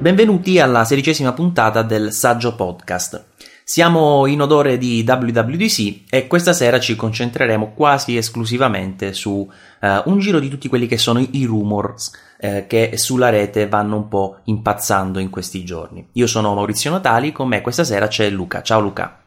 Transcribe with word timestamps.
Benvenuti 0.00 0.58
alla 0.58 0.84
sedicesima 0.84 1.34
puntata 1.34 1.82
del 1.82 2.10
Saggio 2.10 2.54
Podcast. 2.54 3.22
Siamo 3.62 4.24
in 4.24 4.40
odore 4.40 4.78
di 4.78 5.04
WWDC 5.06 6.04
e 6.08 6.26
questa 6.26 6.54
sera 6.54 6.80
ci 6.80 6.96
concentreremo 6.96 7.74
quasi 7.74 8.16
esclusivamente 8.16 9.12
su 9.12 9.30
uh, 9.30 9.86
un 10.06 10.18
giro 10.18 10.40
di 10.40 10.48
tutti 10.48 10.68
quelli 10.68 10.86
che 10.86 10.96
sono 10.96 11.18
i 11.18 11.44
rumors 11.44 12.12
uh, 12.40 12.64
che 12.66 12.92
sulla 12.94 13.28
rete 13.28 13.68
vanno 13.68 13.96
un 13.96 14.08
po' 14.08 14.38
impazzando 14.44 15.18
in 15.18 15.28
questi 15.28 15.66
giorni. 15.66 16.08
Io 16.12 16.26
sono 16.26 16.54
Maurizio 16.54 16.90
Natali, 16.90 17.30
con 17.30 17.48
me 17.48 17.60
questa 17.60 17.84
sera 17.84 18.08
c'è 18.08 18.30
Luca. 18.30 18.62
Ciao 18.62 18.80
Luca. 18.80 19.20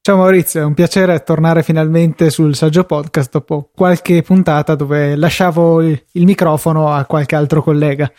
Ciao 0.00 0.16
Maurizio, 0.16 0.62
è 0.62 0.64
un 0.64 0.72
piacere 0.72 1.22
tornare 1.22 1.62
finalmente 1.62 2.30
sul 2.30 2.56
Saggio 2.56 2.84
Podcast 2.84 3.32
dopo 3.32 3.68
qualche 3.74 4.22
puntata 4.22 4.74
dove 4.74 5.14
lasciavo 5.14 5.82
il 5.82 6.24
microfono 6.24 6.90
a 6.90 7.04
qualche 7.04 7.36
altro 7.36 7.62
collega. 7.62 8.10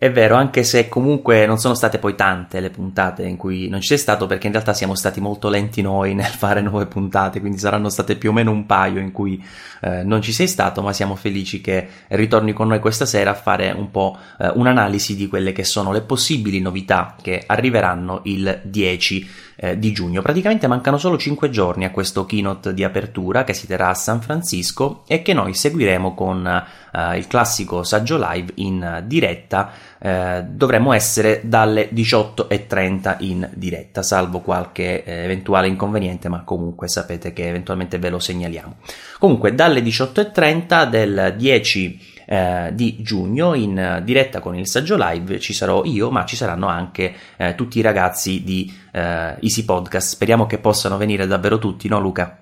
È 0.00 0.12
vero, 0.12 0.36
anche 0.36 0.62
se 0.62 0.88
comunque 0.88 1.44
non 1.44 1.58
sono 1.58 1.74
state 1.74 1.98
poi 1.98 2.14
tante 2.14 2.60
le 2.60 2.70
puntate 2.70 3.24
in 3.24 3.36
cui 3.36 3.68
non 3.68 3.80
ci 3.80 3.88
sei 3.88 3.98
stato, 3.98 4.26
perché 4.26 4.46
in 4.46 4.52
realtà 4.52 4.72
siamo 4.72 4.94
stati 4.94 5.20
molto 5.20 5.48
lenti 5.48 5.82
noi 5.82 6.14
nel 6.14 6.26
fare 6.26 6.60
nuove 6.60 6.86
puntate, 6.86 7.40
quindi 7.40 7.58
saranno 7.58 7.88
state 7.88 8.14
più 8.14 8.30
o 8.30 8.32
meno 8.32 8.52
un 8.52 8.64
paio 8.64 9.00
in 9.00 9.10
cui 9.10 9.44
eh, 9.80 10.04
non 10.04 10.22
ci 10.22 10.30
sei 10.30 10.46
stato, 10.46 10.82
ma 10.82 10.92
siamo 10.92 11.16
felici 11.16 11.60
che 11.60 11.88
ritorni 12.10 12.52
con 12.52 12.68
noi 12.68 12.78
questa 12.78 13.06
sera 13.06 13.32
a 13.32 13.34
fare 13.34 13.72
un 13.72 13.90
po' 13.90 14.16
eh, 14.38 14.52
un'analisi 14.54 15.16
di 15.16 15.26
quelle 15.26 15.50
che 15.50 15.64
sono 15.64 15.90
le 15.90 16.02
possibili 16.02 16.60
novità 16.60 17.16
che 17.20 17.42
arriveranno 17.44 18.20
il 18.22 18.60
10 18.62 19.28
eh, 19.60 19.76
di 19.78 19.92
giugno. 19.92 20.22
Praticamente 20.22 20.68
mancano 20.68 20.98
solo 20.98 21.18
5 21.18 21.50
giorni 21.50 21.84
a 21.84 21.90
questo 21.90 22.24
keynote 22.24 22.72
di 22.72 22.84
apertura 22.84 23.42
che 23.42 23.54
si 23.54 23.66
terrà 23.66 23.88
a 23.88 23.94
San 23.94 24.20
Francisco 24.20 25.02
e 25.08 25.20
che 25.20 25.34
noi 25.34 25.52
seguiremo 25.52 26.14
con 26.14 26.46
eh, 26.46 27.16
il 27.16 27.26
classico 27.26 27.82
saggio 27.82 28.16
live 28.20 28.52
in 28.56 29.02
diretta. 29.06 29.70
Eh, 29.98 30.44
dovremmo 30.48 30.92
essere 30.92 31.40
dalle 31.42 31.90
18.30 31.90 33.16
in 33.20 33.48
diretta, 33.52 34.02
salvo 34.02 34.40
qualche 34.40 35.02
eh, 35.02 35.24
eventuale 35.24 35.66
inconveniente, 35.66 36.28
ma 36.28 36.44
comunque 36.44 36.86
sapete 36.86 37.32
che 37.32 37.48
eventualmente 37.48 37.98
ve 37.98 38.10
lo 38.10 38.20
segnaliamo. 38.20 38.76
Comunque, 39.18 39.56
dalle 39.56 39.80
18.30 39.80 40.88
del 40.88 41.34
10 41.36 42.16
eh, 42.28 42.70
di 42.74 42.98
giugno. 43.00 43.54
In 43.54 44.02
diretta 44.04 44.40
con 44.40 44.54
il 44.54 44.68
saggio 44.68 44.96
live 44.98 45.40
ci 45.40 45.54
sarò 45.54 45.82
io 45.84 46.10
ma 46.10 46.26
ci 46.26 46.36
saranno 46.36 46.66
anche 46.66 47.14
eh, 47.36 47.54
tutti 47.54 47.78
i 47.78 47.82
ragazzi 47.82 48.44
di 48.44 48.70
eh, 48.92 49.36
Easy 49.40 49.64
Podcast. 49.64 50.12
Speriamo 50.12 50.46
che 50.46 50.58
possano 50.58 50.98
venire 50.98 51.26
davvero 51.26 51.58
tutti 51.58 51.88
no 51.88 51.98
Luca? 52.00 52.38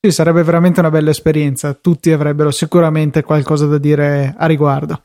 Sì, 0.00 0.12
sarebbe 0.12 0.44
veramente 0.44 0.78
una 0.78 0.90
bella 0.90 1.10
esperienza. 1.10 1.74
Tutti 1.74 2.12
avrebbero 2.12 2.52
sicuramente 2.52 3.22
qualcosa 3.22 3.66
da 3.66 3.78
dire 3.78 4.34
a 4.36 4.46
riguardo. 4.46 5.02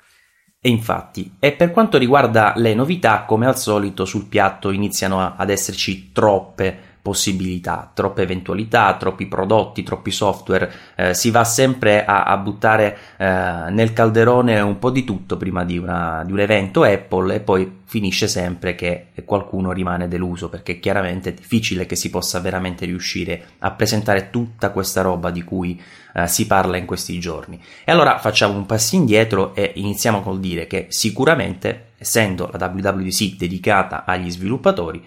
E 0.64 0.70
infatti, 0.70 1.38
e 1.40 1.54
per 1.54 1.72
quanto 1.72 1.98
riguarda 1.98 2.54
le 2.58 2.76
novità, 2.76 3.24
come 3.24 3.48
al 3.48 3.58
solito 3.58 4.06
sul 4.06 4.28
piatto 4.28 4.70
iniziano 4.70 5.34
ad 5.36 5.50
esserci 5.50 6.12
troppe 6.12 6.91
possibilità, 7.02 7.92
troppe 7.94 8.22
eventualità, 8.22 8.96
troppi 8.96 9.26
prodotti, 9.26 9.84
troppi 9.84 10.12
software, 10.12 10.72
eh, 10.96 11.14
si 11.14 11.32
va 11.32 11.44
sempre 11.44 12.06
a, 12.06 12.24
a 12.24 12.38
buttare 12.38 12.98
eh, 13.18 13.26
nel 13.70 13.94
calderone 13.94 14.60
un 14.60 14.78
po' 14.78 14.92
di 14.92 15.04
tutto 15.04 15.36
prima 15.38 15.64
di, 15.64 15.78
una, 15.78 16.24
di, 16.24 16.32
un 16.32 16.40
evento 16.40 16.84
Apple 16.84 17.36
e 17.36 17.40
poi 17.40 17.80
finisce 17.86 18.28
sempre 18.28 18.76
che 18.76 19.08
qualcuno 19.26 19.72
rimane 19.72 20.08
deluso 20.08 20.48
perché 20.48 20.80
chiaramente 20.80 21.30
è 21.30 21.34
difficile 21.34 21.86
che 21.86 21.96
si 21.96 22.10
possa 22.10 22.40
veramente 22.40 22.86
riuscire 22.86 23.44
a 23.60 23.72
presentare 23.72 24.30
tutta 24.30 24.70
questa 24.70 25.02
roba 25.02 25.32
di 25.32 25.44
cui 25.44 25.82
eh, 26.14 26.28
si 26.28 26.46
parla 26.46 26.78
in 26.78 26.86
questi 26.86 27.20
giorni. 27.20 27.62
E 27.84 27.92
allora 27.92 28.20
facciamo 28.20 28.56
un 28.56 28.66
passo 28.66 28.96
indietro 28.96 29.56
e 29.56 29.72
iniziamo 29.76 30.22
col 30.22 30.40
dire 30.40 30.68
che 30.68 30.86
sicuramente 30.90 31.90
essendo 32.02 32.50
la 32.58 32.66
WWDC 32.66 33.36
dedicata 33.36 34.06
agli 34.06 34.32
sviluppatori, 34.32 35.04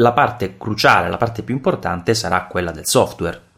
la 0.00 0.12
parte 0.12 0.56
cruciale, 0.56 1.08
la 1.08 1.16
parte 1.16 1.42
più 1.42 1.54
importante 1.54 2.14
sarà 2.14 2.46
quella 2.46 2.72
del 2.72 2.86
software. 2.86 3.48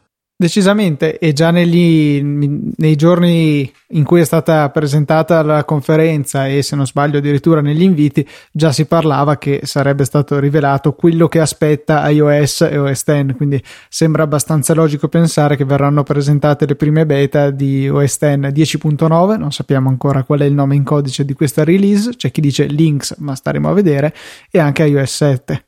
Decisamente, 0.42 1.20
e 1.20 1.32
già 1.32 1.52
negli, 1.52 2.20
nei 2.20 2.96
giorni 2.96 3.72
in 3.90 4.02
cui 4.02 4.22
è 4.22 4.24
stata 4.24 4.68
presentata 4.70 5.40
la 5.42 5.64
conferenza 5.64 6.48
e 6.48 6.62
se 6.62 6.74
non 6.74 6.84
sbaglio 6.84 7.18
addirittura 7.18 7.60
negli 7.60 7.82
inviti, 7.82 8.26
già 8.50 8.72
si 8.72 8.86
parlava 8.86 9.38
che 9.38 9.60
sarebbe 9.62 10.04
stato 10.04 10.40
rivelato 10.40 10.94
quello 10.94 11.28
che 11.28 11.38
aspetta 11.38 12.08
iOS 12.08 12.62
e 12.62 12.76
OS 12.76 13.04
X, 13.04 13.36
quindi 13.36 13.62
sembra 13.88 14.24
abbastanza 14.24 14.74
logico 14.74 15.06
pensare 15.06 15.54
che 15.54 15.64
verranno 15.64 16.02
presentate 16.02 16.66
le 16.66 16.74
prime 16.74 17.06
beta 17.06 17.50
di 17.50 17.88
OS 17.88 18.16
X 18.16 18.24
10.9, 18.24 19.38
non 19.38 19.52
sappiamo 19.52 19.90
ancora 19.90 20.24
qual 20.24 20.40
è 20.40 20.44
il 20.44 20.54
nome 20.54 20.74
in 20.74 20.82
codice 20.82 21.24
di 21.24 21.34
questa 21.34 21.62
release, 21.62 22.16
c'è 22.16 22.32
chi 22.32 22.40
dice 22.40 22.64
Links, 22.64 23.14
ma 23.18 23.36
staremo 23.36 23.68
a 23.68 23.74
vedere, 23.74 24.12
e 24.50 24.58
anche 24.58 24.82
iOS 24.82 25.14
7. 25.14 25.66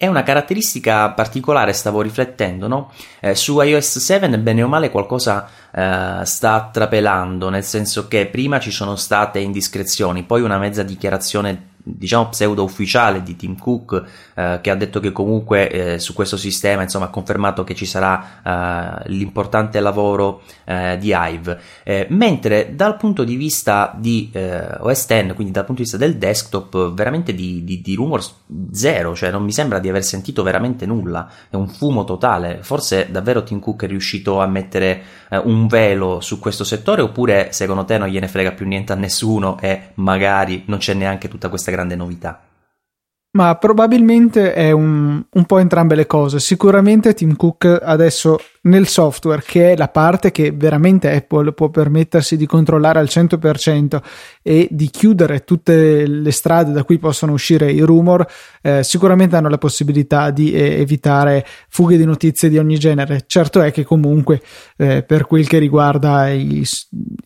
È 0.00 0.06
una 0.06 0.22
caratteristica 0.22 1.10
particolare, 1.10 1.74
stavo 1.74 2.00
riflettendo, 2.00 2.68
no? 2.68 2.90
Eh, 3.20 3.34
su 3.34 3.60
iOS 3.60 3.98
7 3.98 4.38
bene 4.38 4.62
o 4.62 4.66
male 4.66 4.88
qualcosa 4.88 5.46
eh, 5.70 6.24
sta 6.24 6.70
trapelando, 6.72 7.50
nel 7.50 7.64
senso 7.64 8.08
che 8.08 8.24
prima 8.24 8.58
ci 8.58 8.70
sono 8.70 8.96
state 8.96 9.40
indiscrezioni, 9.40 10.22
poi 10.22 10.40
una 10.40 10.56
mezza 10.56 10.82
dichiarazione 10.82 11.69
diciamo 11.96 12.28
pseudo 12.28 12.64
ufficiale 12.64 13.22
di 13.22 13.36
Tim 13.36 13.56
Cook 13.56 14.04
eh, 14.34 14.58
che 14.60 14.70
ha 14.70 14.74
detto 14.74 15.00
che 15.00 15.12
comunque 15.12 15.70
eh, 15.70 15.98
su 15.98 16.12
questo 16.12 16.36
sistema 16.36 16.82
insomma 16.82 17.06
ha 17.06 17.10
confermato 17.10 17.64
che 17.64 17.74
ci 17.74 17.86
sarà 17.86 19.04
eh, 19.04 19.10
l'importante 19.10 19.80
lavoro 19.80 20.42
eh, 20.64 20.98
di 20.98 21.14
Hive. 21.16 21.60
Eh, 21.84 22.06
mentre 22.10 22.74
dal 22.74 22.96
punto 22.96 23.24
di 23.24 23.36
vista 23.36 23.94
di 23.96 24.30
eh, 24.32 24.76
OS 24.80 25.06
X 25.06 25.34
quindi 25.34 25.52
dal 25.52 25.64
punto 25.64 25.82
di 25.82 25.88
vista 25.88 25.96
del 25.96 26.16
desktop 26.16 26.92
veramente 26.92 27.34
di, 27.34 27.64
di, 27.64 27.80
di 27.80 27.94
rumors 27.94 28.34
zero 28.72 29.14
cioè 29.14 29.30
non 29.30 29.44
mi 29.44 29.52
sembra 29.52 29.78
di 29.78 29.88
aver 29.88 30.04
sentito 30.04 30.42
veramente 30.42 30.86
nulla 30.86 31.30
è 31.48 31.56
un 31.56 31.68
fumo 31.68 32.04
totale. 32.04 32.58
Forse 32.62 33.08
davvero 33.10 33.42
Tim 33.42 33.60
Cook 33.60 33.84
è 33.84 33.86
riuscito 33.86 34.40
a 34.40 34.46
mettere 34.46 35.02
un 35.30 35.68
velo 35.68 36.20
su 36.20 36.40
questo 36.40 36.64
settore 36.64 37.02
oppure 37.02 37.52
secondo 37.52 37.84
te 37.84 37.98
non 37.98 38.08
gliene 38.08 38.26
frega 38.26 38.52
più 38.52 38.66
niente 38.66 38.92
a 38.92 38.96
nessuno 38.96 39.58
e 39.60 39.90
magari 39.94 40.64
non 40.66 40.78
c'è 40.78 40.94
neanche 40.94 41.28
tutta 41.28 41.48
questa 41.48 41.60
questa 41.60 41.70
grande 41.80 41.96
novità. 41.96 42.40
Ma 43.32 43.54
probabilmente 43.56 44.52
è 44.52 44.72
un, 44.72 45.22
un, 45.30 45.44
po' 45.44 45.58
entrambe 45.58 45.94
le 45.94 46.06
cose. 46.06 46.40
Sicuramente 46.40 47.14
Tim 47.14 47.36
Cook 47.36 47.80
adesso 47.80 48.38
nel 48.62 48.86
software, 48.86 49.42
che 49.44 49.72
è 49.72 49.76
la 49.76 49.88
parte 49.88 50.30
che 50.30 50.50
veramente 50.50 51.10
Apple 51.10 51.52
può 51.52 51.70
permettersi 51.70 52.36
di 52.36 52.44
controllare 52.44 52.98
al 52.98 53.06
100% 53.06 54.00
e 54.42 54.68
di 54.70 54.90
chiudere 54.90 55.44
tutte 55.44 56.06
le 56.06 56.30
strade 56.30 56.72
da 56.72 56.84
cui 56.84 56.98
possono 56.98 57.32
uscire 57.32 57.70
i 57.70 57.80
rumor, 57.80 58.26
eh, 58.60 58.82
sicuramente 58.82 59.36
hanno 59.36 59.48
la 59.48 59.56
possibilità 59.56 60.30
di 60.30 60.52
eh, 60.52 60.80
evitare 60.80 61.46
fughe 61.68 61.96
di 61.96 62.04
notizie 62.04 62.50
di 62.50 62.58
ogni 62.58 62.78
genere. 62.78 63.24
Certo 63.26 63.62
è 63.62 63.72
che 63.72 63.84
comunque 63.84 64.42
eh, 64.76 65.02
per 65.02 65.26
quel 65.26 65.46
che 65.46 65.58
riguarda 65.58 66.28
i, 66.28 66.60
i, 66.60 66.66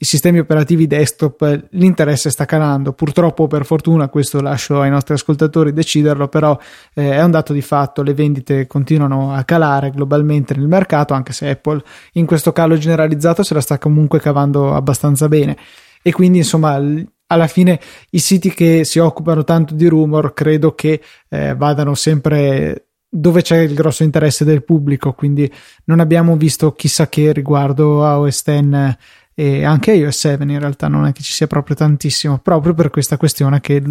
sistemi 0.05 0.39
operativi 0.39 0.87
desktop 0.87 1.67
l'interesse 1.71 2.31
sta 2.31 2.45
calando. 2.45 2.93
Purtroppo 2.93 3.49
per 3.49 3.65
fortuna 3.65 4.09
questo 4.09 4.41
lascio 4.41 4.81
ai 4.81 4.91
nostri 4.91 5.15
ascoltatori 5.15 5.73
deciderlo, 5.73 6.29
però 6.29 6.57
eh, 6.95 7.13
è 7.13 7.23
un 7.23 7.33
dato 7.33 7.53
di 7.53 7.63
fatto, 7.63 8.03
le 8.03 8.15
vendite 8.15 8.69
continuano 8.69 9.33
a 9.33 9.43
calare 9.43 9.91
globalmente 9.91 10.55
nel 10.55 10.69
mercato 10.69 11.15
anche 11.25 11.33
se 11.33 11.49
Apple 11.49 11.83
in 12.13 12.27
questo 12.27 12.53
calo 12.53 12.77
generalizzato 12.77 13.43
se 13.43 13.55
la 13.55 13.61
sta 13.61 13.79
comunque 13.79 14.21
cavando 14.21 14.75
abbastanza 14.75 15.27
bene. 15.29 15.57
E 16.03 16.13
quindi, 16.13 16.39
insomma, 16.39 16.79
alla 17.27 17.47
fine 17.47 17.81
i 18.11 18.19
siti 18.19 18.53
che 18.53 18.85
si 18.85 18.99
occupano 18.99 19.43
tanto 19.43 19.75
di 19.75 19.87
rumor 19.87 20.35
credo 20.35 20.75
che 20.75 21.01
eh, 21.31 21.55
vadano 21.57 21.95
sempre 21.95 22.89
dove 23.09 23.43
c'è 23.43 23.59
il 23.59 23.75
grosso 23.75 24.03
interesse 24.03 24.45
del 24.45 24.65
pubblico, 24.65 25.13
quindi 25.13 25.51
non 25.85 26.01
abbiamo 26.01 26.37
visto 26.37 26.73
chissà 26.73 27.09
che 27.09 27.33
riguardo 27.33 28.05
a 28.05 28.19
OS 28.19 28.43
X 28.43 28.97
e 29.37 29.65
anche 29.65 29.93
iOS 29.93 30.17
7 30.17 30.43
in 30.45 30.59
realtà 30.59 30.89
non 30.89 31.07
è 31.07 31.13
che 31.13 31.23
ci 31.23 31.33
sia 31.33 31.47
proprio 31.47 31.77
tantissimo, 31.77 32.39
proprio 32.39 32.75
per 32.75 32.91
questa 32.91 33.17
questione 33.17 33.61
che 33.61 33.83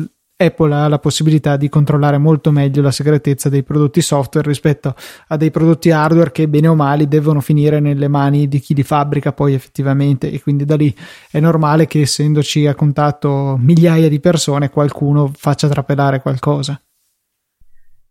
Apple 0.44 0.74
ha 0.74 0.88
la 0.88 1.00
possibilità 1.00 1.58
di 1.58 1.70
controllare 1.70 2.18
molto 2.18 2.52
meglio 2.52 2.82
la 2.82 2.92
segretezza 2.92 3.50
dei 3.50 3.64
prodotti 3.64 4.02
software 4.02 4.48
rispetto 4.48 4.96
a 5.28 5.38
dei 5.38 5.52
prodotti 5.52 5.92
hardware 5.92 6.32
che 6.32 6.48
bene 6.48 6.68
o 6.68 6.76
male 6.76 7.08
devono 7.08 7.42
finire 7.42 7.80
nelle 7.80 8.08
mani 8.08 8.48
di 8.48 8.60
chi 8.60 8.74
li 8.74 8.84
fabbrica 8.84 9.34
poi 9.34 9.54
effettivamente 9.54 10.32
e 10.32 10.42
quindi 10.42 10.66
da 10.66 10.76
lì 10.76 10.96
è 11.32 11.40
normale 11.40 11.88
che 11.88 12.02
essendoci 12.02 12.68
a 12.68 12.76
contatto 12.76 13.58
migliaia 13.60 14.10
di 14.10 14.20
persone 14.20 14.70
qualcuno 14.70 15.32
faccia 15.36 15.68
trapelare 15.68 16.22
qualcosa. 16.22 16.80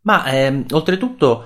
Ma 0.02 0.24
ehm, 0.26 0.66
oltretutto 0.70 1.44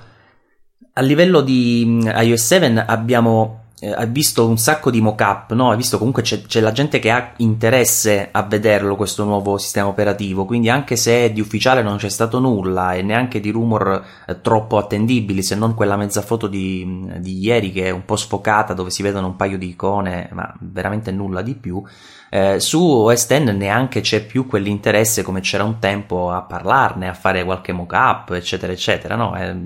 a 0.93 1.01
livello 1.03 1.43
di 1.43 1.85
mm, 1.87 2.01
iOS 2.07 2.47
7 2.47 2.85
abbiamo 2.87 3.65
eh, 3.79 3.93
hai 3.93 4.07
visto 4.07 4.47
un 4.49 4.57
sacco 4.57 4.91
di 4.91 5.03
mock-up, 5.03 5.53
no? 5.53 5.71
Hai 5.71 5.77
visto 5.77 5.99
comunque 5.99 6.23
c'è, 6.23 6.43
c'è, 6.43 6.61
la 6.61 6.73
gente 6.73 6.99
che 6.99 7.11
ha 7.11 7.33
interesse 7.37 8.29
a 8.31 8.43
vederlo 8.43 8.97
questo 8.97 9.25
nuovo 9.25 9.59
sistema 9.59 9.89
operativo, 9.89 10.47
quindi 10.47 10.71
anche 10.71 10.97
se 10.97 11.31
di 11.31 11.41
ufficiale 11.41 11.83
non 11.83 11.99
c'è 11.99 12.09
stato 12.09 12.39
nulla 12.39 12.95
e 12.95 13.03
neanche 13.03 13.39
di 13.39 13.51
rumor 13.51 14.03
eh, 14.27 14.41
troppo 14.41 14.79
attendibili, 14.79 15.43
se 15.43 15.57
non 15.57 15.75
quella 15.75 15.97
mezza 15.97 16.23
foto 16.23 16.47
di, 16.47 17.07
di, 17.19 17.39
ieri 17.39 17.71
che 17.71 17.85
è 17.85 17.91
un 17.91 18.07
po' 18.07 18.17
sfocata 18.17 18.73
dove 18.73 18.89
si 18.89 19.03
vedono 19.03 19.27
un 19.27 19.37
paio 19.37 19.59
di 19.59 19.69
icone, 19.69 20.31
ma 20.33 20.55
veramente 20.59 21.11
nulla 21.13 21.43
di 21.43 21.55
più, 21.55 21.83
eh, 22.37 22.61
su 22.61 22.83
OS 22.83 23.27
X 23.29 23.39
neanche 23.39 24.03
c'è 24.03 24.23
più 24.23 24.47
quell'interesse 24.47 25.23
come 25.23 25.41
c'era 25.41 25.65
un 25.65 25.79
tempo 25.79 26.31
a 26.31 26.43
parlarne, 26.43 27.09
a 27.09 27.15
fare 27.15 27.43
qualche 27.45 27.73
mock-up, 27.73 28.33
eccetera, 28.33 28.73
eccetera. 28.73 29.17
No? 29.17 29.33
È 29.33 29.57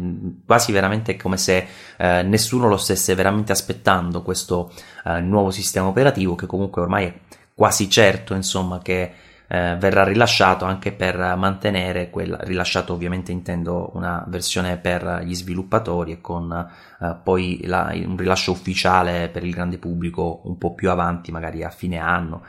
quasi 0.46 0.70
veramente 0.70 1.16
come 1.16 1.36
se 1.36 1.66
eh, 1.96 2.22
nessuno 2.22 2.68
lo 2.68 2.76
stesse 2.76 3.16
veramente 3.16 3.50
aspettando 3.50 4.22
questo 4.22 4.70
eh, 5.04 5.18
nuovo 5.20 5.50
sistema 5.50 5.88
operativo 5.88 6.36
che 6.36 6.46
comunque 6.46 6.80
ormai 6.80 7.06
è 7.06 7.14
quasi 7.52 7.90
certo, 7.90 8.34
insomma, 8.34 8.80
che 8.80 9.12
eh, 9.52 9.74
verrà 9.76 10.04
rilasciato 10.04 10.64
anche 10.64 10.92
per 10.92 11.16
mantenere 11.36 12.08
quel 12.08 12.36
rilasciato 12.42 12.92
ovviamente 12.92 13.32
intendo 13.32 13.90
una 13.94 14.24
versione 14.28 14.76
per 14.76 15.22
gli 15.24 15.34
sviluppatori 15.34 16.12
e 16.12 16.20
con 16.20 16.52
eh, 16.52 17.16
poi 17.20 17.60
la, 17.64 17.90
un 17.92 18.16
rilascio 18.16 18.52
ufficiale 18.52 19.28
per 19.28 19.42
il 19.42 19.52
grande 19.52 19.78
pubblico 19.78 20.42
un 20.44 20.56
po' 20.56 20.74
più 20.74 20.88
avanti 20.88 21.32
magari 21.32 21.64
a 21.64 21.70
fine 21.70 21.98
anno. 21.98 22.44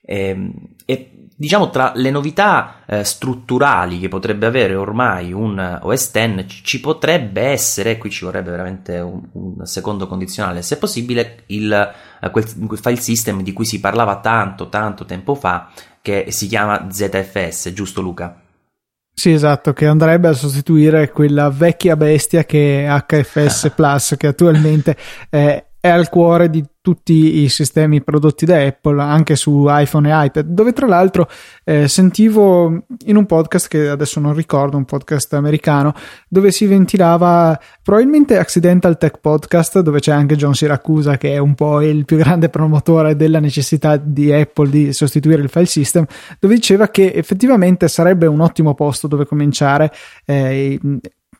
E, 0.00 0.28
ehm, 0.28 0.52
e 0.86 1.28
diciamo 1.36 1.68
tra 1.68 1.92
le 1.94 2.10
novità 2.10 2.76
eh, 2.86 3.04
strutturali 3.04 4.00
che 4.00 4.08
potrebbe 4.08 4.46
avere 4.46 4.74
ormai 4.74 5.32
un 5.32 5.80
OS 5.82 6.12
X 6.12 6.62
ci 6.62 6.80
potrebbe 6.80 7.42
essere, 7.42 7.98
qui 7.98 8.10
ci 8.10 8.24
vorrebbe 8.24 8.50
veramente 8.50 8.98
un, 8.98 9.22
un 9.32 9.66
secondo 9.66 10.06
condizionale 10.06 10.62
se 10.62 10.78
possibile, 10.78 11.42
il, 11.48 11.72
eh, 12.20 12.30
quel, 12.30 12.66
quel 12.66 12.78
file 12.78 12.96
system 12.96 13.42
di 13.42 13.52
cui 13.52 13.66
si 13.66 13.80
parlava 13.80 14.20
tanto 14.20 14.70
tanto 14.70 15.04
tempo 15.04 15.34
fa 15.34 15.70
che 16.02 16.26
si 16.30 16.48
chiama 16.48 16.88
ZFS, 16.90 17.72
giusto 17.72 18.02
Luca? 18.02 18.38
Sì, 19.14 19.32
esatto, 19.32 19.72
che 19.72 19.86
andrebbe 19.86 20.28
a 20.28 20.32
sostituire 20.32 21.10
quella 21.10 21.48
vecchia 21.48 21.96
bestia 21.96 22.44
che 22.44 22.84
è 22.84 23.04
HFS 23.06 23.70
Plus, 23.76 24.14
che 24.18 24.26
attualmente 24.26 24.96
è, 25.30 25.64
è 25.82 25.88
al 25.88 26.08
cuore 26.08 26.48
di 26.48 26.64
tutti 26.80 27.42
i 27.42 27.48
sistemi 27.48 28.02
prodotti 28.02 28.44
da 28.44 28.62
Apple 28.62 29.02
anche 29.02 29.34
su 29.34 29.66
iPhone 29.68 30.08
e 30.08 30.26
iPad 30.26 30.46
dove 30.46 30.72
tra 30.72 30.86
l'altro 30.86 31.28
eh, 31.64 31.88
sentivo 31.88 32.84
in 33.06 33.16
un 33.16 33.26
podcast 33.26 33.66
che 33.66 33.88
adesso 33.88 34.20
non 34.20 34.32
ricordo 34.32 34.76
un 34.76 34.84
podcast 34.84 35.34
americano 35.34 35.92
dove 36.28 36.52
si 36.52 36.66
ventilava 36.66 37.60
probabilmente 37.82 38.38
Accidental 38.38 38.96
Tech 38.96 39.18
Podcast 39.18 39.80
dove 39.80 39.98
c'è 39.98 40.12
anche 40.12 40.36
John 40.36 40.54
Siracusa 40.54 41.18
che 41.18 41.32
è 41.32 41.38
un 41.38 41.56
po' 41.56 41.80
il 41.80 42.04
più 42.04 42.16
grande 42.16 42.48
promotore 42.48 43.16
della 43.16 43.40
necessità 43.40 43.96
di 43.96 44.32
Apple 44.32 44.70
di 44.70 44.92
sostituire 44.92 45.42
il 45.42 45.48
file 45.48 45.66
system 45.66 46.06
dove 46.38 46.54
diceva 46.54 46.90
che 46.90 47.10
effettivamente 47.12 47.88
sarebbe 47.88 48.26
un 48.26 48.38
ottimo 48.38 48.74
posto 48.74 49.08
dove 49.08 49.26
cominciare 49.26 49.92
eh, 50.26 50.78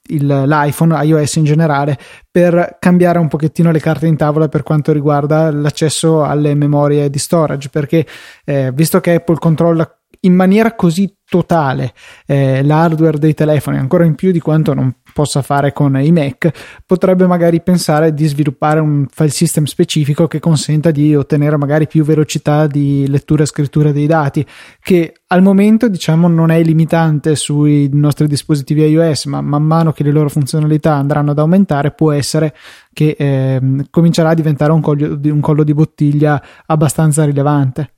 il, 0.08 0.26
l'iPhone, 0.26 1.04
iOS 1.04 1.36
in 1.36 1.44
generale, 1.44 1.98
per 2.30 2.76
cambiare 2.78 3.18
un 3.18 3.28
pochettino 3.28 3.70
le 3.70 3.80
carte 3.80 4.06
in 4.06 4.16
tavola 4.16 4.48
per 4.48 4.62
quanto 4.62 4.92
riguarda 4.92 5.50
l'accesso 5.50 6.24
alle 6.24 6.54
memorie 6.54 7.10
di 7.10 7.18
storage, 7.18 7.68
perché 7.68 8.06
eh, 8.44 8.72
visto 8.72 9.00
che 9.00 9.14
Apple 9.14 9.38
controlla 9.38 9.88
in 10.24 10.34
maniera 10.34 10.74
così 10.74 11.16
totale 11.28 11.92
eh, 12.26 12.62
l'hardware 12.62 13.18
dei 13.18 13.34
telefoni, 13.34 13.78
ancora 13.78 14.04
in 14.04 14.14
più 14.14 14.30
di 14.30 14.40
quanto 14.40 14.74
non 14.74 14.92
possa 15.12 15.42
fare 15.42 15.72
con 15.72 16.00
i 16.00 16.12
Mac, 16.12 16.50
potrebbe 16.86 17.26
magari 17.26 17.60
pensare 17.60 18.12
di 18.14 18.26
sviluppare 18.26 18.80
un 18.80 19.06
file 19.10 19.30
system 19.30 19.64
specifico 19.64 20.26
che 20.26 20.38
consenta 20.40 20.90
di 20.90 21.14
ottenere 21.14 21.56
magari 21.56 21.86
più 21.86 22.04
velocità 22.04 22.66
di 22.66 23.06
lettura 23.08 23.42
e 23.42 23.46
scrittura 23.46 23.92
dei 23.92 24.06
dati, 24.06 24.44
che 24.80 25.14
al 25.28 25.42
momento 25.42 25.88
diciamo 25.88 26.28
non 26.28 26.50
è 26.50 26.62
limitante 26.62 27.34
sui 27.36 27.88
nostri 27.92 28.26
dispositivi 28.26 28.82
iOS, 28.82 29.26
ma 29.26 29.40
man 29.40 29.62
mano 29.62 29.92
che 29.92 30.02
le 30.02 30.10
loro 30.10 30.28
funzionalità 30.28 30.94
andranno 30.94 31.30
ad 31.30 31.38
aumentare, 31.38 31.92
può 31.92 32.12
essere 32.12 32.54
che 32.92 33.16
eh, 33.18 33.60
comincerà 33.90 34.30
a 34.30 34.34
diventare 34.34 34.72
un, 34.72 34.80
coglio, 34.80 35.18
un 35.22 35.40
collo 35.40 35.64
di 35.64 35.74
bottiglia 35.74 36.42
abbastanza 36.66 37.24
rilevante. 37.24 37.94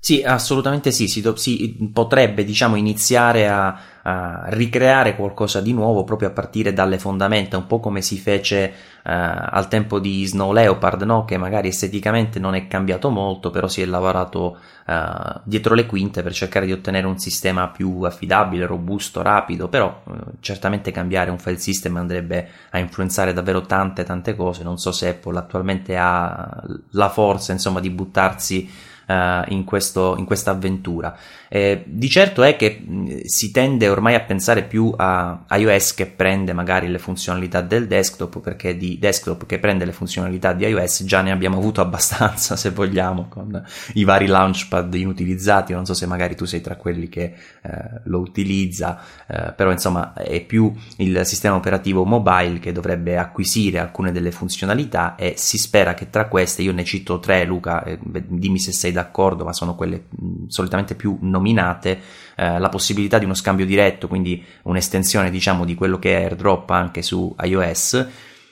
Sì, 0.00 0.22
assolutamente 0.22 0.92
sì, 0.92 1.08
si, 1.08 1.20
do- 1.20 1.34
si 1.34 1.90
potrebbe 1.92 2.44
diciamo 2.44 2.76
iniziare 2.76 3.48
a, 3.48 3.78
a, 4.02 4.44
ricreare 4.46 5.16
qualcosa 5.16 5.60
di 5.60 5.72
nuovo 5.72 6.04
proprio 6.04 6.28
a 6.28 6.30
partire 6.30 6.72
dalle 6.72 7.00
fondamenta, 7.00 7.56
un 7.56 7.66
po' 7.66 7.80
come 7.80 8.00
si 8.00 8.16
fece 8.16 8.72
uh, 8.72 9.10
al 9.10 9.66
tempo 9.66 9.98
di 9.98 10.24
Snow 10.24 10.52
Leopard, 10.52 11.02
no? 11.02 11.24
che 11.24 11.36
magari 11.36 11.68
esteticamente 11.68 12.38
non 12.38 12.54
è 12.54 12.68
cambiato 12.68 13.10
molto, 13.10 13.50
però 13.50 13.66
si 13.66 13.82
è 13.82 13.86
lavorato 13.86 14.58
uh, 14.86 15.40
dietro 15.42 15.74
le 15.74 15.84
quinte 15.84 16.22
per 16.22 16.32
cercare 16.32 16.64
di 16.64 16.72
ottenere 16.72 17.06
un 17.08 17.18
sistema 17.18 17.68
più 17.68 18.02
affidabile, 18.02 18.66
robusto, 18.66 19.20
rapido, 19.20 19.68
però 19.68 20.02
uh, 20.04 20.14
certamente 20.38 20.92
cambiare 20.92 21.30
un 21.30 21.38
file 21.38 21.58
system 21.58 21.96
andrebbe 21.96 22.48
a 22.70 22.78
influenzare 22.78 23.32
davvero 23.32 23.62
tante 23.62 24.04
tante 24.04 24.36
cose, 24.36 24.62
non 24.62 24.78
so 24.78 24.92
se 24.92 25.08
Apple 25.08 25.36
attualmente 25.36 25.96
ha 25.98 26.62
la 26.90 27.08
forza 27.08 27.50
insomma 27.50 27.80
di 27.80 27.90
buttarsi 27.90 28.86
in, 29.08 29.64
questo, 29.64 30.16
in 30.16 30.24
questa 30.24 30.50
avventura. 30.50 31.16
Eh, 31.50 31.82
di 31.86 32.10
certo 32.10 32.42
è 32.42 32.56
che 32.56 32.80
mh, 32.84 33.20
si 33.24 33.50
tende 33.50 33.88
ormai 33.88 34.14
a 34.14 34.20
pensare 34.20 34.64
più 34.64 34.92
a 34.94 35.44
iOS 35.50 35.94
che 35.94 36.06
prende 36.06 36.52
magari 36.52 36.88
le 36.88 36.98
funzionalità 36.98 37.62
del 37.62 37.86
desktop, 37.86 38.40
perché 38.40 38.76
di 38.76 38.98
desktop 38.98 39.46
che 39.46 39.58
prende 39.58 39.84
le 39.84 39.92
funzionalità 39.92 40.52
di 40.52 40.66
iOS 40.66 41.04
già 41.04 41.22
ne 41.22 41.30
abbiamo 41.30 41.56
avuto 41.56 41.80
abbastanza, 41.82 42.56
se 42.56 42.70
vogliamo, 42.70 43.28
con 43.28 43.62
i 43.94 44.04
vari 44.04 44.26
launchpad 44.26 44.92
inutilizzati. 44.94 45.72
Non 45.72 45.86
so 45.86 45.94
se 45.94 46.06
magari 46.06 46.36
tu 46.36 46.44
sei 46.44 46.60
tra 46.60 46.76
quelli 46.76 47.08
che 47.08 47.22
eh, 47.62 47.70
lo 48.04 48.18
utilizza, 48.18 49.00
eh, 49.26 49.52
però 49.56 49.70
insomma 49.70 50.12
è 50.12 50.40
più 50.44 50.72
il 50.96 51.24
sistema 51.24 51.56
operativo 51.56 52.04
mobile 52.04 52.58
che 52.58 52.72
dovrebbe 52.72 53.16
acquisire 53.16 53.78
alcune 53.78 54.12
delle 54.12 54.30
funzionalità 54.32 55.14
e 55.14 55.34
si 55.36 55.56
spera 55.58 55.94
che 55.94 56.10
tra 56.10 56.28
queste, 56.28 56.62
io 56.62 56.72
ne 56.72 56.84
cito 56.84 57.18
tre, 57.18 57.44
Luca, 57.44 57.82
eh, 57.84 57.98
dimmi 58.00 58.58
se 58.58 58.72
sei 58.72 58.92
d'accordo, 58.92 59.44
ma 59.44 59.52
sono 59.52 59.74
quelle 59.74 60.04
mh, 60.08 60.46
solitamente 60.48 60.94
più 60.94 61.16
nominate, 61.38 62.00
eh, 62.36 62.58
la 62.58 62.68
possibilità 62.68 63.18
di 63.18 63.24
uno 63.24 63.34
scambio 63.34 63.64
diretto, 63.64 64.06
quindi 64.08 64.44
un'estensione 64.62 65.30
diciamo 65.30 65.64
di 65.64 65.74
quello 65.74 65.98
che 65.98 66.18
è 66.18 66.22
AirDrop 66.22 66.70
anche 66.70 67.02
su 67.02 67.34
iOS. 67.40 68.06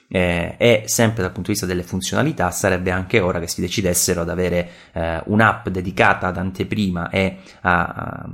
Eh, 0.08 0.54
e 0.56 0.82
sempre 0.86 1.22
dal 1.22 1.32
punto 1.32 1.48
di 1.48 1.58
vista 1.58 1.66
delle 1.66 1.82
funzionalità 1.82 2.52
sarebbe 2.52 2.92
anche 2.92 3.18
ora 3.18 3.40
che 3.40 3.48
si 3.48 3.60
decidessero 3.60 4.20
ad 4.20 4.30
avere 4.30 4.70
eh, 4.92 5.20
un'app 5.26 5.66
dedicata 5.66 6.28
ad 6.28 6.36
anteprima 6.36 7.10
e 7.10 7.38
a, 7.62 7.84
a 7.86 8.30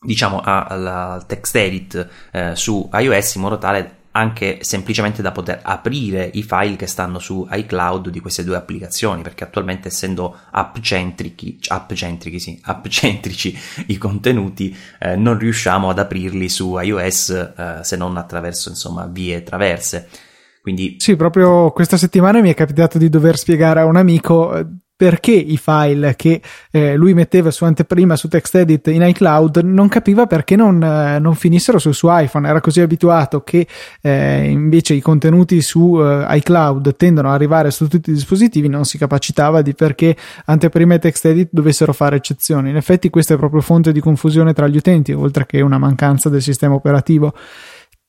diciamo 0.00 0.40
al 0.40 1.24
text 1.26 1.56
edit 1.56 2.08
eh, 2.30 2.54
su 2.54 2.88
iOS 2.92 3.34
in 3.34 3.40
modo 3.40 3.58
tale 3.58 3.97
anche 4.12 4.58
semplicemente 4.62 5.22
da 5.22 5.32
poter 5.32 5.60
aprire 5.62 6.28
i 6.34 6.42
file 6.42 6.76
che 6.76 6.86
stanno 6.86 7.18
su 7.18 7.46
iCloud 7.50 8.08
di 8.08 8.20
queste 8.20 8.44
due 8.44 8.56
applicazioni, 8.56 9.22
perché 9.22 9.44
attualmente 9.44 9.88
essendo 9.88 10.36
app 10.50 10.78
centrici, 10.80 11.58
app 11.68 11.92
centrici, 11.92 12.38
sì, 12.38 12.60
app 12.62 12.86
centrici 12.86 13.56
i 13.86 13.98
contenuti, 13.98 14.74
eh, 14.98 15.16
non 15.16 15.38
riusciamo 15.38 15.90
ad 15.90 15.98
aprirli 15.98 16.48
su 16.48 16.78
iOS 16.78 17.30
eh, 17.30 17.78
se 17.82 17.96
non 17.96 18.16
attraverso 18.16 18.70
insomma 18.70 19.06
vie 19.06 19.42
traverse. 19.42 20.08
Quindi... 20.60 20.96
Sì, 20.98 21.16
proprio 21.16 21.70
questa 21.70 21.96
settimana 21.96 22.40
mi 22.40 22.50
è 22.50 22.54
capitato 22.54 22.98
di 22.98 23.08
dover 23.08 23.38
spiegare 23.38 23.80
a 23.80 23.84
un 23.84 23.96
amico 23.96 24.56
eh, 24.56 24.66
perché 24.98 25.30
i 25.30 25.56
file 25.56 26.16
che 26.16 26.40
eh, 26.72 26.96
lui 26.96 27.14
metteva 27.14 27.52
su 27.52 27.62
anteprima 27.62 28.16
su 28.16 28.26
TextEdit 28.26 28.88
in 28.88 29.02
iCloud 29.02 29.58
non 29.58 29.86
capiva 29.86 30.26
perché 30.26 30.56
non, 30.56 30.82
eh, 30.82 31.20
non 31.20 31.36
finissero 31.36 31.78
sul 31.78 31.94
suo 31.94 32.10
iPhone. 32.18 32.48
Era 32.48 32.60
così 32.60 32.80
abituato 32.80 33.44
che 33.44 33.64
eh, 34.00 34.48
invece 34.50 34.94
i 34.94 35.00
contenuti 35.00 35.62
su 35.62 36.02
eh, 36.02 36.26
iCloud 36.38 36.96
tendono 36.96 37.28
ad 37.28 37.34
arrivare 37.34 37.70
su 37.70 37.86
tutti 37.86 38.10
i 38.10 38.12
dispositivi, 38.12 38.66
non 38.66 38.84
si 38.84 38.98
capacitava 38.98 39.62
di 39.62 39.72
perché 39.72 40.16
anteprima 40.46 40.94
e 40.94 40.98
TextEdit 40.98 41.50
dovessero 41.52 41.92
fare 41.92 42.16
eccezioni. 42.16 42.70
In 42.70 42.76
effetti, 42.76 43.08
questa 43.08 43.34
è 43.34 43.36
proprio 43.36 43.60
fonte 43.60 43.92
di 43.92 44.00
confusione 44.00 44.52
tra 44.52 44.66
gli 44.66 44.78
utenti, 44.78 45.12
oltre 45.12 45.46
che 45.46 45.60
una 45.60 45.78
mancanza 45.78 46.28
del 46.28 46.42
sistema 46.42 46.74
operativo. 46.74 47.32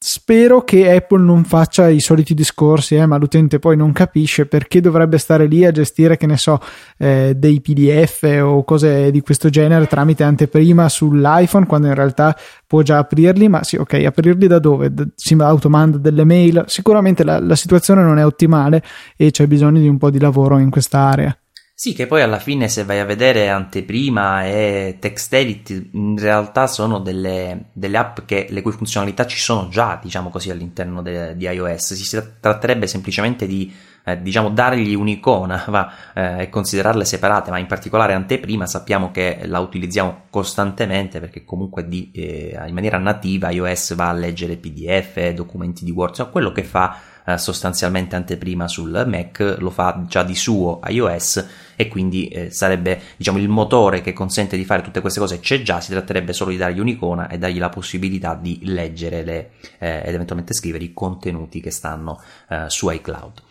Spero 0.01 0.63
che 0.63 0.95
Apple 0.95 1.21
non 1.21 1.43
faccia 1.43 1.89
i 1.89 1.99
soliti 1.99 2.33
discorsi, 2.33 2.95
eh, 2.95 3.05
ma 3.05 3.17
l'utente 3.17 3.59
poi 3.59 3.75
non 3.75 3.91
capisce 3.91 4.45
perché 4.45 4.79
dovrebbe 4.79 5.17
stare 5.17 5.45
lì 5.45 5.65
a 5.65 5.71
gestire, 5.71 6.15
che 6.15 6.25
ne 6.25 6.37
so, 6.37 6.57
eh, 6.97 7.33
dei 7.35 7.59
PDF 7.59 8.23
o 8.41 8.63
cose 8.63 9.11
di 9.11 9.19
questo 9.19 9.49
genere 9.49 9.87
tramite 9.87 10.23
anteprima 10.23 10.87
sull'iPhone, 10.87 11.65
quando 11.65 11.87
in 11.87 11.95
realtà 11.95 12.33
può 12.65 12.81
già 12.81 12.99
aprirli, 12.99 13.49
ma 13.49 13.61
sì, 13.65 13.75
ok, 13.75 14.05
aprirli 14.05 14.47
da 14.47 14.59
dove? 14.59 14.89
Si 15.15 15.33
automanda 15.33 15.97
delle 15.97 16.23
mail. 16.23 16.63
Sicuramente 16.67 17.25
la, 17.25 17.39
la 17.39 17.57
situazione 17.57 18.01
non 18.01 18.17
è 18.19 18.25
ottimale 18.25 18.81
e 19.17 19.31
c'è 19.31 19.47
bisogno 19.47 19.81
di 19.81 19.87
un 19.89 19.97
po' 19.97 20.09
di 20.09 20.19
lavoro 20.19 20.59
in 20.59 20.69
questa 20.69 20.99
area. 20.99 21.38
Sì, 21.81 21.93
che 21.93 22.07
poi 22.07 22.21
alla 22.21 22.39
fine 22.39 22.67
se 22.67 22.83
vai 22.83 22.99
a 22.99 23.05
vedere 23.05 23.47
anteprima 23.47 24.43
e 24.43 24.97
text 24.99 25.33
edit 25.33 25.91
in 25.93 26.17
realtà 26.19 26.67
sono 26.67 26.99
delle, 26.99 27.67
delle 27.71 27.97
app 27.97 28.25
che, 28.25 28.47
le 28.49 28.61
cui 28.61 28.73
funzionalità 28.73 29.25
ci 29.25 29.39
sono 29.39 29.69
già, 29.69 29.97
diciamo 30.03 30.27
così, 30.29 30.49
all'interno 30.49 31.01
de, 31.01 31.37
di 31.37 31.45
iOS. 31.45 31.93
Si 31.93 32.21
tratterebbe 32.41 32.85
semplicemente 32.85 33.47
di 33.47 33.73
eh, 34.03 34.21
diciamo 34.21 34.49
dargli 34.49 34.93
un'icona 34.93 35.63
va, 35.69 35.93
eh, 36.13 36.41
e 36.41 36.49
considerarle 36.49 37.05
separate, 37.05 37.49
ma 37.49 37.59
in 37.59 37.67
particolare 37.67 38.11
anteprima 38.11 38.65
sappiamo 38.65 39.11
che 39.11 39.43
la 39.45 39.59
utilizziamo 39.59 40.23
costantemente 40.29 41.21
perché 41.21 41.45
comunque 41.45 41.87
di, 41.87 42.11
eh, 42.13 42.61
in 42.67 42.73
maniera 42.73 42.97
nativa 42.97 43.51
iOS 43.51 43.95
va 43.95 44.09
a 44.09 44.13
leggere 44.13 44.57
PDF, 44.57 45.29
documenti 45.29 45.85
di 45.85 45.91
Word, 45.91 46.13
cioè 46.13 46.29
quello 46.29 46.51
che 46.51 46.65
fa 46.65 46.99
eh, 47.25 47.37
sostanzialmente 47.37 48.15
anteprima 48.15 48.67
sul 48.67 49.05
Mac, 49.07 49.57
lo 49.59 49.69
fa 49.69 50.03
già 50.07 50.23
di 50.23 50.35
suo 50.35 50.79
iOS 50.87 51.47
e 51.75 51.87
quindi 51.87 52.27
eh, 52.27 52.51
sarebbe 52.51 52.99
diciamo 53.15 53.37
il 53.37 53.47
motore 53.47 54.01
che 54.01 54.13
consente 54.13 54.57
di 54.57 54.65
fare 54.65 54.81
tutte 54.81 55.01
queste 55.01 55.19
cose 55.19 55.39
c'è 55.39 55.61
già, 55.61 55.79
si 55.79 55.91
tratterebbe 55.91 56.33
solo 56.33 56.51
di 56.51 56.57
dargli 56.57 56.79
un'icona 56.79 57.29
e 57.29 57.37
dargli 57.37 57.59
la 57.59 57.69
possibilità 57.69 58.35
di 58.35 58.59
leggere 58.63 59.23
le, 59.23 59.51
eh, 59.77 60.01
ed 60.03 60.13
eventualmente 60.13 60.53
scrivere 60.53 60.83
i 60.83 60.93
contenuti 60.93 61.61
che 61.61 61.71
stanno 61.71 62.21
eh, 62.49 62.65
su 62.67 62.89
iCloud. 62.89 63.41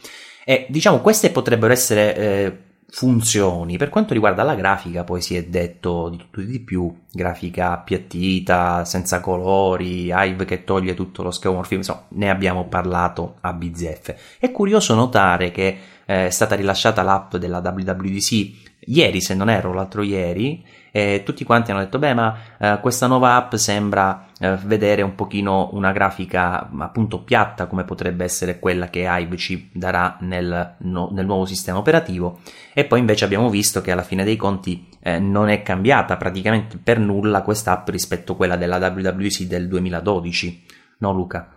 E 0.44 0.66
diciamo 0.70 1.00
queste 1.00 1.30
potrebbero 1.30 1.72
essere 1.72 2.16
eh, 2.16 2.58
funzioni. 2.90 3.76
Per 3.76 3.90
quanto 3.90 4.14
riguarda 4.14 4.42
la 4.42 4.54
grafica, 4.54 5.04
poi 5.04 5.20
si 5.20 5.36
è 5.36 5.44
detto 5.44 6.08
di 6.08 6.16
tutto 6.16 6.40
e 6.40 6.46
di 6.46 6.60
più, 6.60 6.92
grafica 7.10 7.72
appiattita, 7.72 8.84
senza 8.84 9.20
colori, 9.20 10.10
Hive 10.12 10.44
che 10.44 10.64
toglie 10.64 10.94
tutto 10.94 11.22
lo 11.22 11.30
skeuomorfismo, 11.30 11.78
insomma, 11.78 12.04
ne 12.10 12.30
abbiamo 12.30 12.66
parlato 12.66 13.36
a 13.40 13.52
bizzeffe. 13.52 14.18
È 14.38 14.50
curioso 14.50 14.94
notare 14.94 15.50
che 15.50 15.78
eh, 16.04 16.26
è 16.26 16.30
stata 16.30 16.54
rilasciata 16.54 17.02
l'app 17.02 17.36
della 17.36 17.58
WWDC 17.58 18.66
ieri, 18.86 19.20
se 19.20 19.34
non 19.34 19.50
erro, 19.50 19.72
l'altro 19.72 20.02
ieri, 20.02 20.64
e 20.90 21.22
tutti 21.24 21.44
quanti 21.44 21.70
hanno 21.70 21.80
detto, 21.80 21.98
beh, 21.98 22.14
ma 22.14 22.36
eh, 22.58 22.78
questa 22.80 23.06
nuova 23.06 23.34
app 23.34 23.54
sembra 23.54 24.27
eh, 24.40 24.56
vedere 24.64 25.02
un 25.02 25.14
pochino 25.14 25.70
una 25.72 25.92
grafica 25.92 26.68
appunto 26.78 27.22
piatta 27.22 27.66
come 27.66 27.84
potrebbe 27.84 28.24
essere 28.24 28.58
quella 28.58 28.88
che 28.88 29.06
Hive 29.08 29.36
ci 29.36 29.70
darà 29.72 30.16
nel, 30.20 30.76
no, 30.78 31.10
nel 31.12 31.26
nuovo 31.26 31.44
sistema 31.44 31.78
operativo 31.78 32.40
e 32.72 32.84
poi 32.84 33.00
invece 33.00 33.24
abbiamo 33.24 33.50
visto 33.50 33.80
che 33.80 33.90
alla 33.90 34.02
fine 34.02 34.24
dei 34.24 34.36
conti 34.36 34.88
eh, 35.00 35.18
non 35.18 35.48
è 35.48 35.62
cambiata 35.62 36.16
praticamente 36.16 36.78
per 36.82 36.98
nulla 36.98 37.42
questa 37.42 37.72
app 37.72 37.88
rispetto 37.88 38.32
a 38.32 38.36
quella 38.36 38.56
della 38.56 38.76
WWC 38.76 39.42
del 39.42 39.66
2012, 39.68 40.64
no 40.98 41.12
Luca? 41.12 41.52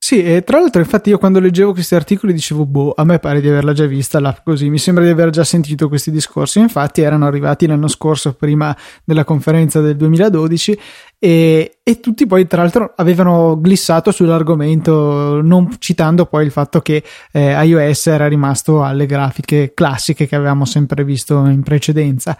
Sì, 0.00 0.22
e 0.22 0.42
tra 0.42 0.58
l'altro, 0.58 0.80
infatti, 0.80 1.10
io 1.10 1.18
quando 1.18 1.38
leggevo 1.38 1.74
questi 1.74 1.94
articoli 1.94 2.32
dicevo, 2.32 2.64
boh, 2.64 2.94
a 2.96 3.04
me 3.04 3.18
pare 3.18 3.42
di 3.42 3.48
averla 3.48 3.74
già 3.74 3.84
vista 3.84 4.20
l'app 4.20 4.38
così, 4.42 4.70
mi 4.70 4.78
sembra 4.78 5.04
di 5.04 5.10
aver 5.10 5.28
già 5.28 5.44
sentito 5.44 5.88
questi 5.88 6.10
discorsi. 6.10 6.60
Infatti, 6.60 7.02
erano 7.02 7.26
arrivati 7.26 7.66
l'anno 7.66 7.88
scorso, 7.88 8.32
prima 8.32 8.74
della 9.04 9.24
conferenza 9.24 9.82
del 9.82 9.96
2012, 9.96 10.80
e, 11.18 11.77
e, 11.88 12.00
tutti 12.00 12.26
poi 12.26 12.46
tra 12.46 12.60
l'altro 12.60 12.92
avevano 12.96 13.58
glissato 13.58 14.10
sull'argomento 14.10 15.40
non 15.40 15.74
citando 15.78 16.26
poi 16.26 16.44
il 16.44 16.50
fatto 16.50 16.80
che 16.80 17.02
eh, 17.32 17.64
iOS 17.64 18.08
era 18.08 18.28
rimasto 18.28 18.84
alle 18.84 19.06
grafiche 19.06 19.72
classiche 19.72 20.26
che 20.26 20.36
avevamo 20.36 20.66
sempre 20.66 21.02
visto 21.02 21.46
in 21.46 21.62
precedenza. 21.62 22.36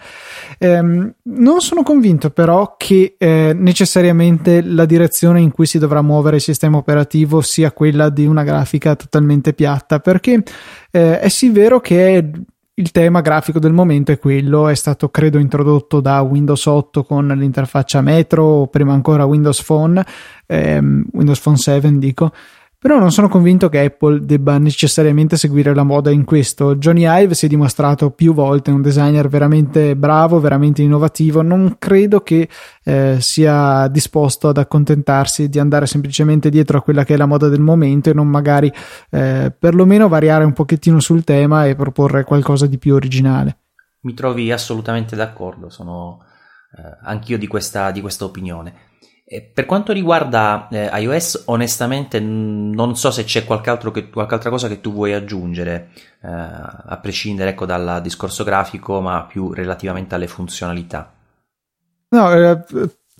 Ehm, 0.59 1.15
non 1.23 1.61
sono 1.61 1.83
convinto 1.83 2.29
però 2.29 2.75
che 2.77 3.15
eh, 3.17 3.55
necessariamente 3.57 4.61
la 4.61 4.85
direzione 4.85 5.41
in 5.41 5.51
cui 5.51 5.65
si 5.65 5.79
dovrà 5.79 6.03
muovere 6.03 6.37
il 6.37 6.43
sistema 6.43 6.77
operativo 6.77 7.41
sia 7.41 7.73
quella 7.73 8.11
di 8.11 8.27
una 8.27 8.45
grafica 8.45 8.97
totalmente 8.97 9.55
piatta 9.55 9.99
perché 9.99 10.43
eh, 10.91 11.21
è 11.21 11.29
sì 11.31 11.49
vero 11.49 11.81
che 11.81 12.31
il 12.79 12.93
tema 12.93 13.21
grafico 13.21 13.59
del 13.59 13.73
momento 13.73 14.13
è 14.13 14.19
quello, 14.19 14.69
è 14.69 14.75
stato 14.75 15.09
credo 15.09 15.39
introdotto 15.39 16.01
da 16.01 16.21
Windows 16.21 16.65
8 16.65 17.03
con 17.03 17.27
l'interfaccia 17.27 18.01
Metro 18.01 18.45
o 18.45 18.67
prima 18.69 18.93
ancora 18.93 19.25
Windows 19.25 19.63
Phone, 19.65 20.05
ehm, 20.47 21.07
Windows 21.13 21.41
Phone 21.41 21.57
7 21.57 21.99
dico, 21.99 22.33
però 22.81 23.01
non 23.01 23.11
sono 23.11 23.29
convinto 23.29 23.69
che 23.69 23.81
Apple 23.81 24.25
debba 24.25 24.57
necessariamente 24.59 25.37
seguire 25.37 25.75
la 25.75 25.83
moda 25.83 26.11
in 26.13 26.25
questo. 26.25 26.77
Johnny 26.77 27.07
Ive 27.07 27.35
si 27.35 27.47
è 27.47 27.49
dimostrato 27.49 28.11
più 28.11 28.33
volte 28.33 28.71
un 28.71 28.83
designer 28.83 29.27
veramente 29.27 29.97
bravo, 29.97 30.39
veramente 30.39 30.83
innovativo. 30.83 31.43
Non 31.43 31.75
credo 31.81 32.21
che 32.21 32.49
eh, 32.85 33.17
sia 33.19 33.89
disposto 33.89 34.49
ad 34.49 34.59
accontentarsi 34.59 35.49
di 35.49 35.59
andare 35.59 35.87
semplicemente 35.87 36.51
dietro 36.51 36.79
a 36.79 36.83
quella 36.83 37.03
che 37.03 37.15
è 37.15 37.17
la 37.17 37.27
moda 37.27 37.49
del 37.49 37.61
momento 37.61 38.11
e 38.11 38.15
non 38.15 38.29
magari 38.29 38.73
eh, 39.11 39.53
perlomeno 39.59 40.07
variare 40.07 40.45
un 40.45 40.53
pochettino 40.53 41.01
sul 41.01 41.25
tema 41.25 41.67
e 41.67 41.75
proporre 41.75 42.23
qualcosa 42.23 42.69
di 42.69 42.79
più 42.79 42.95
originale. 42.95 43.59
Mi 44.03 44.15
trovi 44.15 44.53
assolutamente 44.53 45.17
d'accordo, 45.17 45.69
sono 45.69 46.21
eh, 46.77 46.83
anch'io 47.03 47.39
di 47.39 47.49
questa, 47.49 47.91
di 47.91 48.01
questa 48.01 48.25
opinione. 48.25 48.87
Per 49.53 49.67
quanto 49.67 49.93
riguarda 49.93 50.69
eh, 50.71 50.89
iOS, 51.01 51.43
onestamente 51.47 52.19
non 52.19 52.97
so 52.97 53.11
se 53.11 53.25
c'è 53.25 53.45
qualche, 53.45 53.77
che, 53.93 54.09
qualche 54.09 54.35
altra 54.35 54.49
cosa 54.49 54.69
che 54.69 54.81
tu 54.81 54.91
vuoi 54.91 55.13
aggiungere, 55.13 55.91
eh, 56.23 56.29
a 56.31 56.99
prescindere 57.03 57.51
ecco, 57.51 57.67
dal 57.67 58.01
discorso 58.03 58.43
grafico, 58.43 59.03
ma 59.03 59.25
più 59.25 59.53
relativamente 59.53 60.15
alle 60.15 60.29
funzionalità. 60.29 61.13
No, 62.09 62.33
eh, 62.33 62.65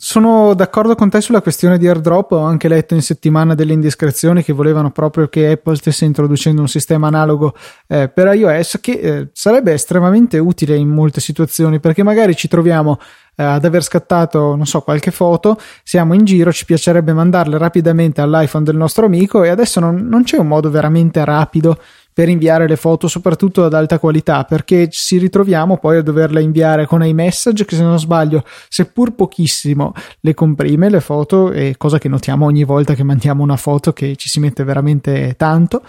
sono 0.01 0.55
d'accordo 0.55 0.95
con 0.95 1.11
te 1.11 1.21
sulla 1.21 1.43
questione 1.43 1.77
di 1.77 1.89
airdrop. 1.89 2.31
Ho 2.31 2.45
anche 2.45 2.69
letto 2.69 2.95
in 2.95 3.03
settimana 3.03 3.57
delle 3.57 3.73
indiscrezioni 3.73 4.45
che 4.45 4.53
volevano 4.53 4.93
proprio 4.93 5.29
che 5.29 5.51
Apple 5.51 5.75
stesse 5.75 6.05
introducendo 6.05 6.61
un 6.61 6.69
sistema 6.69 7.09
analogo 7.09 7.55
eh, 7.89 8.09
per 8.09 8.33
iOS 8.33 8.79
che 8.81 8.93
eh, 8.93 9.29
sarebbe 9.33 9.73
estremamente 9.73 10.39
utile 10.39 10.77
in 10.77 10.89
molte 10.89 11.21
situazioni 11.21 11.81
perché 11.81 12.05
magari 12.05 12.37
ci 12.37 12.47
troviamo 12.47 12.99
eh, 13.39 13.45
ad 13.45 13.65
aver 13.65 13.85
scattato, 13.85 14.57
non 14.57 14.67
so, 14.67 14.81
qualche 14.81 15.13
foto, 15.13 15.57
siamo 15.85 16.13
in 16.13 16.25
giro, 16.25 16.53
ci 16.53 16.65
piacerebbe 16.65 17.13
mandarle 17.13 17.57
rapidamente 17.57 18.21
all'iPhone 18.21 18.65
del 18.65 18.77
nostro 18.77 19.07
amico 19.07 19.45
e 19.45 19.49
adesso 19.49 19.79
non, 19.79 20.09
non 20.09 20.25
c'è 20.25 20.39
un 20.39 20.49
modo 20.49 20.71
veramente 20.71 21.25
rapido 21.25 21.79
per 22.19 22.29
inviare 22.29 22.67
le 22.67 22.75
foto 22.75 23.07
soprattutto 23.07 23.65
ad 23.65 23.75
alta 23.75 24.01
qualità 24.01 24.43
perché 24.43 24.89
ci 24.91 25.19
ritroviamo 25.19 25.77
poi 25.77 25.99
a 25.99 26.03
doverle 26.03 26.43
inviare 26.43 26.85
con 26.85 27.05
iMessage 27.05 27.65
che 27.65 27.77
se 27.77 27.83
non 27.85 27.97
sbaglio 27.97 28.43
seppur 28.69 29.15
pochissimo 29.15 29.93
le 30.19 30.35
comprime 30.35 30.91
le 30.91 30.99
foto 30.99 31.53
e 31.53 31.77
cosa 31.79 31.99
che 31.99 32.09
notiamo 32.09 32.47
ogni 32.47 32.65
volta 32.65 32.95
che 32.95 33.05
mandiamo 33.05 33.45
una 33.45 33.57
foto 33.57 33.93
che 33.93 34.17
ci 34.17 34.29
si 34.29 34.41
mette 34.41 34.65
veramente 34.65 35.35
tanto. 35.37 35.85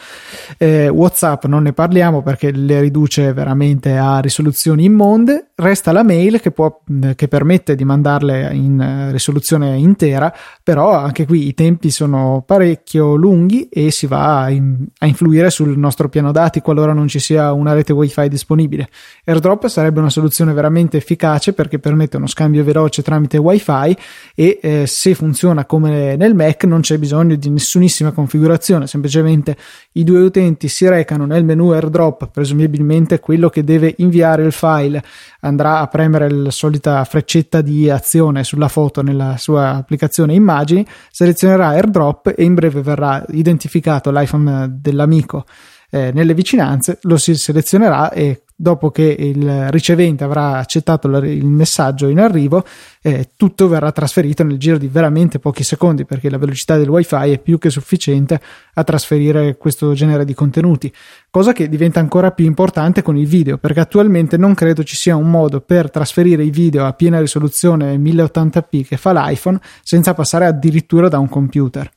Eh, 0.60 0.88
Whatsapp 0.88 1.46
non 1.46 1.64
ne 1.64 1.74
parliamo 1.74 2.22
perché 2.22 2.52
le 2.52 2.80
riduce 2.80 3.34
veramente 3.34 3.98
a 3.98 4.20
risoluzioni 4.20 4.84
immonde. 4.84 5.50
Resta 5.56 5.92
la 5.92 6.04
mail 6.04 6.40
che, 6.42 6.52
può, 6.52 6.82
che 7.16 7.28
permette 7.28 7.74
di 7.74 7.86
mandarle 7.86 8.54
in 8.54 9.10
risoluzione 9.12 9.78
intera 9.78 10.32
però 10.64 10.92
anche 10.92 11.26
qui 11.26 11.48
i 11.48 11.56
tempi 11.56 11.90
sono 11.90 12.44
parecchio 12.46 13.16
lunghi 13.16 13.68
e 13.70 13.90
si 13.90 14.06
va 14.06 14.44
a, 14.44 14.50
in, 14.52 14.86
a 15.00 15.08
influire 15.08 15.50
sul 15.50 15.76
nostro 15.76 16.08
piano 16.08 16.19
piano 16.20 16.32
dati 16.34 16.60
qualora 16.60 16.92
non 16.92 17.08
ci 17.08 17.20
sia 17.20 17.54
una 17.54 17.74
rete 17.74 17.94
wifi 17.94 18.28
disponibile. 18.28 18.90
AirDrop 19.24 19.68
sarebbe 19.68 20.00
una 20.00 20.10
soluzione 20.10 20.52
veramente 20.52 20.98
efficace 20.98 21.54
perché 21.54 21.80
permette 21.80 22.18
uno 22.18 22.28
scambio 22.28 22.64
veloce 22.64 23.02
tramite 23.02 23.38
wifi 23.38 23.96
e 24.36 24.60
eh, 24.62 24.84
se 24.86 25.16
funziona 25.16 25.66
come 25.66 26.18
nel 26.18 26.36
Mac 26.36 26.66
non 26.66 26.82
c'è 26.82 26.98
bisogno 26.98 27.36
di 27.36 27.50
nessunissima 27.50 28.12
configurazione, 28.12 28.86
semplicemente 28.86 29.56
i 29.94 30.04
due 30.04 30.20
utenti 30.22 30.68
si 30.68 30.88
recano 30.90 31.26
nel 31.26 31.46
menu 31.46 31.70
AirDrop, 31.70 32.30
presumibilmente 32.32 33.20
quello 33.20 33.50
che 33.50 33.64
deve 33.64 33.94
inviare 33.98 34.44
il 34.44 34.52
file 34.52 35.02
andrà 35.42 35.80
a 35.80 35.88
premere 35.88 36.30
la 36.30 36.52
solita 36.52 37.02
freccetta 37.06 37.62
di 37.62 37.90
azione 37.90 38.44
sulla 38.44 38.68
foto 38.68 39.02
nella 39.02 39.36
sua 39.38 39.76
applicazione 39.76 40.34
immagini, 40.34 40.86
selezionerà 41.12 41.68
AirDrop 41.68 42.34
e 42.36 42.44
in 42.44 42.56
breve 42.56 42.82
verrà 42.82 43.24
identificato 43.30 44.12
l'iPhone 44.12 44.68
dell'amico 44.82 45.46
eh, 45.90 46.12
nelle 46.14 46.34
vicinanze, 46.34 47.00
lo 47.04 47.18
si 47.18 47.36
selezionerà 47.36 48.12
e 48.12 48.44
dopo 48.62 48.92
che 48.92 49.04
il 49.04 49.72
ricevente 49.72 50.26
avrà 50.26 50.58
accettato 50.58 51.08
il 51.08 51.46
messaggio 51.46 52.10
in 52.10 52.20
arrivo, 52.20 52.66
eh, 53.02 53.30
tutto 53.38 53.70
verrà 53.70 53.94
trasferito 53.94 54.44
nel 54.44 54.58
giro 54.58 54.78
di 54.78 54.90
veramente 54.90 55.40
pochi 55.40 55.64
secondi 55.64 56.04
perché 56.04 56.30
la 56.30 56.38
velocità 56.38 56.76
del 56.76 56.90
wifi 56.90 57.32
è 57.32 57.40
più 57.40 57.58
che 57.58 57.70
sufficiente 57.70 58.42
a 58.74 58.84
trasferire 58.84 59.56
questo 59.56 59.94
genere 59.94 60.26
di 60.26 60.34
contenuti, 60.34 60.94
cosa 61.30 61.54
che 61.54 61.70
diventa 61.70 62.02
ancora 62.02 62.32
più 62.32 62.46
importante 62.46 63.02
con 63.02 63.16
il 63.16 63.28
video 63.28 63.58
perché 63.58 63.80
attualmente 63.80 64.36
non 64.36 64.54
credo 64.56 64.84
ci 64.84 64.98
sia 64.98 65.16
un 65.16 65.32
modo 65.32 65.62
per 65.62 65.90
trasferire 65.90 66.44
i 66.44 66.50
video 66.50 66.86
a 66.86 66.92
piena 66.92 67.22
risoluzione 67.22 67.96
1080p 67.96 68.86
che 68.86 68.98
fa 68.98 69.14
l'iPhone 69.14 69.58
senza 69.84 70.14
passare 70.14 70.46
addirittura 70.46 71.08
da 71.08 71.18
un 71.18 71.30
computer. 71.30 71.90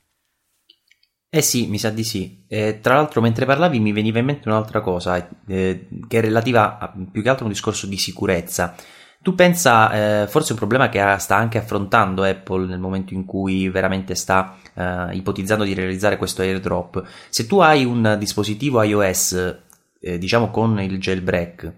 Eh 1.34 1.40
sì, 1.40 1.66
mi 1.66 1.78
sa 1.78 1.88
di 1.88 2.04
sì. 2.04 2.44
E, 2.46 2.80
tra 2.82 2.96
l'altro, 2.96 3.22
mentre 3.22 3.46
parlavi, 3.46 3.80
mi 3.80 3.92
veniva 3.92 4.18
in 4.18 4.26
mente 4.26 4.50
un'altra 4.50 4.82
cosa, 4.82 5.30
eh, 5.46 5.88
che 6.06 6.18
è 6.18 6.20
relativa 6.20 6.76
a, 6.78 6.92
più 7.10 7.22
che 7.22 7.28
altro 7.30 7.44
a 7.44 7.46
un 7.46 7.54
discorso 7.54 7.86
di 7.86 7.96
sicurezza. 7.96 8.74
Tu 9.22 9.34
pensa, 9.34 10.24
eh, 10.24 10.26
forse 10.26 10.52
un 10.52 10.58
problema 10.58 10.90
che 10.90 11.02
sta 11.20 11.36
anche 11.36 11.56
affrontando 11.56 12.22
Apple 12.22 12.66
nel 12.66 12.80
momento 12.80 13.14
in 13.14 13.24
cui 13.24 13.70
veramente 13.70 14.14
sta 14.14 14.58
eh, 14.74 15.16
ipotizzando 15.16 15.64
di 15.64 15.72
realizzare 15.72 16.18
questo 16.18 16.42
airdrop. 16.42 17.02
Se 17.30 17.46
tu 17.46 17.60
hai 17.60 17.86
un 17.86 18.16
dispositivo 18.18 18.82
iOS, 18.82 19.56
eh, 20.00 20.18
diciamo 20.18 20.50
con 20.50 20.78
il 20.82 20.98
jailbreak, 20.98 21.72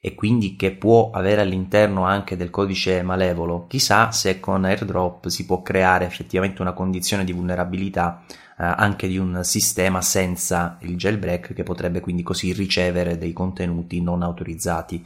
e 0.00 0.14
quindi 0.14 0.56
che 0.56 0.70
può 0.72 1.10
avere 1.10 1.42
all'interno 1.42 2.04
anche 2.04 2.34
del 2.34 2.48
codice 2.48 3.02
malevolo, 3.02 3.66
chissà 3.66 4.10
se 4.10 4.40
con 4.40 4.64
airdrop 4.64 5.26
si 5.26 5.44
può 5.44 5.60
creare 5.60 6.06
effettivamente 6.06 6.62
una 6.62 6.72
condizione 6.72 7.24
di 7.24 7.32
vulnerabilità 7.32 8.22
eh, 8.28 8.45
anche 8.56 9.06
di 9.06 9.18
un 9.18 9.40
sistema 9.44 10.00
senza 10.00 10.78
il 10.80 10.96
jailbreak 10.96 11.52
che 11.52 11.62
potrebbe 11.62 12.00
quindi 12.00 12.22
così 12.22 12.52
ricevere 12.52 13.18
dei 13.18 13.32
contenuti 13.32 14.00
non 14.00 14.22
autorizzati. 14.22 15.04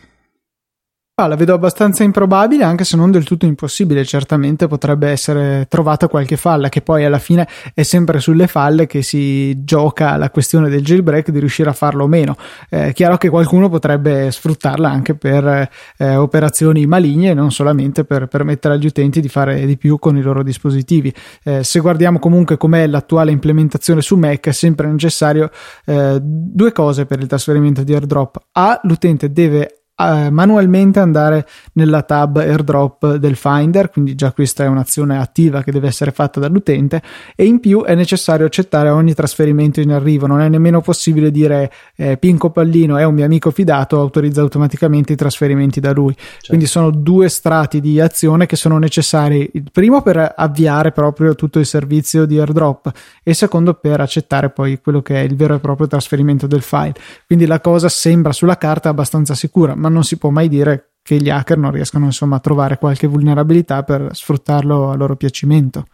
Ah, 1.21 1.27
la 1.27 1.37
vedo 1.37 1.53
abbastanza 1.53 2.03
improbabile, 2.03 2.65
anche 2.65 2.83
se 2.83 2.97
non 2.97 3.11
del 3.11 3.25
tutto 3.25 3.45
impossibile. 3.45 4.07
Certamente 4.07 4.69
potrebbe 4.69 5.11
essere 5.11 5.67
trovata 5.69 6.09
qualche 6.09 6.39
falla, 6.39 6.71
che 6.71 6.81
poi 6.81 7.05
alla 7.05 7.19
fine 7.19 7.47
è 7.75 7.83
sempre 7.83 8.21
sulle 8.21 8.47
falle 8.47 8.87
che 8.87 9.03
si 9.03 9.63
gioca 9.63 10.17
la 10.17 10.31
questione 10.31 10.71
del 10.71 10.83
jailbreak 10.83 11.29
di 11.29 11.39
riuscire 11.39 11.69
a 11.69 11.75
farlo 11.75 12.05
o 12.05 12.07
meno. 12.07 12.39
È 12.67 12.87
eh, 12.87 12.93
chiaro 12.95 13.19
che 13.19 13.29
qualcuno 13.29 13.69
potrebbe 13.69 14.31
sfruttarla 14.31 14.89
anche 14.89 15.15
per 15.15 15.69
eh, 15.99 16.17
operazioni 16.17 16.87
maligne, 16.87 17.35
non 17.35 17.53
solamente 17.53 18.05
per 18.05 18.27
permettere 18.27 18.73
agli 18.73 18.87
utenti 18.87 19.21
di 19.21 19.29
fare 19.29 19.67
di 19.67 19.77
più 19.77 19.99
con 19.99 20.17
i 20.17 20.23
loro 20.23 20.43
dispositivi. 20.43 21.13
Eh, 21.45 21.63
se 21.63 21.81
guardiamo 21.81 22.19
comunque 22.19 22.57
com'è 22.57 22.87
l'attuale 22.87 23.31
implementazione 23.31 24.01
su 24.01 24.17
Mac, 24.17 24.47
è 24.47 24.53
sempre 24.53 24.87
necessario 24.87 25.51
eh, 25.85 26.19
due 26.19 26.73
cose 26.73 27.05
per 27.05 27.21
il 27.21 27.27
trasferimento 27.27 27.83
di 27.83 27.93
airdrop. 27.93 28.39
A, 28.53 28.81
l'utente 28.85 29.31
deve 29.31 29.80
eh, 30.01 30.31
manualmente 30.31 31.01
andare 31.01 31.47
nella 31.75 32.03
tab 32.03 32.37
airdrop 32.37 33.17
del 33.17 33.37
Finder, 33.37 33.91
quindi 33.91 34.15
già 34.15 34.33
questa 34.33 34.65
è 34.65 34.67
un'azione 34.67 35.19
attiva 35.19 35.63
che 35.63 35.73
deve 35.73 35.89
essere 35.89 36.11
fatta 36.11 36.41
dall'utente 36.41 37.03
e 37.37 37.45
in 37.45 37.61
più 37.61 37.83
è 37.83 37.95
necessario 37.95 38.47
accettare 38.47 38.89
ogni 38.89 39.15
trasferimento 39.15 39.81
in 39.81 39.93
arrivo, 39.93 40.27
non 40.27 40.41
è 40.41 40.49
nemmeno 40.49 40.81
possibile 40.81 41.31
dire 41.31 41.71
eh, 41.97 42.17
Pinco 42.17 42.51
Pallino 42.51 42.97
è 42.97 43.05
un 43.05 43.15
mio 43.15 43.25
amico 43.25 43.51
fidato, 43.51 44.01
autorizza 44.01 44.41
automaticamente 44.41 45.13
i 45.13 45.17
trasferimenti 45.17 45.81
da 45.81 45.93
lui. 45.93 46.15
Certo. 46.15 46.47
Quindi 46.49 46.67
sono 46.67 46.91
due 46.91 47.29
strati 47.29 47.81
di 47.81 48.01
azione 48.01 48.47
che 48.47 48.57
sono 48.57 48.79
necessari, 48.79 49.51
il 49.53 49.65
primo 49.71 50.03
per 50.03 50.35
avviare 50.37 50.93
proprio 50.93 51.35
tutto 51.35 51.59
il 51.59 51.67
servizio 51.67 52.25
di 52.25 52.39
airdrop 52.39 52.91
e 53.23 53.31
il 53.31 53.37
secondo 53.37 53.75
per 53.75 54.01
accettare 54.01 54.51
poi 54.51 54.81
quello 54.81 55.03
che 55.03 55.17
è 55.17 55.25
il 55.25 55.37
vero 55.37 55.55
e 55.55 55.59
proprio 55.59 55.87
trasferimento 55.87 56.47
del 56.47 56.63
file. 56.63 56.95
Quindi 57.27 57.47
la 57.47 57.61
cosa 57.61 57.89
sembra 57.89 58.33
sulla 58.33 58.57
carta 58.57 58.89
abbastanza 58.89 59.35
sicura, 59.35 59.75
ma 59.75 59.89
non 59.91 60.05
si 60.05 60.17
può 60.17 60.31
mai 60.31 60.49
dire 60.49 60.93
che 61.03 61.17
gli 61.17 61.31
hacker 61.31 61.59
non 61.59 61.71
riescano 61.71 62.05
insomma 62.07 62.37
a 62.37 62.41
trovare 62.41 62.79
qualche 62.79 63.07
vulnerabilità 63.07 63.83
per 63.83 64.11
sfruttarlo 64.15 64.91
a 64.91 64.95
loro 64.95 65.17
piacimento. 65.17 65.87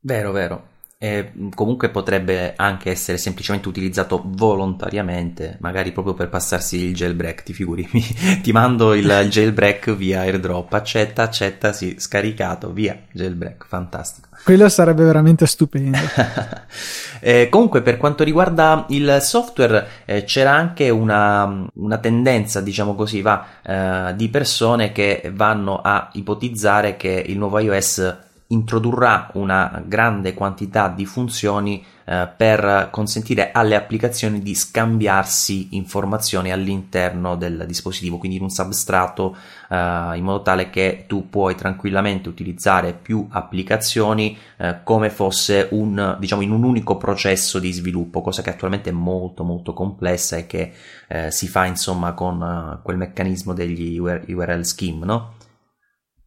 Vero, 0.00 0.32
vero. 0.32 0.72
E 1.04 1.32
comunque 1.54 1.90
potrebbe 1.90 2.54
anche 2.56 2.90
essere 2.90 3.18
semplicemente 3.18 3.68
utilizzato 3.68 4.22
volontariamente, 4.24 5.58
magari 5.60 5.92
proprio 5.92 6.14
per 6.14 6.30
passarsi 6.30 6.78
il 6.78 6.94
jailbreak. 6.94 7.42
Ti 7.42 7.52
figuri, 7.52 7.86
ti 8.40 8.52
mando 8.52 8.94
il 8.94 9.26
jailbreak 9.28 9.94
via 9.96 10.20
airdrop, 10.20 10.72
accetta, 10.72 11.20
accetta, 11.24 11.74
sì, 11.74 11.96
scaricato, 11.98 12.72
via 12.72 12.98
jailbreak, 13.12 13.66
fantastico. 13.68 14.28
Quello 14.44 14.66
sarebbe 14.70 15.04
veramente 15.04 15.44
stupendo. 15.44 15.98
eh, 17.20 17.50
comunque, 17.50 17.82
per 17.82 17.98
quanto 17.98 18.24
riguarda 18.24 18.86
il 18.88 19.18
software, 19.20 19.86
eh, 20.06 20.24
c'era 20.24 20.52
anche 20.52 20.88
una, 20.88 21.68
una, 21.74 21.98
tendenza, 21.98 22.62
diciamo 22.62 22.94
così, 22.94 23.20
va, 23.20 23.46
eh, 23.62 24.14
di 24.16 24.30
persone 24.30 24.90
che 24.90 25.30
vanno 25.34 25.82
a 25.82 26.08
ipotizzare 26.14 26.96
che 26.96 27.22
il 27.26 27.36
nuovo 27.36 27.58
iOS 27.58 28.22
introdurrà 28.54 29.30
una 29.34 29.82
grande 29.84 30.32
quantità 30.32 30.88
di 30.88 31.04
funzioni 31.04 31.84
eh, 32.06 32.28
per 32.36 32.88
consentire 32.90 33.50
alle 33.52 33.76
applicazioni 33.76 34.40
di 34.40 34.54
scambiarsi 34.54 35.76
informazioni 35.76 36.52
all'interno 36.52 37.34
del 37.34 37.64
dispositivo, 37.66 38.18
quindi 38.18 38.36
in 38.36 38.42
un 38.42 38.50
substrato 38.50 39.36
eh, 39.68 39.76
in 40.14 40.22
modo 40.22 40.42
tale 40.42 40.70
che 40.70 41.04
tu 41.06 41.28
puoi 41.28 41.54
tranquillamente 41.54 42.28
utilizzare 42.28 42.92
più 42.92 43.26
applicazioni 43.30 44.36
eh, 44.56 44.80
come 44.84 45.10
fosse 45.10 45.68
un 45.72 46.16
diciamo 46.18 46.42
in 46.42 46.50
un 46.50 46.62
unico 46.62 46.96
processo 46.96 47.58
di 47.58 47.72
sviluppo, 47.72 48.20
cosa 48.20 48.42
che 48.42 48.50
attualmente 48.50 48.90
è 48.90 48.92
molto 48.92 49.42
molto 49.42 49.72
complessa 49.72 50.36
e 50.36 50.46
che 50.46 50.72
eh, 51.08 51.30
si 51.30 51.48
fa 51.48 51.64
insomma 51.66 52.12
con 52.12 52.40
uh, 52.40 52.82
quel 52.82 52.96
meccanismo 52.96 53.52
degli 53.52 53.98
URL 53.98 54.64
scheme, 54.64 55.04
no? 55.04 55.34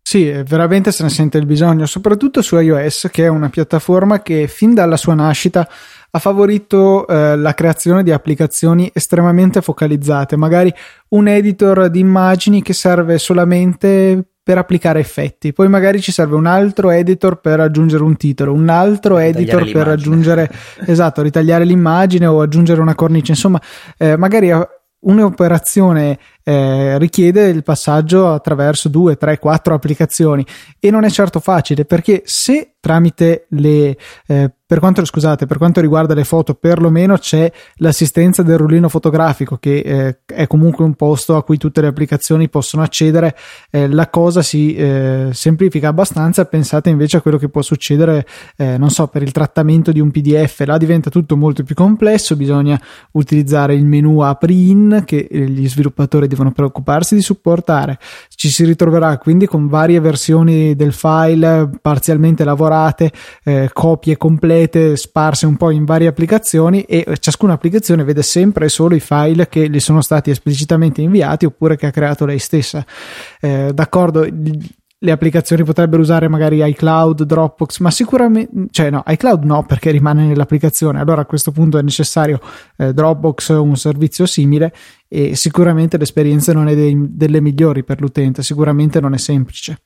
Sì, 0.09 0.31
veramente 0.31 0.93
se 0.93 1.03
ne 1.03 1.09
sente 1.09 1.37
il 1.37 1.45
bisogno, 1.45 1.85
soprattutto 1.85 2.41
su 2.41 2.57
iOS, 2.57 3.09
che 3.11 3.25
è 3.25 3.27
una 3.27 3.49
piattaforma 3.49 4.21
che 4.21 4.47
fin 4.47 4.73
dalla 4.73 4.95
sua 4.95 5.15
nascita 5.15 5.67
ha 6.09 6.19
favorito 6.19 7.05
eh, 7.05 7.35
la 7.35 7.53
creazione 7.53 8.03
di 8.03 8.11
applicazioni 8.11 8.89
estremamente 8.93 9.61
focalizzate, 9.61 10.37
magari 10.37 10.73
un 11.09 11.27
editor 11.27 11.89
di 11.89 11.99
immagini 11.99 12.61
che 12.61 12.71
serve 12.71 13.17
solamente 13.17 14.23
per 14.41 14.57
applicare 14.57 15.01
effetti, 15.01 15.51
poi 15.51 15.67
magari 15.67 15.99
ci 15.99 16.13
serve 16.13 16.35
un 16.35 16.45
altro 16.45 16.89
editor 16.89 17.41
per 17.41 17.59
aggiungere 17.59 18.03
un 18.03 18.15
titolo, 18.15 18.53
un 18.53 18.69
altro 18.69 19.17
editor 19.17 19.69
per 19.69 19.89
aggiungere, 19.89 20.49
esatto, 20.87 21.21
ritagliare 21.21 21.65
l'immagine 21.65 22.27
o 22.27 22.39
aggiungere 22.39 22.79
una 22.79 22.95
cornice, 22.95 23.33
insomma, 23.33 23.61
eh, 23.97 24.15
magari 24.15 24.53
un'operazione 24.99 26.17
eh, 26.47 26.97
richiede 26.97 27.49
il 27.49 27.61
passaggio 27.61 28.31
attraverso 28.31 28.87
due, 28.87 29.17
tre, 29.17 29.37
quattro 29.37 29.73
applicazioni 29.73 30.45
e 30.79 30.89
non 30.89 31.03
è 31.03 31.09
certo 31.09 31.41
facile 31.41 31.83
perché 31.83 32.21
se 32.23 32.75
tramite 32.79 33.47
le 33.49 33.97
eh, 34.27 34.51
per 34.67 34.79
quanto, 34.79 35.05
scusate, 35.05 35.45
per 35.45 35.57
quanto 35.57 35.79
riguarda 35.79 36.13
le 36.13 36.25
foto, 36.25 36.53
perlomeno 36.53 37.17
c'è 37.17 37.49
l'assistenza 37.75 38.43
del 38.43 38.57
rullino 38.57 38.89
fotografico, 38.89 39.55
che 39.55 39.77
eh, 39.77 40.19
è 40.25 40.45
comunque 40.45 40.83
un 40.83 40.95
posto 40.95 41.37
a 41.37 41.43
cui 41.45 41.57
tutte 41.57 41.79
le 41.79 41.87
applicazioni 41.87 42.49
possono 42.49 42.83
accedere. 42.83 43.33
Eh, 43.71 43.87
la 43.87 44.09
cosa 44.09 44.41
si 44.41 44.75
eh, 44.75 45.29
semplifica 45.31 45.87
abbastanza. 45.87 46.43
Pensate 46.43 46.89
invece 46.89 47.15
a 47.15 47.21
quello 47.21 47.37
che 47.37 47.47
può 47.47 47.61
succedere, 47.61 48.27
eh, 48.57 48.77
non 48.77 48.89
so, 48.89 49.07
per 49.07 49.21
il 49.21 49.31
trattamento 49.31 49.93
di 49.93 50.01
un 50.01 50.11
PDF. 50.11 50.59
Là 50.65 50.75
diventa 50.75 51.09
tutto 51.09 51.37
molto 51.37 51.63
più 51.63 51.73
complesso. 51.73 52.35
Bisogna 52.35 52.77
utilizzare 53.13 53.73
il 53.73 53.85
menu 53.85 54.19
apri 54.19 54.69
in 54.69 55.03
che 55.05 55.29
eh, 55.31 55.47
gli 55.47 55.69
sviluppatori 55.69 56.27
devono 56.37 56.51
preoccuparsi 56.51 57.15
di 57.15 57.21
supportare. 57.21 57.97
Ci 58.29 58.49
si 58.49 58.63
ritroverà 58.63 59.17
quindi 59.17 59.47
con 59.47 59.67
varie 59.67 59.99
versioni 59.99 60.75
del 60.75 60.93
file 60.93 61.69
parzialmente 61.81 62.43
lavorate, 62.43 63.11
eh, 63.43 63.69
copie 63.73 64.17
complete 64.17 64.95
sparse 64.95 65.47
un 65.47 65.57
po' 65.57 65.71
in 65.71 65.85
varie 65.85 66.07
applicazioni 66.07 66.83
e 66.83 67.05
ciascuna 67.19 67.53
applicazione 67.53 68.03
vede 68.03 68.21
sempre 68.21 68.65
e 68.65 68.69
solo 68.69 68.95
i 68.95 68.99
file 68.99 69.49
che 69.49 69.69
gli 69.69 69.79
sono 69.79 70.01
stati 70.01 70.29
esplicitamente 70.29 71.01
inviati 71.01 71.45
oppure 71.45 71.75
che 71.75 71.87
ha 71.87 71.91
creato 71.91 72.25
lei 72.25 72.39
stessa. 72.39 72.85
Eh, 73.41 73.71
d'accordo, 73.73 74.27
le 74.99 75.11
applicazioni 75.11 75.63
potrebbero 75.63 76.01
usare 76.01 76.27
magari 76.27 76.67
iCloud, 76.69 77.23
Dropbox, 77.23 77.79
ma 77.79 77.91
sicuramente, 77.91 78.67
cioè 78.71 78.89
no, 78.89 79.03
iCloud 79.05 79.43
no 79.43 79.63
perché 79.63 79.91
rimane 79.91 80.25
nell'applicazione, 80.25 80.99
allora 80.99 81.21
a 81.21 81.25
questo 81.25 81.51
punto 81.51 81.77
è 81.77 81.83
necessario 81.83 82.39
eh, 82.77 82.93
Dropbox 82.93 83.49
o 83.49 83.61
un 83.61 83.75
servizio 83.75 84.25
simile 84.25 84.73
e 85.07 85.35
sicuramente 85.35 85.97
l'esperienza 85.97 86.51
non 86.51 86.67
è 86.67 86.75
dei, 86.75 86.95
delle 86.97 87.41
migliori 87.41 87.83
per 87.83 88.01
l'utente, 88.01 88.41
sicuramente 88.41 88.99
non 88.99 89.13
è 89.13 89.17
semplice. 89.17 89.81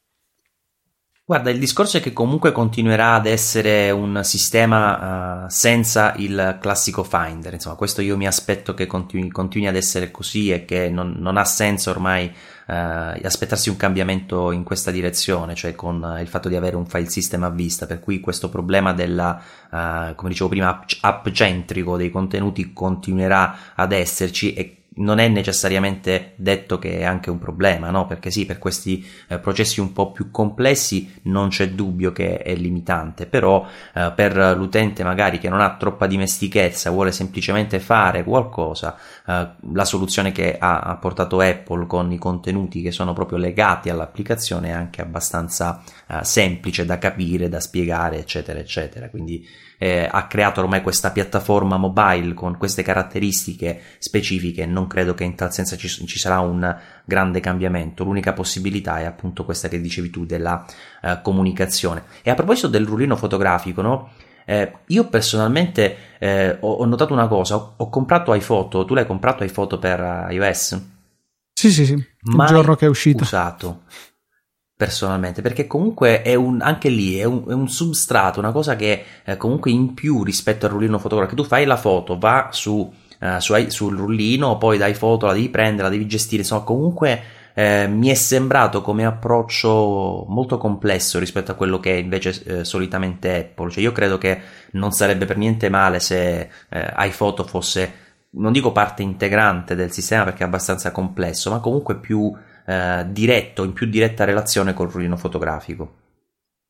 Guarda, 1.24 1.50
il 1.50 1.60
discorso 1.60 1.96
è 1.96 2.02
che 2.02 2.12
comunque 2.12 2.52
continuerà 2.52 3.14
ad 3.14 3.26
essere 3.26 3.90
un 3.92 4.20
sistema 4.24 5.44
uh, 5.44 5.50
senza 5.50 6.14
il 6.18 6.58
classico 6.60 7.04
Finder, 7.04 7.54
insomma, 7.54 7.76
questo 7.76 8.02
io 8.02 8.18
mi 8.18 8.28
aspetto 8.28 8.74
che 8.74 8.86
continui, 8.86 9.30
continui 9.30 9.68
ad 9.68 9.78
essere 9.78 10.12
così 10.12 10.52
e 10.52 10.66
che 10.66 10.90
non, 10.90 11.16
non 11.20 11.38
ha 11.38 11.46
senso 11.46 11.90
ormai 11.90 12.30
uh, 12.72 13.26
aspettarsi 13.26 13.70
un 13.70 13.76
cambiamento 13.76 14.52
in 14.52 14.64
questa 14.64 14.92
direzione, 14.92 15.54
cioè 15.56 15.76
con 15.76 16.18
il 16.20 16.28
fatto 16.28 16.50
di 16.50 16.56
avere 16.56 16.76
un 16.76 16.86
file 16.86 17.10
system 17.10 17.44
a 17.44 17.50
vista, 17.50 17.86
per 17.86 18.00
cui 18.00 18.20
questo 18.20 18.50
problema 18.50 18.94
della, 18.94 19.42
come 20.16 20.30
dicevo 20.30 20.50
prima, 20.50 20.84
app 21.02 21.28
centrico 21.30 21.98
dei 21.98 22.10
contenuti 22.10 22.74
continuerà 22.74 23.74
ad 23.76 23.92
esserci 23.92 24.54
e 24.54 24.81
non 24.94 25.20
è 25.20 25.28
necessariamente 25.30 26.34
detto 26.36 26.78
che 26.78 27.00
è 27.00 27.04
anche 27.04 27.30
un 27.30 27.40
problema, 27.40 27.90
no? 27.92 28.06
Perché 28.08 28.30
sì, 28.30 28.46
per 28.46 28.60
questi 28.60 29.06
eh, 29.28 29.40
processi 29.40 29.80
un 29.80 29.94
po' 29.94 30.12
più 30.12 30.32
complessi 30.32 31.20
non 31.24 31.48
c'è 31.48 31.70
dubbio 31.70 32.12
che 32.12 32.40
è 32.40 32.54
limitante, 32.56 33.26
però 33.26 33.66
eh, 33.94 34.12
per 34.14 34.36
l'utente 34.58 35.04
magari 35.04 35.40
che 35.40 35.48
non 35.48 35.62
ha 35.62 35.78
troppa 35.78 36.08
dimestichezza, 36.08 36.90
vuole 36.90 37.14
semplicemente 37.14 37.80
fare 37.80 38.26
qualcosa, 38.26 38.98
eh, 39.26 39.48
la 39.72 39.86
soluzione 39.86 40.34
che 40.34 40.58
ha, 40.58 40.82
ha, 40.82 40.98
portato 40.98 41.40
Apple 41.40 41.88
con 41.88 42.12
i 42.12 42.18
contenuti 42.18 42.82
che 42.82 42.92
sono 42.92 43.14
proprio 43.14 43.38
legati 43.38 43.90
all'applicazione 43.90 44.70
è 44.70 44.72
anche 44.72 45.02
abbastanza 45.02 45.82
eh, 46.12 46.26
semplice 46.26 46.84
da 46.84 46.98
capire, 46.98 47.48
da 47.48 47.62
spiegare, 47.62 48.18
eccetera, 48.18 48.60
eccetera. 48.60 49.10
Quindi 49.10 49.48
eh, 49.78 50.06
ha 50.12 50.28
creato 50.28 50.60
ormai 50.60 50.82
questa 50.82 51.12
piattaforma 51.12 51.78
mobile 51.78 52.34
con 52.34 52.58
queste 52.58 52.84
caratteristiche 52.84 53.82
specifiche, 53.98 54.66
non 54.66 54.88
credo 54.88 55.14
che 55.14 55.24
in 55.24 55.36
tal 55.36 55.54
senso 55.54 55.78
ci, 55.78 55.88
ci 55.88 56.20
sarà 56.20 56.40
un 56.40 56.78
grande 57.06 57.40
cambiamento. 57.40 58.04
L'unica 58.04 58.34
possibilità 58.34 59.00
è 59.00 59.06
appunto 59.06 59.46
questa 59.46 59.70
che 59.70 59.80
dicevi 59.80 60.10
tu 60.10 60.26
della 60.26 60.66
eh, 61.02 61.20
comunicazione. 61.22 62.04
E 62.24 62.30
a 62.30 62.36
proposito 62.36 62.68
del 62.68 62.86
rullino 62.86 63.16
fotografico, 63.16 63.82
no? 63.82 64.10
Eh, 64.44 64.80
io 64.88 65.08
personalmente 65.08 65.96
eh, 66.20 66.58
ho, 66.60 66.72
ho, 66.72 66.86
notato 66.86 67.14
una 67.14 67.28
cosa, 67.28 67.56
ho, 67.56 67.74
ho, 67.78 67.90
comprato 67.90 68.34
iPhoto, 68.34 68.84
tu 68.84 68.96
l'hai 68.96 69.06
comprato 69.06 69.46
iPhoto 69.46 69.80
per 69.80 70.02
uh, 70.02 70.32
iOS? 70.34 70.82
Sì, 71.54 71.72
sì, 71.72 71.86
sì, 71.86 71.94
il 71.94 72.46
giorno 72.48 72.76
che 72.76 72.88
è 72.88 72.90
uscito. 72.90 73.22
usato 73.24 73.84
personalmente, 74.82 75.44
perché 75.44 75.68
comunque 75.68 76.24
è 76.24 76.34
un, 76.34 76.60
anche 76.60 76.90
lì 76.90 77.20
è 77.20 77.24
un, 77.24 77.44
è 77.48 77.54
un 77.54 77.70
substrato, 77.70 78.40
una 78.40 78.52
cosa 78.52 78.76
che 78.76 79.04
eh, 79.24 79.38
comunque 79.38 79.70
in 79.70 79.94
più 79.94 80.24
rispetto 80.24 80.66
al 80.66 80.72
rullino 80.72 80.98
fotografico. 80.98 81.40
Tu 81.40 81.48
fai 81.48 81.66
la 81.66 81.78
foto, 81.78 82.18
va 82.18 82.48
su, 82.52 82.92
uh, 83.20 83.38
su, 83.38 83.54
sul 83.68 83.96
rullino, 83.96 84.58
poi 84.58 84.80
dai 84.80 84.96
foto, 84.96 85.28
la 85.28 85.34
devi 85.34 85.50
prendere, 85.50 85.84
la 85.84 85.90
devi 85.90 86.08
gestire, 86.08 86.42
insomma 86.42 86.64
comunque 86.64 87.22
eh, 87.54 87.86
mi 87.88 88.08
è 88.08 88.16
sembrato 88.16 88.82
come 88.82 89.06
approccio 89.06 90.26
molto 90.28 90.58
complesso 90.58 91.20
rispetto 91.20 91.52
a 91.52 91.56
quello 91.56 91.80
che 91.80 91.92
invece 91.92 92.42
eh, 92.44 92.64
solitamente 92.64 93.36
Apple. 93.38 93.70
Cioè, 93.70 93.84
io 93.84 93.92
credo 93.92 94.18
che 94.18 94.42
non 94.72 94.92
sarebbe 94.94 95.26
per 95.26 95.38
niente 95.38 95.70
male 95.70 96.00
se 96.00 96.50
eh, 96.70 96.94
iPhoto 96.98 97.44
fosse, 97.44 97.94
non 98.32 98.52
dico 98.52 98.72
parte 98.72 99.04
integrante 99.04 99.76
del 99.76 99.92
sistema 99.92 100.24
perché 100.24 100.42
è 100.44 100.48
abbastanza 100.48 100.90
complesso, 100.90 101.52
ma 101.52 101.60
comunque 101.60 101.98
più 101.98 102.34
eh, 102.66 103.06
diretto, 103.10 103.64
in 103.64 103.74
più 103.74 103.88
diretta 103.88 104.24
relazione 104.24 104.74
col 104.74 104.90
rullino 104.90 105.18
fotografico. 105.18 105.96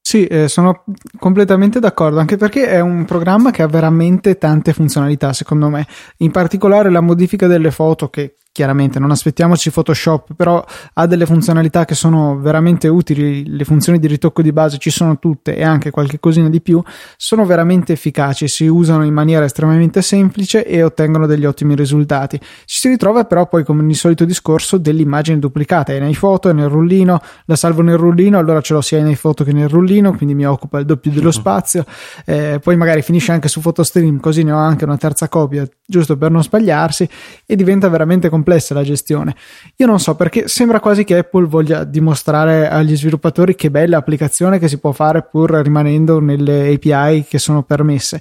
Sì, 0.04 0.26
eh, 0.26 0.48
sono 0.50 0.84
completamente 1.18 1.80
d'accordo, 1.80 2.20
anche 2.20 2.36
perché 2.36 2.68
è 2.68 2.80
un 2.80 3.06
programma 3.06 3.52
che 3.52 3.62
ha 3.62 3.68
veramente 3.68 4.38
tante 4.38 4.74
funzionalità, 4.74 5.32
secondo 5.32 5.70
me. 5.70 5.88
In 6.18 6.32
particolare 6.32 6.90
la 6.90 7.02
modifica 7.02 7.48
delle 7.48 7.72
foto, 7.72 8.10
che 8.10 8.36
chiaramente 8.52 9.00
non 9.00 9.12
aspettiamoci 9.12 9.72
Photoshop, 9.72 10.34
però 10.36 10.64
ha 10.94 11.08
delle 11.08 11.26
funzionalità 11.26 11.86
che 11.86 11.96
sono 11.96 12.38
veramente 12.38 12.90
utili, 12.90 13.48
le 13.48 13.64
funzioni 13.64 13.98
di 13.98 14.08
ritocco 14.08 14.42
di 14.42 14.52
base 14.52 14.78
ci 14.78 14.90
sono 14.90 15.20
tutte 15.20 15.56
e 15.56 15.64
anche 15.64 15.90
qualche 15.90 16.20
cosina 16.20 16.50
di 16.50 16.60
più, 16.62 16.82
sono 17.16 17.46
veramente 17.46 17.94
efficaci, 17.94 18.50
si 18.50 18.68
usano 18.68 19.06
in 19.06 19.14
maniera 19.14 19.46
estremamente 19.46 20.02
semplice 20.02 20.66
e 20.66 20.84
ottengono 20.84 21.28
degli 21.28 21.46
ottimi 21.46 21.76
risultati. 21.76 22.38
Ci 22.66 22.80
si 22.80 22.90
ritrova 22.90 23.24
però 23.24 23.48
poi 23.48 23.64
come 23.64 23.84
nel 23.84 23.96
solito 23.96 24.26
discorso 24.26 24.78
dell'immagine 24.78 25.40
duplicata, 25.40 25.94
è 25.94 26.00
nei 26.00 26.16
foto, 26.16 26.50
è 26.50 26.54
nel 26.54 26.68
rullino, 26.68 27.22
la 27.46 27.56
salvo 27.56 27.82
nel 27.82 27.98
rullino, 27.98 28.38
allora 28.38 28.60
ce 28.60 28.74
l'ho 28.74 28.82
sia 28.82 29.02
nei 29.02 29.16
foto 29.16 29.46
che 29.46 29.54
nel 29.54 29.70
rullino, 29.70 30.14
quindi 30.14 30.36
mi 30.36 30.46
occupa 30.46 30.80
il 30.80 30.86
doppio 30.86 31.12
dello 31.12 31.32
spazio, 31.32 31.86
eh, 32.26 32.60
poi 32.62 32.76
magari 32.76 33.02
finisce 33.02 33.32
anche 33.32 33.48
su 33.48 33.62
PhotoStream, 33.62 34.20
così 34.20 34.44
ne 34.44 34.52
ho 34.52 34.58
anche 34.58 34.84
una 34.84 34.98
terza 34.98 35.30
copia, 35.30 35.66
giusto 35.86 36.18
per 36.18 36.32
non 36.32 36.44
sbagliarsi 36.44 37.08
e 37.46 37.56
diventa 37.56 37.88
veramente 37.88 38.28
complicato 38.28 38.40
complessa 38.42 38.74
la 38.74 38.84
gestione. 38.84 39.36
Io 39.78 39.86
non 39.86 40.00
so 40.00 40.16
perché 40.16 40.48
sembra 40.48 40.80
quasi 40.80 41.04
che 41.04 41.18
Apple 41.20 41.46
voglia 41.46 41.84
dimostrare 41.84 42.68
agli 42.68 42.98
sviluppatori 42.98 43.56
che 43.56 43.70
bella 43.70 43.98
applicazione 43.98 44.58
che 44.58 44.68
si 44.68 44.80
può 44.80 44.92
fare 44.92 45.22
pur 45.22 45.52
rimanendo 45.52 46.20
nelle 46.20 46.74
API 46.74 47.26
che 47.28 47.38
sono 47.38 47.62
permesse, 47.62 48.20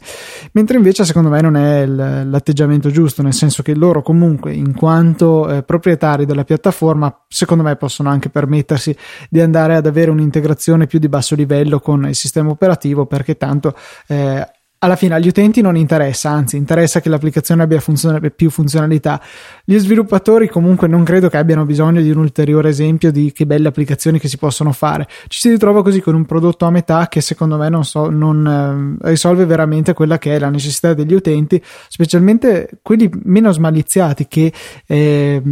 mentre 0.52 0.76
invece 0.76 1.04
secondo 1.04 1.30
me 1.30 1.40
non 1.40 1.56
è 1.56 1.87
l'atteggiamento 1.87 2.90
giusto, 2.90 3.22
nel 3.22 3.33
senso 3.33 3.62
che 3.62 3.74
loro 3.74 4.02
comunque 4.02 4.52
in 4.52 4.74
quanto 4.74 5.48
eh, 5.48 5.62
proprietari 5.62 6.26
della 6.26 6.44
piattaforma 6.44 7.24
secondo 7.26 7.62
me 7.62 7.76
possono 7.76 8.11
anche 8.11 8.28
permettersi 8.28 8.94
di 9.30 9.40
andare 9.40 9.76
ad 9.76 9.87
avere 9.87 10.11
un'integrazione 10.11 10.87
più 10.87 10.98
di 10.98 11.09
basso 11.09 11.35
livello 11.35 11.80
con 11.80 12.06
il 12.06 12.14
sistema 12.14 12.50
operativo 12.50 13.06
perché 13.06 13.37
tanto 13.37 13.74
eh, 14.06 14.46
alla 14.83 14.97
fine 14.97 15.14
agli 15.14 15.29
utenti 15.29 15.61
non 15.61 15.77
interessa, 15.77 16.31
anzi 16.31 16.57
interessa 16.57 17.01
che 17.01 17.11
l'applicazione 17.11 17.62
abbia 17.62 17.81
funzion- 17.81 18.33
più 18.35 18.49
funzionalità. 18.49 19.21
Gli 19.62 19.77
sviluppatori 19.77 20.49
comunque 20.49 20.88
non 20.88 21.05
credo 21.05 21.29
che 21.29 21.37
abbiano 21.37 21.66
bisogno 21.66 22.01
di 22.01 22.11
un 22.11 22.16
ulteriore 22.16 22.71
esempio 22.71 23.12
di 23.12 23.31
che 23.33 23.45
belle 23.45 23.69
applicazioni 23.69 24.19
che 24.19 24.29
si 24.29 24.38
possono 24.38 24.73
fare. 24.73 25.07
Ci 25.29 25.38
si 25.38 25.51
ritrova 25.51 25.83
così 25.83 26.01
con 26.01 26.14
un 26.14 26.25
prodotto 26.25 26.64
a 26.64 26.71
metà 26.71 27.09
che 27.09 27.21
secondo 27.21 27.59
me 27.59 27.69
non, 27.69 27.85
so, 27.85 28.09
non 28.09 28.99
eh, 29.03 29.09
risolve 29.11 29.45
veramente 29.45 29.93
quella 29.93 30.16
che 30.16 30.37
è 30.37 30.38
la 30.38 30.49
necessità 30.49 30.95
degli 30.95 31.12
utenti, 31.12 31.62
specialmente 31.88 32.79
quelli 32.81 33.11
meno 33.25 33.53
smaliziati 33.53 34.27
che 34.29 34.51
eh, 34.87 35.43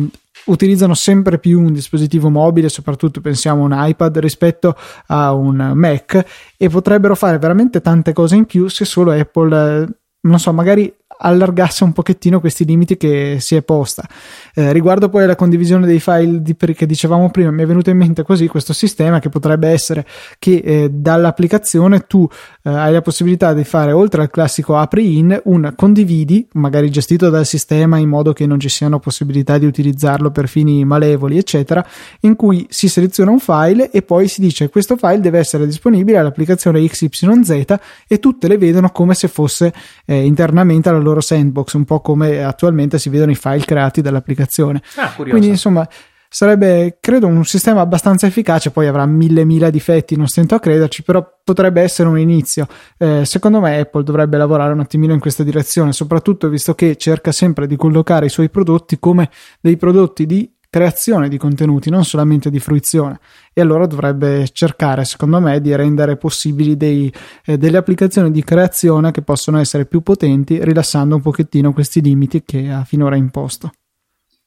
utilizzano 0.49 0.95
sempre 0.95 1.39
più 1.39 1.61
un 1.61 1.73
dispositivo 1.73 2.29
mobile, 2.29 2.69
soprattutto 2.69 3.21
pensiamo 3.21 3.63
a 3.63 3.65
un 3.65 3.89
iPad 3.89 4.19
rispetto 4.19 4.77
a 5.07 5.33
un 5.33 5.73
Mac 5.75 6.25
e 6.57 6.69
potrebbero 6.69 7.15
fare 7.15 7.39
veramente 7.39 7.81
tante 7.81 8.13
cose 8.13 8.37
in 8.37 8.45
più 8.45 8.69
se 8.69 8.85
solo 8.85 9.13
Apple, 9.13 9.83
eh, 9.83 9.89
non 10.21 10.39
so, 10.39 10.53
magari 10.53 10.93
allargasse 11.18 11.85
un 11.85 11.92
pochettino 11.92 12.40
questi 12.40 12.64
limiti 12.64 12.96
che 12.96 13.37
si 13.40 13.57
è 13.57 13.62
posta. 13.62 14.07
Eh, 14.54 14.72
riguardo 14.72 15.09
poi 15.09 15.24
alla 15.24 15.37
condivisione 15.37 15.87
dei 15.87 16.00
file 16.00 16.42
di, 16.42 16.57
che 16.57 16.87
dicevamo 16.87 17.31
prima, 17.31 17.50
mi 17.50 17.62
è 17.62 17.66
venuto 17.66 17.90
in 17.90 17.96
mente 17.96 18.22
così 18.22 18.46
questo 18.46 18.72
sistema 18.72 19.18
che 19.18 19.28
potrebbe 19.28 19.68
essere 19.68 20.07
che 20.38 20.62
eh, 20.64 20.88
dall'applicazione 20.90 22.07
tu 22.07 22.28
eh, 22.62 22.70
hai 22.70 22.92
la 22.92 23.02
possibilità 23.02 23.52
di 23.52 23.64
fare 23.64 23.92
oltre 23.92 24.22
al 24.22 24.31
classico 24.31 24.76
apri 24.76 25.18
in 25.18 25.38
un 25.44 25.72
condividi, 25.76 26.46
magari 26.52 26.90
gestito 26.90 27.31
dal 27.31 27.46
sistema 27.46 27.98
in 27.98 28.09
modo 28.09 28.33
che 28.33 28.46
non 28.46 28.61
ci 28.61 28.68
siano 28.68 28.98
possibilità 28.98 29.59
di 29.59 29.66
utilizzarlo 29.66 30.31
per 30.31 30.48
fini 30.48 30.85
malevoli, 30.85 31.38
eccetera, 31.38 31.85
in 32.20 32.37
cui 32.37 32.66
si 32.70 32.88
seleziona 32.88 33.31
un 33.31 33.40
file 33.40 33.90
e 33.90 34.02
poi 34.02 34.28
si 34.28 34.40
dice 34.40 34.68
questo 34.68 34.96
file 34.96 35.20
deve 35.20 35.38
essere 35.38 35.66
disponibile 35.66 36.18
all'applicazione 36.18 36.87
XYZ 36.87 37.76
e 38.07 38.18
tutte 38.18 38.48
le 38.48 38.59
vedono 38.59 38.90
come 38.90 39.14
se 39.14 39.28
fosse 39.28 39.72
eh, 40.04 40.24
internamente 40.24 40.88
alla 40.88 40.98
loro 40.98 41.08
sandbox, 41.21 41.73
un 41.75 41.85
po' 41.85 42.01
come 42.01 42.42
attualmente 42.42 42.99
si 42.99 43.09
vedono 43.09 43.31
i 43.31 43.37
file 43.37 43.64
creati 43.64 44.01
dall'applicazione. 44.01 44.83
Ah, 44.97 45.12
Quindi 45.14 45.49
insomma 45.49 45.88
sarebbe 46.31 46.99
credo 47.01 47.27
un 47.27 47.44
sistema 47.44 47.81
abbastanza 47.81 48.27
efficace 48.27 48.71
poi 48.71 48.87
avrà 48.87 49.07
mille 49.07 49.44
mila 49.44 49.71
difetti 49.71 50.14
non 50.14 50.27
stento 50.27 50.55
a 50.55 50.61
crederci 50.61 51.03
però 51.03 51.27
potrebbe 51.42 51.81
essere 51.81 52.07
un 52.07 52.18
inizio 52.18 52.68
eh, 52.99 53.25
secondo 53.25 53.61
me 53.61 53.79
Apple 53.79 54.03
dovrebbe 54.03 54.37
lavorare 54.37 54.75
un 54.75 54.81
attimino 54.81 55.14
in 55.14 55.21
questa 55.21 55.42
direzione 55.42 55.92
soprattutto 55.92 56.51
visto 56.51 56.75
che 56.75 56.97
cerca 56.97 57.33
sempre 57.33 57.66
di 57.66 57.77
collocare 57.77 58.27
i 58.27 58.29
suoi 58.29 58.51
prodotti 58.51 58.99
come 58.99 59.31
dei 59.61 59.79
prodotti 59.79 60.27
di 60.27 60.53
creazione 60.70 61.28
di 61.28 61.37
contenuti, 61.37 61.90
non 61.90 62.04
solamente 62.04 62.50
di 62.50 62.61
fruizione. 62.61 63.18
E 63.52 63.61
allora 63.61 63.87
dovrebbe 63.87 64.48
cercare, 64.52 65.04
secondo 65.04 65.40
me, 65.40 65.61
di 65.61 65.74
rendere 65.74 66.16
possibili 66.16 66.76
dei, 66.76 67.12
eh, 67.44 67.57
delle 67.57 67.78
applicazioni 67.78 68.31
di 68.31 68.44
creazione 68.44 69.11
che 69.11 69.22
possono 69.22 69.59
essere 69.59 69.87
più 69.87 70.02
potenti, 70.02 70.62
rilassando 70.62 71.14
un 71.14 71.22
pochettino 71.22 71.72
questi 71.72 72.00
limiti 72.00 72.42
che 72.44 72.70
ha 72.70 72.85
finora 72.85 73.16
imposto. 73.16 73.72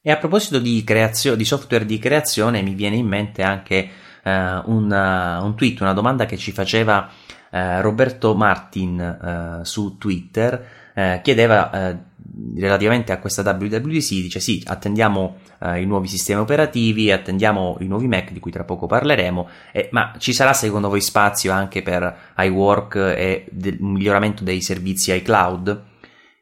E 0.01 0.11
a 0.11 0.17
proposito 0.17 0.59
di, 0.59 0.83
creazio- 0.83 1.35
di 1.35 1.45
software 1.45 1.85
di 1.85 1.99
creazione, 1.99 2.61
mi 2.61 2.73
viene 2.73 2.95
in 2.95 3.07
mente 3.07 3.43
anche 3.43 3.89
eh, 4.23 4.61
un, 4.65 4.91
uh, 4.91 5.45
un, 5.45 5.53
tweet, 5.55 5.79
una 5.81 5.93
domanda 5.93 6.25
che 6.25 6.37
ci 6.37 6.51
faceva 6.51 7.09
eh, 7.51 7.81
Roberto 7.81 8.33
Martin 8.33 8.99
eh, 8.99 9.65
su 9.65 9.97
Twitter. 9.97 10.79
Eh, 10.93 11.19
chiedeva 11.23 11.71
eh, 11.71 11.97
relativamente 12.55 13.11
a 13.11 13.19
questa 13.19 13.41
WWDC 13.41 14.09
dice 14.09 14.39
sì, 14.39 14.61
attendiamo 14.65 15.37
eh, 15.59 15.81
i 15.81 15.85
nuovi 15.85 16.07
sistemi 16.07 16.39
operativi, 16.39 17.11
attendiamo 17.11 17.77
i 17.79 17.87
nuovi 17.87 18.07
Mac 18.07 18.31
di 18.31 18.39
cui 18.39 18.51
tra 18.51 18.63
poco 18.63 18.87
parleremo, 18.87 19.49
eh, 19.71 19.89
ma 19.91 20.13
ci 20.17 20.33
sarà 20.33 20.53
secondo 20.53 20.89
voi 20.89 21.01
spazio 21.01 21.51
anche 21.51 21.81
per 21.81 22.33
iWork 22.37 22.95
e 22.95 23.45
del 23.51 23.77
miglioramento 23.79 24.43
dei 24.43 24.61
servizi 24.61 25.13
iCloud? 25.13 25.83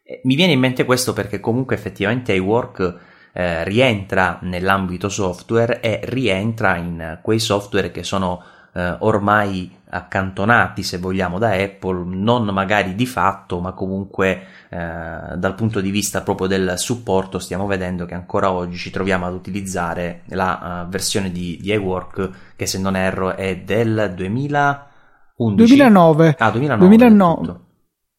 Eh, 0.03 0.21
mi 0.23 0.35
viene 0.35 0.53
in 0.53 0.59
mente 0.59 0.85
questo 0.85 1.13
perché 1.13 1.39
comunque 1.39 1.75
effettivamente 1.75 2.33
iWork 2.33 2.99
eh, 3.33 3.63
rientra 3.63 4.39
nell'ambito 4.41 5.09
software 5.09 5.79
e 5.81 6.01
rientra 6.03 6.75
in 6.77 7.19
quei 7.21 7.39
software 7.39 7.91
che 7.91 8.03
sono 8.03 8.43
eh, 8.73 8.95
ormai 8.99 9.77
accantonati, 9.89 10.83
se 10.83 10.97
vogliamo, 10.97 11.39
da 11.39 11.51
Apple, 11.51 12.03
non 12.05 12.45
magari 12.45 12.95
di 12.95 13.05
fatto, 13.05 13.59
ma 13.59 13.73
comunque 13.73 14.43
eh, 14.69 15.35
dal 15.35 15.55
punto 15.55 15.81
di 15.81 15.89
vista 15.89 16.21
proprio 16.21 16.47
del 16.47 16.73
supporto, 16.77 17.39
stiamo 17.39 17.65
vedendo 17.65 18.05
che 18.05 18.13
ancora 18.13 18.51
oggi 18.51 18.77
ci 18.77 18.91
troviamo 18.91 19.25
ad 19.25 19.33
utilizzare 19.33 20.21
la 20.27 20.83
uh, 20.85 20.89
versione 20.89 21.31
di, 21.31 21.57
di 21.59 21.71
iWork 21.71 22.29
che 22.55 22.65
se 22.67 22.79
non 22.79 22.95
erro 22.95 23.35
è 23.35 23.57
del 23.57 24.13
2011. 24.15 25.55
2009. 25.55 26.35
Ah, 26.37 26.51
2009. 26.51 26.87
2009. 26.87 27.59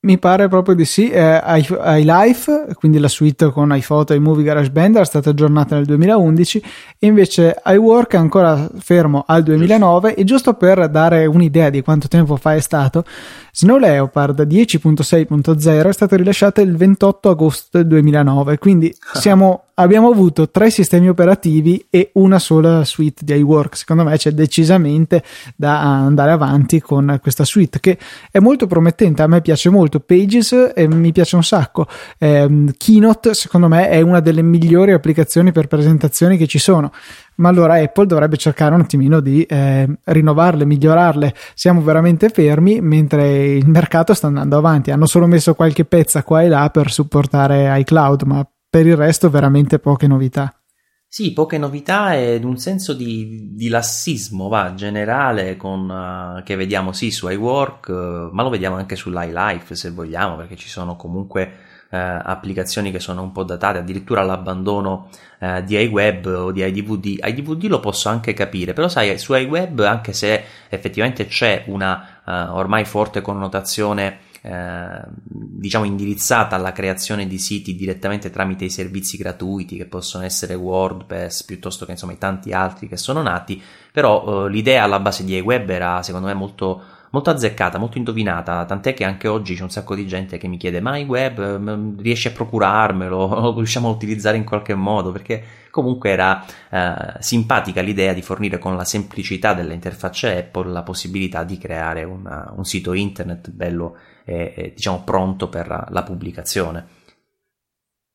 Mi 0.03 0.19
pare 0.19 0.49
proprio 0.49 0.75
di 0.75 0.87
sì. 0.87 1.11
Eh, 1.11 1.39
iLife, 1.45 2.69
quindi 2.73 2.99
la 2.99 3.07
suite 3.07 3.51
con 3.51 3.77
iPhoto 3.77 4.15
e 4.15 4.19
Movie 4.19 4.45
GarageBand, 4.45 4.95
era 4.95 5.05
stata 5.05 5.29
aggiornata 5.29 5.75
nel 5.75 5.85
2011 5.85 6.63
e 6.99 7.07
invece 7.07 7.61
iWork 7.63 8.15
è 8.15 8.17
ancora 8.17 8.67
fermo 8.79 9.25
al 9.27 9.43
2009 9.43 10.15
e 10.15 10.25
giusto 10.25 10.55
per 10.55 10.89
dare 10.89 11.27
un'idea 11.27 11.69
di 11.69 11.83
quanto 11.83 12.09
tempo 12.09 12.37
fa 12.37 12.55
è 12.55 12.61
stato, 12.61 13.05
Snow 13.53 13.79
Leopard 13.79 14.47
10.6.0 14.47 15.89
è 15.89 15.93
stata 15.93 16.17
rilasciata 16.17 16.61
il 16.61 16.77
28 16.77 17.31
agosto 17.31 17.79
del 17.79 17.87
2009, 17.87 18.59
quindi 18.59 18.95
siamo 19.15 19.65
abbiamo 19.83 20.11
avuto 20.11 20.51
tre 20.51 20.71
sistemi 20.71 21.09
operativi 21.09 21.87
e 21.89 22.11
una 22.15 22.39
sola 22.39 22.85
suite 22.85 23.25
di 23.25 23.35
iWork. 23.35 23.77
Secondo 23.77 24.05
me 24.05 24.17
c'è 24.17 24.33
decisamente 24.33 25.23
da 25.57 25.81
andare 25.81 26.31
avanti 26.33 26.81
con 26.81 27.19
questa 27.21 27.45
suite 27.45 27.81
che 27.81 27.99
è 28.31 28.39
molto 28.39 28.67
promettente. 28.67 29.23
A 29.23 29.27
me 29.27 29.41
piace 29.41 29.71
molto 29.71 30.01
Pages 30.01 30.73
e 30.75 30.87
mi 30.87 31.13
piace 31.13 31.37
un 31.37 31.43
sacco. 31.43 31.87
Eh, 32.19 32.73
Keynote, 32.77 33.35
secondo 33.35 33.69
me, 33.69 33.89
è 33.89 34.01
una 34.01 34.21
delle 34.21 34.43
migliori 34.43 34.93
applicazioni 34.93 35.51
per 35.53 35.67
presentazioni 35.67 36.37
che 36.37 36.47
ci 36.47 36.59
sono. 36.59 36.93
Ma 37.37 37.49
allora 37.49 37.75
Apple 37.75 38.07
dovrebbe 38.07 38.37
cercare 38.37 38.75
un 38.75 38.81
attimino 38.81 39.21
di 39.21 39.43
eh, 39.45 39.89
rinnovarle, 40.05 40.67
migliorarle. 40.67 41.35
Siamo 41.55 41.81
veramente 41.83 42.29
fermi 42.29 42.81
mentre 42.81 43.55
il 43.55 43.67
mercato 43.67 44.13
sta 44.13 44.27
andando 44.27 44.59
avanti. 44.59 44.91
Hanno 44.91 45.07
solo 45.07 45.27
messo 45.27 45.55
qualche 45.55 45.85
pezza 45.85 46.23
qua 46.23 46.43
e 46.43 46.49
là 46.49 46.69
per 46.71 46.91
supportare 46.91 47.79
iCloud, 47.81 48.23
ma 48.23 48.47
per 48.69 48.87
il 48.87 48.97
resto 48.97 49.31
veramente 49.31 49.79
poche 49.79 50.07
novità. 50.07 50.55
Sì, 51.13 51.33
poche 51.33 51.59
novità 51.59 52.17
ed 52.17 52.45
un 52.45 52.57
senso 52.57 52.93
di, 52.93 53.51
di 53.53 53.69
lassismo 53.69 54.47
va, 54.47 54.75
generale 54.75 55.57
con, 55.57 55.91
uh, 55.91 56.43
che 56.45 56.55
vediamo 56.55 56.93
sì 56.93 57.11
su 57.11 57.29
iWork, 57.29 57.89
uh, 57.89 58.31
ma 58.33 58.45
lo 58.45 58.49
vediamo 58.49 58.77
anche 58.77 58.95
sull'iLife 58.95 59.75
se 59.75 59.91
vogliamo, 59.91 60.37
perché 60.37 60.55
ci 60.55 60.69
sono 60.69 60.95
comunque 60.95 61.51
eh, 61.91 61.99
applicazioni 61.99 62.91
che 62.91 63.01
sono 63.01 63.23
un 63.23 63.33
po' 63.33 63.43
datate, 63.43 63.79
addirittura 63.79 64.23
l'abbandono 64.23 65.09
eh, 65.41 65.63
di 65.65 65.77
iWeb 65.77 66.27
o 66.27 66.53
di 66.53 66.65
iDVD. 66.65 67.19
iDVD 67.23 67.65
lo 67.65 67.81
posso 67.81 68.09
anche 68.09 68.33
capire, 68.33 68.73
però 68.73 68.89
sai, 68.89 69.19
su 69.19 69.35
iWeb, 69.35 69.81
anche 69.81 70.13
se 70.13 70.45
effettivamente 70.69 71.27
c'è 71.27 71.65
una 71.67 72.21
eh, 72.25 72.33
ormai 72.33 72.85
forte 72.85 73.21
connotazione 73.21 74.29
eh, 74.43 75.03
diciamo 75.23 75.85
indirizzata 75.85 76.57
alla 76.57 76.73
creazione 76.73 77.27
di 77.27 77.39
siti 77.39 77.75
direttamente 77.75 78.31
tramite 78.31 78.65
i 78.65 78.71
servizi 78.71 79.19
gratuiti 79.19 79.77
che 79.77 79.85
possono 79.85 80.25
essere 80.25 80.55
WordPress 80.55 81.45
piuttosto 81.45 81.85
che 81.85 81.91
insomma 81.91 82.15
tanti 82.15 82.53
altri 82.53 82.89
che 82.89 82.97
sono 82.97 83.21
nati 83.21 83.63
però 83.93 84.47
eh, 84.47 84.51
l'idea 84.51 84.85
alla 84.85 84.99
base 84.99 85.25
di 85.25 85.37
iWeb 85.37 85.69
era 85.69 86.03
secondo 86.03 86.29
me 86.29 86.33
molto 86.33 86.83
molto 87.11 87.31
azzeccata, 87.31 87.79
molto 87.79 87.99
indovinata, 87.99 88.65
tant'è 88.65 88.95
che 88.95 89.05
anche 89.05 89.29
oggi 89.29 89.55
c'è 89.55 89.63
un 89.63 89.71
sacco 89.71 89.95
di 89.95 90.07
gente 90.07 90.39
che 90.39 90.49
mi 90.49 90.57
chiede 90.57 90.81
ma 90.81 90.97
iWeb 90.97 91.59
mm, 91.59 91.99
riesci 91.99 92.29
a 92.29 92.33
procurarmelo, 92.33 93.27
lo 93.41 93.55
riusciamo 93.57 93.89
a 93.89 93.93
utilizzare 93.93 94.37
in 94.37 94.45
qualche 94.45 94.75
modo, 94.75 95.13
perché 95.13 95.43
comunque 95.71 96.11
era 96.11 96.45
eh, 96.71 97.15
simpatica 97.21 97.81
l'idea 97.81 98.13
di 98.13 98.23
fornire 98.23 98.59
con 98.59 98.77
la 98.77 98.85
semplicità 98.85 99.55
delle 99.55 99.75
interfacce 99.75 100.37
Apple 100.37 100.71
la 100.71 100.83
possibilità 100.83 101.45
di 101.45 101.59
creare 101.59 102.05
una, 102.05 102.53
un 102.57 102.65
sito 102.65 102.93
internet 102.93 103.51
bello 103.51 103.97
e, 104.25 104.53
e 104.57 104.73
diciamo 104.75 105.03
pronto 105.05 105.49
per 105.49 105.87
la 105.89 106.03
pubblicazione. 106.03 106.99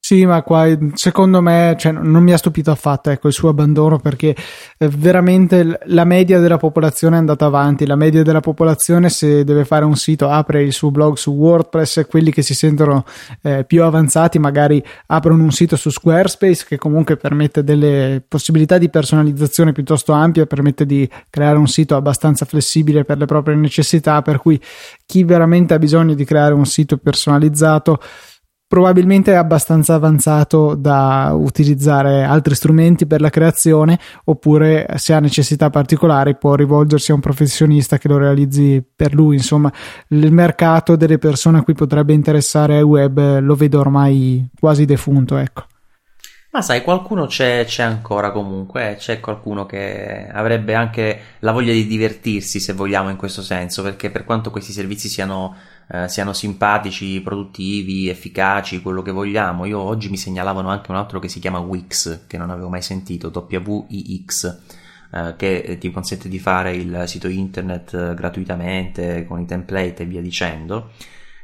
Sì, 0.07 0.23
ma 0.23 0.43
qua 0.43 0.67
secondo 0.93 1.41
me 1.41 1.75
cioè, 1.79 1.91
non 1.91 2.21
mi 2.21 2.31
ha 2.31 2.37
stupito 2.37 2.69
affatto 2.69 3.09
ecco, 3.09 3.25
il 3.25 3.33
suo 3.33 3.49
abbandono 3.49 3.97
perché 3.97 4.35
eh, 4.77 4.87
veramente 4.87 5.79
la 5.85 6.03
media 6.03 6.39
della 6.39 6.57
popolazione 6.57 7.15
è 7.15 7.17
andata 7.17 7.45
avanti. 7.45 7.87
La 7.87 7.95
media 7.95 8.21
della 8.21 8.39
popolazione, 8.39 9.09
se 9.09 9.43
deve 9.43 9.65
fare 9.65 9.83
un 9.83 9.95
sito, 9.95 10.29
apre 10.29 10.61
il 10.61 10.73
suo 10.73 10.91
blog 10.91 11.15
su 11.15 11.31
WordPress. 11.31 12.05
Quelli 12.05 12.31
che 12.31 12.43
si 12.43 12.53
sentono 12.53 13.03
eh, 13.41 13.63
più 13.63 13.81
avanzati, 13.81 14.37
magari 14.37 14.79
aprono 15.07 15.41
un 15.41 15.51
sito 15.51 15.75
su 15.75 15.89
Squarespace 15.89 16.65
che 16.67 16.77
comunque 16.77 17.17
permette 17.17 17.63
delle 17.63 18.23
possibilità 18.27 18.77
di 18.77 18.91
personalizzazione 18.91 19.71
piuttosto 19.71 20.11
ampie, 20.11 20.45
permette 20.45 20.85
di 20.85 21.09
creare 21.31 21.57
un 21.57 21.67
sito 21.67 21.95
abbastanza 21.95 22.45
flessibile 22.45 23.05
per 23.05 23.17
le 23.17 23.25
proprie 23.25 23.55
necessità. 23.55 24.21
Per 24.21 24.37
cui 24.37 24.61
chi 25.03 25.23
veramente 25.23 25.73
ha 25.73 25.79
bisogno 25.79 26.13
di 26.13 26.25
creare 26.25 26.53
un 26.53 26.67
sito 26.67 26.97
personalizzato 26.97 27.99
probabilmente 28.67 29.31
è 29.31 29.35
abbastanza 29.35 29.93
avanzato 29.93 30.75
da 30.75 31.31
utilizzare 31.33 32.23
altri 32.23 32.55
strumenti 32.55 33.05
per 33.05 33.21
la 33.21 33.29
creazione 33.29 33.99
oppure 34.25 34.87
se 34.95 35.13
ha 35.13 35.19
necessità 35.19 35.69
particolari 35.69 36.35
può 36.35 36.55
rivolgersi 36.55 37.11
a 37.11 37.15
un 37.15 37.19
professionista 37.19 37.97
che 37.97 38.07
lo 38.07 38.17
realizzi 38.17 38.83
per 38.95 39.13
lui. 39.13 39.35
Insomma 39.35 39.71
il 40.09 40.31
mercato 40.31 40.95
delle 40.95 41.17
persone 41.17 41.59
a 41.59 41.63
cui 41.63 41.73
potrebbe 41.73 42.13
interessare 42.13 42.77
il 42.77 42.83
web 42.83 43.39
lo 43.39 43.55
vedo 43.55 43.79
ormai 43.79 44.49
quasi 44.59 44.85
defunto 44.85 45.37
ecco. 45.37 45.65
Ma 46.55 46.61
sai, 46.61 46.83
qualcuno 46.83 47.25
c'è, 47.25 47.65
c'è, 47.65 47.83
ancora 47.83 48.31
comunque, 48.31 48.95
c'è 48.97 49.19
qualcuno 49.19 49.65
che 49.65 50.25
avrebbe 50.31 50.73
anche 50.73 51.19
la 51.39 51.51
voglia 51.51 51.73
di 51.73 51.85
divertirsi, 51.85 52.61
se 52.61 52.71
vogliamo, 52.71 53.09
in 53.09 53.17
questo 53.17 53.41
senso, 53.41 53.83
perché 53.83 54.09
per 54.09 54.23
quanto 54.23 54.51
questi 54.51 54.71
servizi 54.71 55.09
siano 55.09 55.53
eh, 55.87 56.07
siano 56.07 56.33
simpatici, 56.33 57.21
produttivi, 57.21 58.09
efficaci, 58.09 58.81
quello 58.81 59.01
che 59.01 59.11
vogliamo. 59.11 59.65
Io 59.65 59.79
oggi 59.79 60.09
mi 60.09 60.17
segnalavano 60.17 60.69
anche 60.69 60.91
un 60.91 60.97
altro 60.97 61.19
che 61.19 61.27
si 61.27 61.39
chiama 61.39 61.59
Wix, 61.59 62.25
che 62.27 62.37
non 62.37 62.49
avevo 62.49 62.69
mai 62.69 62.81
sentito, 62.81 63.31
WIX, 63.49 64.59
eh, 65.11 65.35
che 65.37 65.77
ti 65.79 65.91
consente 65.91 66.27
di 66.29 66.39
fare 66.39 66.75
il 66.75 67.03
sito 67.05 67.27
internet 67.27 67.93
eh, 67.93 68.13
gratuitamente 68.15 69.25
con 69.27 69.39
i 69.39 69.45
template 69.45 70.03
e 70.03 70.05
via 70.05 70.21
dicendo. 70.21 70.91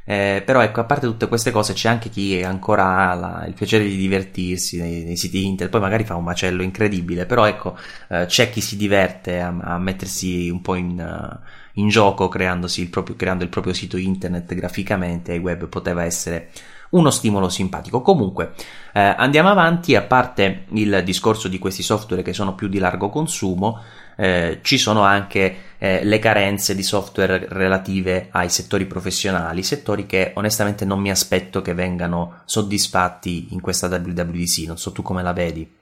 Eh, 0.04 0.42
però 0.44 0.60
ecco, 0.60 0.80
a 0.80 0.84
parte 0.84 1.06
tutte 1.06 1.28
queste 1.28 1.52
cose 1.52 1.74
c'è 1.74 1.88
anche 1.88 2.08
chi 2.08 2.42
ancora 2.42 3.10
ha 3.10 3.14
la, 3.14 3.44
il 3.46 3.54
piacere 3.54 3.84
di 3.84 3.96
divertirsi 3.96 4.80
nei, 4.80 5.04
nei, 5.04 5.16
siti 5.16 5.44
internet, 5.44 5.70
poi 5.70 5.80
magari 5.80 6.04
fa 6.04 6.16
un 6.16 6.24
macello 6.24 6.62
incredibile, 6.62 7.24
però 7.24 7.46
ecco, 7.46 7.78
eh, 8.08 8.26
c'è 8.26 8.50
chi 8.50 8.60
si 8.60 8.76
diverte 8.76 9.40
a, 9.40 9.56
a 9.60 9.78
mettersi 9.78 10.48
un 10.50 10.60
po' 10.60 10.74
in, 10.74 10.98
uh, 10.98 11.38
in 11.74 11.88
gioco 11.88 12.28
il 12.28 12.88
proprio, 12.90 13.16
creando 13.16 13.44
il 13.44 13.50
proprio 13.50 13.72
sito 13.72 13.96
internet 13.96 14.54
graficamente 14.54 15.34
e 15.34 15.38
web 15.38 15.66
poteva 15.68 16.04
essere 16.04 16.50
uno 16.90 17.10
stimolo 17.10 17.48
simpatico. 17.48 18.02
Comunque, 18.02 18.52
eh, 18.92 19.00
andiamo 19.00 19.48
avanti, 19.48 19.94
a 19.94 20.02
parte 20.02 20.64
il 20.70 21.02
discorso 21.04 21.48
di 21.48 21.58
questi 21.58 21.82
software 21.82 22.22
che 22.22 22.32
sono 22.32 22.54
più 22.54 22.68
di 22.68 22.78
largo 22.78 23.08
consumo, 23.08 23.80
eh, 24.16 24.58
ci 24.62 24.76
sono 24.76 25.02
anche 25.02 25.56
eh, 25.78 26.04
le 26.04 26.18
carenze 26.18 26.74
di 26.74 26.82
software 26.82 27.46
relative 27.48 28.28
ai 28.30 28.50
settori 28.50 28.86
professionali, 28.86 29.62
settori 29.62 30.04
che 30.04 30.32
onestamente 30.34 30.84
non 30.84 31.00
mi 31.00 31.10
aspetto 31.10 31.62
che 31.62 31.72
vengano 31.72 32.40
soddisfatti 32.44 33.48
in 33.52 33.60
questa 33.60 33.86
WWDC, 33.86 34.66
non 34.66 34.76
so 34.76 34.92
tu 34.92 35.02
come 35.02 35.22
la 35.22 35.32
vedi. 35.32 35.80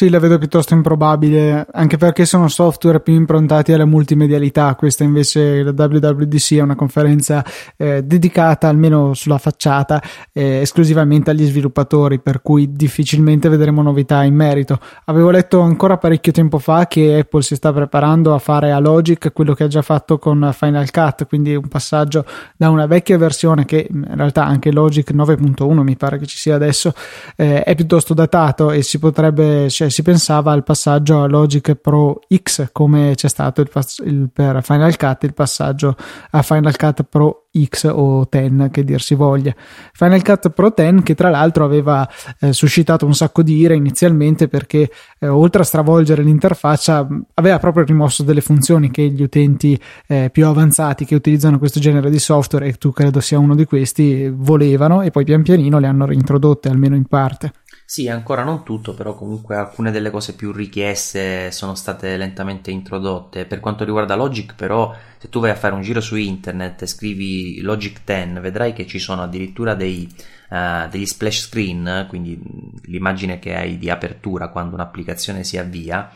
Sì, 0.00 0.08
la 0.08 0.18
vedo 0.18 0.38
piuttosto 0.38 0.72
improbabile, 0.72 1.66
anche 1.70 1.98
perché 1.98 2.24
sono 2.24 2.48
software 2.48 3.00
più 3.00 3.12
improntati 3.12 3.74
alla 3.74 3.84
multimedialità. 3.84 4.74
Questa 4.74 5.04
invece, 5.04 5.62
la 5.62 5.72
WWDC, 5.76 6.54
è 6.54 6.62
una 6.62 6.74
conferenza 6.74 7.44
eh, 7.76 8.02
dedicata, 8.02 8.66
almeno 8.66 9.12
sulla 9.12 9.36
facciata, 9.36 10.02
eh, 10.32 10.60
esclusivamente 10.62 11.28
agli 11.28 11.44
sviluppatori, 11.44 12.18
per 12.18 12.40
cui 12.40 12.72
difficilmente 12.72 13.50
vedremo 13.50 13.82
novità 13.82 14.22
in 14.22 14.34
merito. 14.34 14.78
Avevo 15.04 15.28
letto 15.28 15.60
ancora 15.60 15.98
parecchio 15.98 16.32
tempo 16.32 16.58
fa 16.58 16.86
che 16.86 17.18
Apple 17.18 17.42
si 17.42 17.54
sta 17.54 17.70
preparando 17.70 18.32
a 18.32 18.38
fare 18.38 18.72
a 18.72 18.78
Logic 18.78 19.30
quello 19.34 19.52
che 19.52 19.64
ha 19.64 19.68
già 19.68 19.82
fatto 19.82 20.18
con 20.18 20.50
Final 20.54 20.90
Cut, 20.90 21.26
quindi 21.26 21.54
un 21.54 21.68
passaggio 21.68 22.24
da 22.56 22.70
una 22.70 22.86
vecchia 22.86 23.18
versione 23.18 23.66
che 23.66 23.86
in 23.90 24.16
realtà 24.16 24.46
anche 24.46 24.72
Logic 24.72 25.12
9.1 25.12 25.82
mi 25.82 25.96
pare 25.98 26.16
che 26.16 26.24
ci 26.24 26.38
sia 26.38 26.54
adesso, 26.54 26.94
eh, 27.36 27.64
è 27.64 27.74
piuttosto 27.74 28.14
datato 28.14 28.70
e 28.70 28.80
si 28.80 28.98
potrebbe... 28.98 29.68
Cioè, 29.68 29.88
si 29.90 30.02
pensava 30.02 30.52
al 30.52 30.62
passaggio 30.62 31.22
a 31.22 31.26
Logic 31.26 31.74
Pro 31.74 32.20
X 32.34 32.70
come 32.72 33.12
c'è 33.14 33.28
stato 33.28 33.60
il, 33.60 33.70
il, 34.04 34.30
per 34.32 34.62
Final 34.62 34.96
Cut 34.96 35.24
il 35.24 35.34
passaggio 35.34 35.96
a 36.30 36.42
Final 36.42 36.76
Cut 36.76 37.02
Pro 37.04 37.46
X 37.58 37.90
o 37.92 38.26
10 38.30 38.70
che 38.70 38.84
dir 38.84 39.00
si 39.02 39.14
voglia. 39.14 39.54
Final 39.92 40.22
Cut 40.22 40.50
Pro 40.50 40.72
10 40.74 41.02
che 41.02 41.14
tra 41.14 41.30
l'altro 41.30 41.64
aveva 41.64 42.08
eh, 42.40 42.52
suscitato 42.52 43.06
un 43.06 43.14
sacco 43.14 43.42
di 43.42 43.56
ira 43.56 43.74
inizialmente 43.74 44.48
perché 44.48 44.90
eh, 45.18 45.28
oltre 45.28 45.62
a 45.62 45.64
stravolgere 45.64 46.22
l'interfaccia 46.22 47.06
aveva 47.34 47.58
proprio 47.58 47.84
rimosso 47.84 48.22
delle 48.22 48.40
funzioni 48.40 48.90
che 48.90 49.08
gli 49.08 49.22
utenti 49.22 49.80
eh, 50.06 50.30
più 50.32 50.46
avanzati 50.46 51.04
che 51.04 51.14
utilizzano 51.14 51.58
questo 51.58 51.80
genere 51.80 52.10
di 52.10 52.18
software 52.18 52.66
e 52.66 52.72
tu 52.74 52.92
credo 52.92 53.20
sia 53.20 53.38
uno 53.38 53.54
di 53.54 53.64
questi 53.64 54.28
volevano 54.32 55.02
e 55.02 55.10
poi 55.10 55.24
pian 55.24 55.42
pianino 55.42 55.78
le 55.78 55.86
hanno 55.86 56.06
reintrodotte 56.06 56.68
almeno 56.68 56.94
in 56.94 57.06
parte 57.06 57.52
sì, 57.90 58.08
ancora 58.08 58.44
non 58.44 58.62
tutto, 58.62 58.94
però 58.94 59.16
comunque 59.16 59.56
alcune 59.56 59.90
delle 59.90 60.10
cose 60.10 60.36
più 60.36 60.52
richieste 60.52 61.50
sono 61.50 61.74
state 61.74 62.16
lentamente 62.16 62.70
introdotte. 62.70 63.46
Per 63.46 63.58
quanto 63.58 63.82
riguarda 63.82 64.14
Logic, 64.14 64.54
però, 64.54 64.94
se 65.18 65.28
tu 65.28 65.40
vai 65.40 65.50
a 65.50 65.56
fare 65.56 65.74
un 65.74 65.80
giro 65.82 66.00
su 66.00 66.14
internet 66.14 66.82
e 66.82 66.86
scrivi 66.86 67.60
Logic 67.62 68.00
10, 68.04 68.38
vedrai 68.38 68.74
che 68.74 68.86
ci 68.86 69.00
sono 69.00 69.22
addirittura 69.22 69.74
dei, 69.74 70.08
uh, 70.50 70.88
degli 70.88 71.04
splash 71.04 71.48
screen, 71.48 72.06
quindi 72.08 72.40
l'immagine 72.84 73.40
che 73.40 73.56
hai 73.56 73.76
di 73.76 73.90
apertura 73.90 74.50
quando 74.50 74.76
un'applicazione 74.76 75.42
si 75.42 75.58
avvia, 75.58 76.12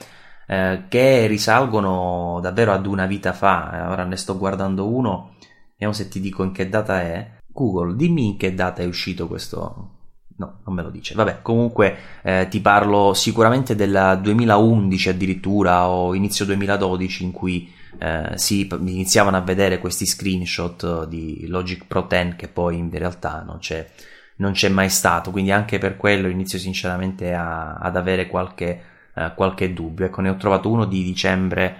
uh, 0.47 0.83
che 0.87 1.27
risalgono 1.27 2.39
davvero 2.41 2.71
ad 2.71 2.87
una 2.87 3.07
vita 3.07 3.33
fa. 3.33 3.89
Ora 3.91 4.05
ne 4.05 4.17
sto 4.17 4.39
guardando 4.39 4.89
uno, 4.89 5.35
vediamo 5.73 5.93
se 5.93 6.07
ti 6.07 6.21
dico 6.21 6.45
in 6.45 6.53
che 6.53 6.69
data 6.69 7.01
è. 7.01 7.33
Google, 7.49 7.97
dimmi 7.97 8.27
in 8.27 8.37
che 8.37 8.55
data 8.55 8.81
è 8.81 8.87
uscito 8.87 9.27
questo, 9.27 9.94
No, 10.37 10.61
non 10.65 10.75
me 10.75 10.83
lo 10.83 10.91
dice. 10.91 11.15
Vabbè, 11.15 11.43
comunque 11.43 11.97
eh, 12.23 12.49
ti 12.51 12.61
parlo 12.61 13.15
sicuramente 13.15 13.77
del 13.77 14.19
2011 14.21 15.09
addirittura 15.11 15.89
o 15.89 16.13
inizio 16.15 16.45
2012 16.45 17.23
in 17.23 17.31
cui 17.31 17.73
eh, 17.99 18.33
si 18.35 18.67
iniziavano 18.69 19.37
a 19.37 19.41
vedere 19.41 19.79
questi 19.79 20.07
screenshot 20.07 21.07
di 21.07 21.47
Logic 21.47 21.87
Pro 21.87 22.07
10 22.09 22.35
che 22.35 22.49
poi 22.49 22.79
in 22.79 22.91
realtà 22.91 23.45
non 23.47 23.59
c'è, 23.59 23.89
non 24.37 24.53
c'è 24.53 24.69
mai 24.69 24.89
stato. 24.89 25.31
Quindi 25.31 25.53
anche 25.53 25.79
per 25.79 25.97
quello 25.97 26.27
inizio 26.27 26.59
sinceramente 26.59 27.33
a, 27.33 27.75
ad 27.75 27.97
avere 27.97 28.27
qualche, 28.27 28.83
eh, 29.15 29.33
qualche 29.37 29.73
dubbio. 29.73 30.07
Ecco, 30.07 30.21
ne 30.21 30.31
ho 30.31 30.37
trovato 30.37 30.69
uno 30.69 30.85
di 30.85 31.05
dicembre, 31.05 31.79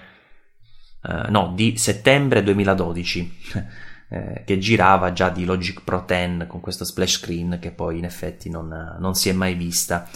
eh, 1.03 1.29
no, 1.29 1.53
di 1.57 1.77
settembre 1.77 2.45
2012. 2.45 3.33
Eh, 4.09 4.43
che 4.45 4.59
girava 4.59 5.13
già 5.13 5.31
di 5.31 5.45
Logic 5.45 5.83
Pro 5.83 6.05
10 6.07 6.47
con 6.47 6.61
questo 6.61 6.85
splash 6.85 7.19
screen 7.19 7.59
che 7.61 7.71
poi 7.71 7.99
in 7.99 8.05
effetti 8.05 8.51
non, 8.51 8.97
non 8.99 9.15
si 9.15 9.29
è 9.29 9.33
mai 9.33 9.55
vista. 9.55 10.07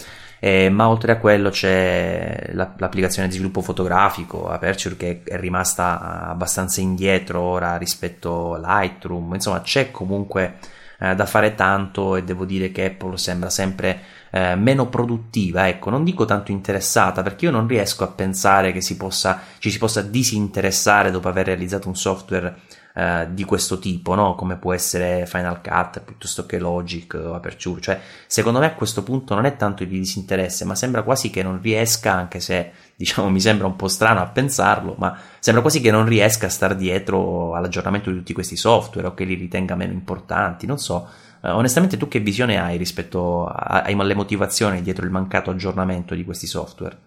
Eh, 0.41 0.69
ma 0.69 0.87
oltre 0.87 1.11
a 1.11 1.17
quello 1.17 1.49
c'è 1.49 2.51
la, 2.53 2.73
l'applicazione 2.77 3.27
di 3.27 3.33
sviluppo 3.33 3.61
fotografico 3.61 4.47
Aperture 4.47 4.95
che 4.95 5.21
è 5.25 5.37
rimasta 5.37 6.29
abbastanza 6.29 6.79
indietro 6.79 7.41
ora 7.41 7.75
rispetto 7.75 8.53
a 8.53 8.59
Lightroom, 8.59 9.33
insomma 9.33 9.61
c'è 9.61 9.91
comunque 9.91 10.59
eh, 10.99 11.13
da 11.13 11.25
fare 11.25 11.55
tanto 11.55 12.15
e 12.15 12.23
devo 12.23 12.45
dire 12.45 12.71
che 12.71 12.85
Apple 12.85 13.17
sembra 13.17 13.49
sempre 13.49 13.99
eh, 14.31 14.55
meno 14.55 14.87
produttiva, 14.87 15.67
ecco, 15.67 15.89
non 15.89 16.05
dico 16.05 16.23
tanto 16.23 16.51
interessata 16.51 17.21
perché 17.21 17.45
io 17.45 17.51
non 17.51 17.67
riesco 17.67 18.05
a 18.05 18.07
pensare 18.07 18.71
che 18.71 18.81
si 18.81 18.95
possa, 18.95 19.41
ci 19.57 19.69
si 19.71 19.77
possa 19.77 20.01
disinteressare 20.01 21.11
dopo 21.11 21.27
aver 21.27 21.47
realizzato 21.47 21.89
un 21.89 21.95
software 21.95 22.55
eh, 22.95 23.27
di 23.31 23.43
questo 23.43 23.79
tipo, 23.79 24.15
no? 24.15 24.35
come 24.35 24.57
può 24.57 24.73
essere 24.73 25.25
Final 25.25 25.61
Cut 25.61 26.01
piuttosto 26.01 26.45
che 26.45 26.59
Logic 26.59 27.13
o 27.13 27.33
Aperture. 27.33 27.79
Cioè, 27.79 27.99
secondo 28.25 28.59
me 28.59 28.65
a 28.65 28.73
questo 28.73 29.03
punto 29.03 29.35
non 29.35 29.45
è 29.45 29.55
tanto 29.55 29.83
di 29.83 29.97
disinteresse, 29.97 30.65
ma 30.65 30.75
sembra 30.75 31.03
quasi 31.03 31.29
che 31.29 31.43
non 31.43 31.61
riesca, 31.61 32.13
anche 32.13 32.39
se 32.39 32.71
diciamo 32.99 33.29
mi 33.29 33.39
sembra 33.39 33.67
un 33.67 33.75
po' 33.75 33.87
strano 33.87 34.21
a 34.21 34.27
pensarlo, 34.27 34.95
ma 34.97 35.17
sembra 35.39 35.61
quasi 35.61 35.81
che 35.81 35.91
non 35.91 36.05
riesca 36.05 36.47
a 36.47 36.49
star 36.49 36.75
dietro 36.75 37.55
all'aggiornamento 37.55 38.09
di 38.09 38.17
tutti 38.17 38.33
questi 38.33 38.57
software 38.57 39.07
o 39.07 39.13
che 39.13 39.23
li 39.23 39.35
ritenga 39.35 39.75
meno 39.75 39.93
importanti, 39.93 40.65
non 40.65 40.79
so. 40.79 41.07
Uh, 41.41 41.51
onestamente 41.51 41.95
tu 41.95 42.09
che 42.09 42.19
visione 42.19 42.59
hai 42.59 42.75
rispetto 42.75 43.45
a, 43.45 43.83
alle 43.83 44.13
motivazioni 44.13 44.81
dietro 44.81 45.05
il 45.05 45.11
mancato 45.11 45.51
aggiornamento 45.51 46.13
di 46.13 46.25
questi 46.25 46.47
software? 46.47 46.97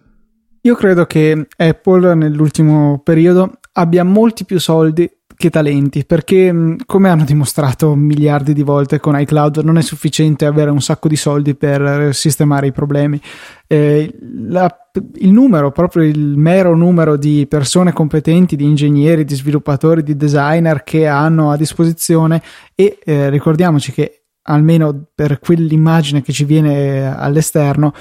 Io 0.61 0.75
credo 0.75 1.05
che 1.05 1.45
Apple 1.57 2.15
nell'ultimo 2.15 2.99
periodo 3.03 3.59
abbia 3.73 4.03
molti 4.03 4.45
più 4.45 4.59
soldi 4.59 5.09
che 5.35 5.49
talenti, 5.49 6.05
perché 6.05 6.75
come 6.85 7.09
hanno 7.09 7.23
dimostrato 7.23 7.95
miliardi 7.95 8.53
di 8.53 8.63
volte 8.63 8.99
con 8.99 9.19
iCloud, 9.19 9.57
non 9.57 9.77
è 9.77 9.81
sufficiente 9.81 10.45
avere 10.45 10.71
un 10.71 10.81
sacco 10.81 11.07
di 11.07 11.15
soldi 11.15 11.55
per 11.55 12.13
sistemare 12.13 12.67
i 12.67 12.71
problemi. 12.71 13.19
Eh, 13.67 14.13
la, 14.47 14.69
il 15.15 15.31
numero, 15.31 15.71
proprio 15.71 16.03
il 16.03 16.37
mero 16.37 16.75
numero 16.75 17.17
di 17.17 17.45
persone 17.47 17.93
competenti, 17.93 18.55
di 18.55 18.65
ingegneri, 18.65 19.25
di 19.25 19.35
sviluppatori, 19.35 20.03
di 20.03 20.15
designer 20.15 20.83
che 20.83 21.07
hanno 21.07 21.51
a 21.51 21.57
disposizione 21.57 22.41
e 22.75 22.99
eh, 23.03 23.29
ricordiamoci 23.29 23.91
che 23.91 24.23
almeno 24.43 25.07
per 25.13 25.39
quell'immagine 25.39 26.21
che 26.21 26.33
ci 26.33 26.43
viene 26.43 27.13
all'esterno, 27.15 27.93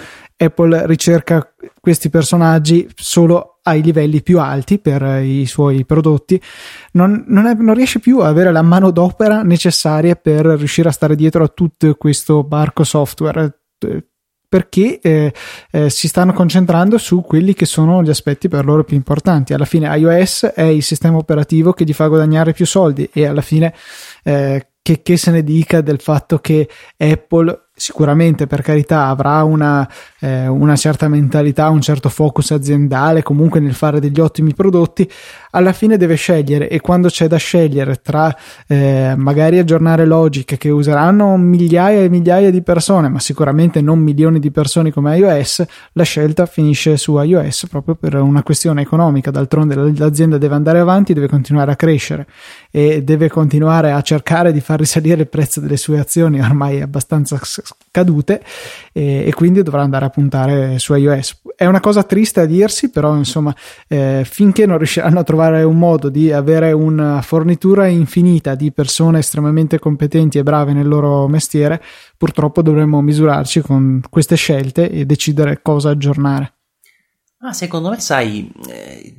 Apple 0.42 0.86
ricerca 0.86 1.54
questi 1.80 2.10
personaggi 2.10 2.88
solo 2.94 3.58
ai 3.62 3.82
livelli 3.82 4.22
più 4.22 4.40
alti 4.40 4.78
per 4.78 5.22
i 5.22 5.46
suoi 5.46 5.84
prodotti, 5.84 6.40
non, 6.92 7.24
non, 7.28 7.46
è, 7.46 7.54
non, 7.54 7.74
riesce 7.74 8.00
più 8.00 8.18
a 8.18 8.28
avere 8.28 8.50
la 8.50 8.62
manodopera 8.62 9.42
necessaria 9.42 10.16
per 10.16 10.44
riuscire 10.44 10.88
a 10.88 10.92
stare 10.92 11.14
dietro 11.14 11.44
a 11.44 11.48
tutto 11.48 11.94
questo 11.94 12.42
barco 12.42 12.84
software 12.84 13.58
perché 14.52 15.00
eh, 15.00 15.32
eh, 15.70 15.88
si 15.88 16.08
stanno 16.08 16.34
concentrando 16.34 16.98
su 16.98 17.22
quelli 17.22 17.54
che 17.54 17.64
sono 17.64 18.02
gli 18.02 18.10
aspetti 18.10 18.48
per 18.48 18.66
loro 18.66 18.84
più 18.84 18.96
importanti. 18.96 19.54
Alla 19.54 19.64
fine 19.64 19.96
iOS 19.96 20.44
è 20.54 20.64
il 20.64 20.82
sistema 20.82 21.16
operativo 21.16 21.72
che 21.72 21.84
gli 21.84 21.94
fa 21.94 22.06
guadagnare 22.06 22.52
più 22.52 22.66
soldi 22.66 23.08
e 23.14 23.26
alla 23.26 23.40
fine 23.40 23.72
eh, 24.22 24.72
che, 24.82 25.00
che, 25.00 25.16
se 25.16 25.30
ne 25.30 25.42
dica 25.42 25.80
del 25.80 26.00
fatto 26.00 26.38
che 26.38 26.68
Apple 26.98 27.61
sicuramente 27.74 28.46
per 28.46 28.60
carità 28.60 29.06
avrà 29.06 29.42
una, 29.44 29.88
eh, 30.20 30.46
una, 30.46 30.76
certa 30.76 31.08
mentalità, 31.08 31.70
un 31.70 31.80
certo 31.80 32.10
focus 32.10 32.50
aziendale 32.50 33.22
comunque 33.22 33.60
nel 33.60 33.74
fare 33.74 33.98
degli 33.98 34.20
ottimi 34.20 34.54
prodotti, 34.54 35.10
alla 35.52 35.72
fine 35.72 35.96
deve 35.96 36.14
scegliere 36.14 36.68
e 36.68 36.80
quando 36.80 37.08
c'è 37.08 37.26
da 37.26 37.38
scegliere 37.38 38.00
tra 38.02 38.34
eh, 38.66 39.14
magari 39.16 39.58
aggiornare 39.58 40.04
Logic 40.04 40.56
che 40.56 40.68
useranno 40.68 41.36
migliaia 41.36 42.02
e 42.02 42.08
migliaia 42.08 42.50
di 42.50 42.62
persone, 42.62 43.08
ma 43.08 43.18
sicuramente 43.20 43.80
non 43.80 43.98
milioni 43.98 44.38
di 44.38 44.50
persone 44.50 44.92
come 44.92 45.16
iOS, 45.16 45.64
la 45.92 46.04
scelta 46.04 46.46
finisce 46.46 46.96
su 46.98 47.18
iOS 47.18 47.68
proprio 47.68 47.94
per 47.94 48.14
una 48.16 48.42
questione 48.42 48.82
economica, 48.82 49.30
d'altronde 49.30 49.74
l'azienda 49.96 50.36
deve 50.36 50.54
andare 50.54 50.78
avanti, 50.78 51.14
deve 51.14 51.28
continuare 51.28 51.72
a 51.72 51.76
crescere 51.76 52.26
e 52.74 53.02
deve 53.04 53.28
continuare 53.28 53.92
a 53.92 54.00
cercare 54.00 54.50
di 54.50 54.60
far 54.60 54.78
risalire 54.78 55.20
il 55.20 55.28
prezzo 55.28 55.60
delle 55.60 55.76
sue 55.76 56.00
azioni 56.00 56.40
ormai 56.40 56.80
abbastanza 56.80 57.38
cadute 57.90 58.42
e, 58.92 59.24
e, 59.26 59.34
quindi 59.34 59.62
dovrà 59.62 59.82
andare 59.82 60.06
a 60.06 60.08
puntare 60.08 60.78
su 60.78 60.94
iOS. 60.94 61.42
È 61.54 61.66
una 61.66 61.80
cosa 61.80 62.02
triste 62.02 62.40
a 62.40 62.46
dirsi, 62.46 62.90
però 62.90 63.14
insomma, 63.14 63.54
eh, 63.86 64.22
finché 64.24 64.64
non 64.64 64.78
riusciranno 64.78 65.18
a 65.18 65.22
trovare 65.22 65.62
un 65.64 65.78
modo 65.78 66.08
di 66.08 66.32
avere 66.32 66.72
una 66.72 67.20
fornitura 67.20 67.86
infinita 67.86 68.54
di 68.54 68.72
persone 68.72 69.18
estremamente 69.18 69.78
competenti 69.78 70.38
e 70.38 70.42
brave 70.42 70.72
nel 70.72 70.88
loro 70.88 71.28
mestiere, 71.28 71.82
purtroppo 72.16 72.62
dovremmo 72.62 73.02
misurarci 73.02 73.60
con 73.60 74.00
queste 74.08 74.36
scelte 74.36 74.90
e 74.90 75.04
decidere 75.04 75.60
cosa 75.60 75.90
aggiornare. 75.90 76.54
Ah, 77.44 77.52
secondo 77.52 77.90
me, 77.90 78.00
sai, 78.00 78.50
eh, 78.68 79.14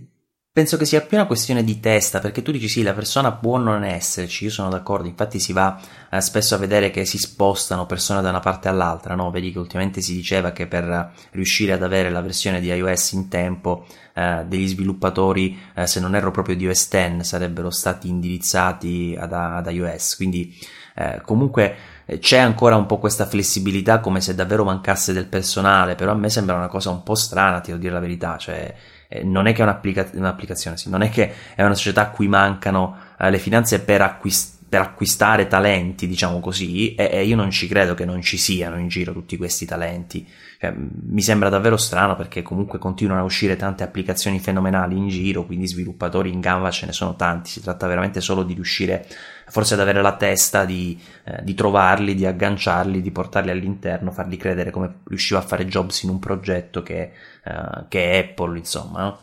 Penso 0.56 0.78
che 0.78 0.86
sia 0.86 1.02
più 1.02 1.18
una 1.18 1.26
questione 1.26 1.64
di 1.64 1.80
testa, 1.80 2.20
perché 2.20 2.44
tu 2.44 2.52
dici 2.52 2.70
sì, 2.70 2.84
la 2.84 2.94
persona 2.94 3.32
può 3.32 3.58
non 3.58 3.84
esserci, 3.84 4.44
io 4.44 4.52
sono 4.52 4.70
d'accordo, 4.70 5.08
infatti 5.08 5.40
si 5.40 5.52
va 5.52 5.82
eh, 6.12 6.22
spesso 6.22 6.54
a 6.54 6.60
vedere 6.60 6.92
che 6.92 7.06
si 7.06 7.18
spostano 7.18 7.88
persone 7.88 8.22
da 8.22 8.30
una 8.30 8.40
parte 8.40 8.68
all'altra, 8.68 9.16
no? 9.16 9.32
Vedi 9.32 9.52
che 9.52 9.58
ultimamente 9.58 10.00
si 10.02 10.14
diceva 10.14 10.52
che 10.52 10.68
per 10.68 11.12
riuscire 11.32 11.72
ad 11.72 11.82
avere 11.82 12.12
la 12.12 12.22
versione 12.22 12.60
di 12.60 12.68
iOS 12.68 13.14
in 13.14 13.30
tempo, 13.30 13.88
eh, 14.14 14.44
degli 14.46 14.68
sviluppatori, 14.68 15.58
eh, 15.74 15.88
se 15.88 16.00
non 16.00 16.14
erro 16.14 16.30
proprio 16.30 16.56
di 16.56 16.68
OS 16.68 16.88
X, 16.88 17.22
sarebbero 17.22 17.72
stati 17.72 18.08
indirizzati 18.08 19.18
ad, 19.18 19.34
ad 19.34 19.68
iOS, 19.72 20.16
quindi 20.16 20.56
eh, 20.94 21.20
comunque 21.26 21.76
eh, 22.06 22.20
c'è 22.20 22.38
ancora 22.38 22.76
un 22.76 22.86
po' 22.86 23.00
questa 23.00 23.26
flessibilità 23.26 24.00
come 24.00 24.22
se 24.22 24.36
davvero 24.36 24.64
mancasse 24.64 25.14
del 25.14 25.26
personale, 25.26 25.96
però 25.96 26.12
a 26.12 26.16
me 26.16 26.30
sembra 26.30 26.56
una 26.56 26.68
cosa 26.68 26.92
un 26.92 27.02
po' 27.02 27.16
strana, 27.16 27.60
ti 27.60 27.72
devo 27.72 27.82
dire 27.82 27.94
la 27.94 28.00
verità, 28.00 28.38
cioè 28.38 28.72
eh, 29.14 29.24
non 29.24 29.46
è 29.46 29.54
che 29.54 29.62
è 29.62 29.64
un'applica- 29.64 30.10
un'applicazione, 30.14 30.76
sì, 30.76 30.90
non 30.90 31.04
è 31.04 31.10
che 31.10 31.32
è 31.54 31.64
una 31.64 31.76
società 31.76 32.02
a 32.02 32.10
cui 32.10 32.28
mancano 32.28 32.98
eh, 33.20 33.30
le 33.30 33.38
finanze 33.38 33.80
per, 33.82 34.02
acquist- 34.02 34.66
per, 34.68 34.82
acquistare 34.82 35.48
talenti, 35.48 36.08
diciamo 36.08 36.40
così, 36.40 36.96
e-, 36.96 37.10
e, 37.12 37.24
io 37.24 37.36
non 37.36 37.52
ci 37.52 37.68
credo 37.68 37.94
che 37.94 38.06
non 38.06 38.22
ci 38.22 38.38
siano 38.38 38.80
in 38.80 38.88
giro 38.88 39.14
tutti 39.14 39.38
questi 39.38 39.66
talenti. 39.66 40.28
Cioè, 40.60 40.74
mi 40.76 41.22
sembra 41.22 41.50
davvero 41.50 41.78
strano 41.78 42.16
perché 42.16 42.42
comunque 42.42 42.80
continuano 42.80 43.22
a 43.22 43.26
uscire 43.26 43.56
tante 43.56 43.84
applicazioni 43.84 44.40
fenomenali 44.40 44.98
in 44.98 45.10
giro, 45.10 45.46
quindi 45.46 45.68
sviluppatori 45.68 46.32
in 46.32 46.40
gamba 46.40 46.72
ce 46.72 46.88
ne 46.88 46.94
sono 46.94 47.16
tanti, 47.16 47.52
si 47.52 47.62
tratta 47.62 47.86
veramente 47.86 48.20
solo 48.20 48.42
di 48.44 48.54
riuscire 48.54 49.06
forse 49.48 49.74
ad 49.74 49.80
avere 49.80 50.02
la 50.02 50.16
testa 50.16 50.66
di, 50.66 51.00
eh, 51.24 51.44
di, 51.44 51.54
trovarli, 51.54 52.16
di 52.16 52.26
agganciarli, 52.26 53.02
di 53.02 53.12
portarli 53.12 53.52
all'interno, 53.52 54.12
farli 54.12 54.38
credere 54.38 54.72
come 54.72 55.02
riusciva 55.06 55.40
a 55.40 55.44
fare 55.44 55.66
Jobs 55.66 56.04
in 56.04 56.10
un 56.10 56.20
progetto 56.20 56.84
che, 56.84 57.12
eh, 57.44 57.86
che 57.88 58.12
è 58.12 58.18
Apple, 58.18 58.58
insomma, 58.58 59.04
no? 59.04 59.20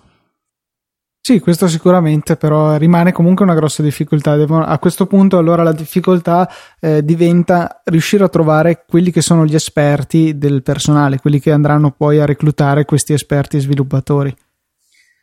Sì, 1.22 1.38
questo 1.38 1.68
sicuramente, 1.68 2.36
però 2.36 2.76
rimane 2.76 3.12
comunque 3.12 3.44
una 3.44 3.54
grossa 3.54 3.82
difficoltà. 3.82 4.32
a 4.32 4.78
questo 4.78 5.06
punto 5.06 5.36
allora 5.36 5.62
la 5.62 5.72
difficoltà 5.72 6.50
eh, 6.80 7.04
diventa 7.04 7.82
riuscire 7.84 8.24
a 8.24 8.28
trovare 8.28 8.84
quelli 8.88 9.10
che 9.10 9.20
sono 9.20 9.44
gli 9.44 9.54
esperti 9.54 10.38
del 10.38 10.62
personale, 10.62 11.18
quelli 11.18 11.38
che 11.38 11.52
andranno 11.52 11.90
poi 11.90 12.20
a 12.20 12.24
reclutare 12.24 12.86
questi 12.86 13.12
esperti 13.12 13.60
sviluppatori 13.60 14.34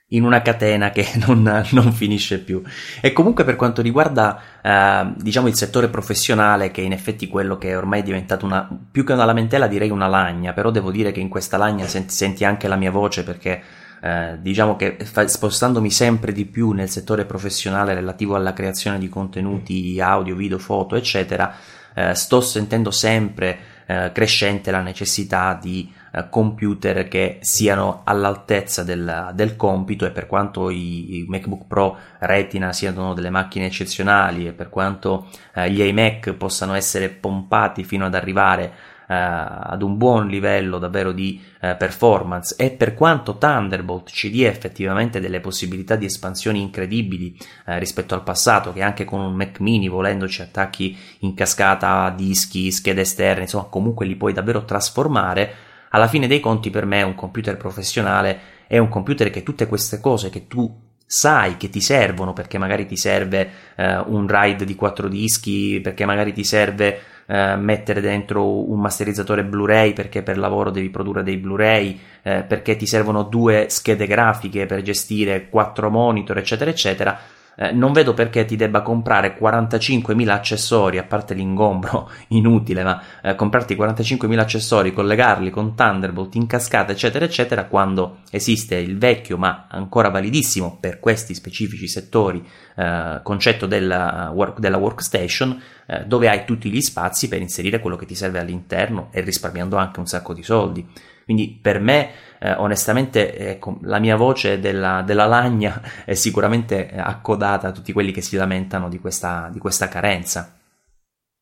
in 0.09 0.23
una 0.23 0.41
catena 0.41 0.91
che 0.91 1.05
non, 1.25 1.65
non, 1.71 1.91
finisce 1.91 2.39
più. 2.39 2.61
E 3.01 3.11
comunque 3.11 3.43
per 3.43 3.55
quanto 3.55 3.81
riguarda 3.81 4.39
eh, 4.61 5.13
diciamo 5.17 5.47
il 5.47 5.55
settore 5.55 5.89
professionale, 5.89 6.71
che 6.71 6.81
in 6.81 6.93
effetti 6.93 7.25
è 7.25 7.29
quello 7.29 7.57
che 7.57 7.69
è 7.69 7.77
ormai 7.77 8.03
diventato 8.03 8.45
una, 8.45 8.67
più 8.91 9.03
che 9.03 9.13
una 9.13 9.25
lamentela 9.25 9.67
direi 9.67 9.89
una 9.89 10.07
lagna, 10.07 10.53
però 10.53 10.71
devo 10.71 10.91
dire 10.91 11.11
che 11.11 11.19
in 11.19 11.29
questa 11.29 11.57
lagna 11.57 11.85
senti, 11.87 12.13
senti 12.13 12.45
anche 12.45 12.67
la 12.67 12.75
mia 12.75 12.91
voce 12.91 13.23
perché 13.23 13.61
eh, 13.99 14.37
diciamo 14.39 14.75
che 14.75 14.97
spostandomi 15.25 15.89
sempre 15.89 16.31
di 16.31 16.45
più 16.45 16.71
nel 16.71 16.89
settore 16.89 17.25
professionale 17.25 17.93
relativo 17.93 18.35
alla 18.35 18.53
creazione 18.53 18.99
di 18.99 19.09
contenuti 19.09 19.99
audio, 19.99 20.35
video, 20.35 20.59
foto, 20.59 20.95
eccetera, 20.95 21.53
eh, 21.93 22.13
sto 22.13 22.41
sentendo 22.41 22.91
sempre 22.91 23.57
eh, 23.87 24.11
crescente 24.13 24.69
la 24.69 24.81
necessità 24.81 25.57
di 25.59 25.91
computer 26.29 27.07
che 27.07 27.37
siano 27.41 28.01
all'altezza 28.03 28.83
del, 28.83 29.31
del, 29.33 29.55
compito 29.55 30.05
e 30.05 30.11
per 30.11 30.27
quanto 30.27 30.69
i, 30.69 31.17
i, 31.17 31.25
MacBook 31.27 31.67
Pro 31.67 31.97
Retina 32.19 32.73
siano 32.73 33.13
delle 33.13 33.29
macchine 33.29 33.67
eccezionali 33.67 34.47
e 34.47 34.53
per 34.53 34.69
quanto 34.69 35.27
eh, 35.53 35.69
gli 35.69 35.81
iMac 35.81 36.33
possano 36.33 36.73
essere 36.73 37.09
pompati 37.09 37.83
fino 37.83 38.05
ad 38.05 38.15
arrivare 38.15 38.95
eh, 39.09 39.15
ad 39.15 39.81
un 39.81 39.95
buon 39.95 40.27
livello 40.27 40.79
davvero 40.79 41.13
di 41.13 41.41
eh, 41.61 41.75
performance 41.75 42.55
e 42.57 42.71
per 42.71 42.93
quanto 42.93 43.37
Thunderbolt 43.37 44.09
ci 44.09 44.29
dia 44.29 44.49
effettivamente 44.49 45.21
delle 45.21 45.39
possibilità 45.39 45.95
di 45.95 46.05
espansioni 46.05 46.61
incredibili 46.61 47.37
eh, 47.65 47.79
rispetto 47.79 48.15
al 48.15 48.23
passato 48.23 48.73
che 48.73 48.81
anche 48.81 49.05
con 49.05 49.21
un 49.21 49.33
Mac 49.33 49.59
mini 49.61 49.87
volendoci 49.87 50.41
attacchi 50.41 50.97
in 51.19 51.33
cascata 51.33 52.09
dischi, 52.09 52.69
schede 52.69 53.01
esterne 53.01 53.43
insomma 53.43 53.67
comunque 53.69 54.05
li 54.05 54.15
puoi 54.15 54.33
davvero 54.33 54.65
trasformare 54.65 55.66
alla 55.89 56.07
fine 56.07 56.27
dei 56.27 56.39
conti 56.39 56.69
per 56.69 56.85
me 56.85 57.01
un 57.01 57.15
computer 57.15 57.57
professionale 57.57 58.39
è 58.67 58.77
un 58.77 58.89
computer 58.89 59.29
che 59.29 59.43
tutte 59.43 59.67
queste 59.67 59.99
cose 59.99 60.29
che 60.29 60.47
tu 60.47 60.85
sai 61.09 61.55
che 61.55 61.69
ti 61.69 61.79
servono 61.79 62.33
perché 62.33 62.57
magari 62.57 62.85
ti 62.85 62.97
serve 62.97 63.49
eh, 63.75 63.97
un 63.97 64.27
RAID 64.27 64.63
di 64.63 64.75
4 64.75 65.07
dischi, 65.07 65.79
perché 65.81 66.05
magari 66.05 66.33
ti 66.33 66.43
serve 66.43 66.99
eh, 67.25 67.55
mettere 67.55 68.01
dentro 68.01 68.69
un 68.69 68.79
masterizzatore 68.81 69.45
Blu-ray 69.45 69.93
perché 69.93 70.21
per 70.21 70.37
lavoro 70.37 70.69
devi 70.69 70.89
produrre 70.89 71.23
dei 71.23 71.37
Blu-ray, 71.37 71.97
eh, 72.21 72.43
perché 72.43 72.75
ti 72.75 72.85
servono 72.85 73.23
due 73.23 73.67
schede 73.69 74.05
grafiche 74.05 74.65
per 74.65 74.81
gestire 74.81 75.47
quattro 75.47 75.89
monitor, 75.89 76.37
eccetera, 76.37 76.69
eccetera. 76.69 77.17
Eh, 77.59 77.71
non 77.71 77.91
vedo 77.91 78.13
perché 78.13 78.45
ti 78.45 78.55
debba 78.55 78.83
comprare 78.83 79.35
45.000 79.35 80.29
accessori, 80.29 80.99
a 80.99 81.03
parte 81.03 81.33
l'ingombro 81.33 82.09
inutile, 82.29 82.83
ma 82.83 83.01
eh, 83.23 83.33
comprarti 83.33 83.75
45.000 83.75 84.37
accessori, 84.37 84.93
collegarli 84.93 85.49
con 85.49 85.73
Thunderbolt 85.73 86.35
in 86.35 86.45
cascata, 86.45 86.91
eccetera, 86.91 87.25
eccetera, 87.25 87.65
quando 87.65 88.19
esiste 88.29 88.75
il 88.75 88.99
vecchio 88.99 89.37
ma 89.37 89.65
ancora 89.69 90.09
validissimo 90.09 90.77
per 90.79 90.99
questi 90.99 91.33
specifici 91.33 91.87
settori 91.87 92.45
eh, 92.75 93.19
concetto 93.23 93.65
della, 93.65 94.31
work, 94.33 94.59
della 94.59 94.77
workstation, 94.77 95.59
eh, 95.87 96.03
dove 96.05 96.29
hai 96.29 96.45
tutti 96.45 96.69
gli 96.69 96.81
spazi 96.81 97.27
per 97.27 97.41
inserire 97.41 97.79
quello 97.79 97.95
che 97.95 98.05
ti 98.05 98.15
serve 98.15 98.39
all'interno 98.39 99.09
e 99.11 99.21
risparmiando 99.21 99.77
anche 99.77 99.99
un 99.99 100.05
sacco 100.05 100.33
di 100.33 100.43
soldi. 100.43 100.87
Quindi 101.27 101.59
per 101.61 101.81
me, 101.81 102.11
eh, 102.39 102.53
onestamente, 102.53 103.35
ecco, 103.35 103.79
la 103.81 103.99
mia 103.99 104.15
voce 104.15 104.61
della, 104.61 105.01
della, 105.01 105.25
lagna 105.25 105.81
è 106.05 106.13
sicuramente 106.13 106.89
accodata 106.95 107.67
a 107.67 107.71
tutti 107.73 107.91
quelli 107.91 108.13
che 108.13 108.21
si 108.21 108.37
lamentano 108.37 108.87
di 108.87 108.97
questa, 108.97 109.49
di 109.51 109.59
questa 109.59 109.89
carenza. 109.89 110.57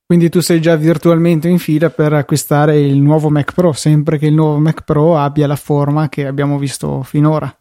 Quindi 0.04 0.30
tu 0.30 0.40
sei 0.40 0.60
già 0.60 0.76
virtualmente 0.76 1.50
in 1.50 1.60
fila 1.60 1.92
per 1.92 2.14
acquistare 2.14 2.80
il 2.80 3.00
nuovo 3.00 3.30
Mac 3.30 3.54
Pro, 3.54 3.74
sempre 3.74 4.18
che 4.18 4.26
il 4.26 4.34
nuovo 4.34 4.58
Mac 4.58 4.84
Pro 4.84 5.20
abbia 5.20 5.46
la 5.46 5.56
forma 5.56 6.10
che 6.10 6.26
abbiamo 6.26 6.58
visto 6.58 7.04
finora. 7.04 7.56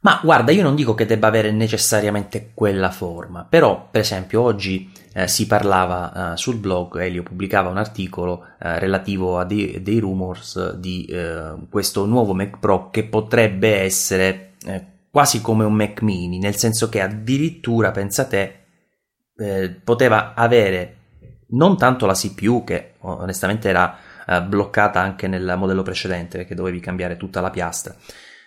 Ma 0.00 0.20
guarda, 0.22 0.52
io 0.52 0.62
non 0.62 0.76
dico 0.76 0.94
che 0.94 1.06
debba 1.06 1.26
avere 1.26 1.50
necessariamente 1.50 2.52
quella 2.54 2.90
forma, 2.90 3.44
però 3.44 3.88
per 3.90 4.02
esempio 4.02 4.42
oggi 4.42 4.92
eh, 5.12 5.26
si 5.26 5.46
parlava 5.46 6.32
eh, 6.32 6.36
sul 6.36 6.56
blog, 6.56 6.98
Elio 6.98 7.24
pubblicava 7.24 7.68
un 7.68 7.78
articolo 7.78 8.44
eh, 8.60 8.78
relativo 8.78 9.40
a 9.40 9.44
dei, 9.44 9.82
dei 9.82 9.98
rumors 9.98 10.74
di 10.74 11.04
eh, 11.06 11.54
questo 11.68 12.06
nuovo 12.06 12.32
Mac 12.32 12.58
Pro 12.60 12.90
che 12.90 13.04
potrebbe 13.04 13.80
essere 13.80 14.52
eh, 14.64 14.84
quasi 15.10 15.40
come 15.40 15.64
un 15.64 15.74
Mac 15.74 16.02
mini, 16.02 16.38
nel 16.38 16.54
senso 16.54 16.88
che 16.88 17.00
addirittura, 17.00 17.90
pensa 17.90 18.24
te, 18.26 18.54
eh, 19.36 19.70
poteva 19.82 20.34
avere 20.34 20.94
non 21.50 21.76
tanto 21.76 22.06
la 22.06 22.14
CPU 22.14 22.62
che 22.62 22.94
onestamente 23.00 23.68
era 23.68 23.98
bloccata 24.46 25.00
anche 25.00 25.26
nel 25.26 25.54
modello 25.56 25.82
precedente 25.82 26.36
perché 26.36 26.54
dovevi 26.54 26.80
cambiare 26.80 27.16
tutta 27.16 27.40
la 27.40 27.48
piastra 27.48 27.96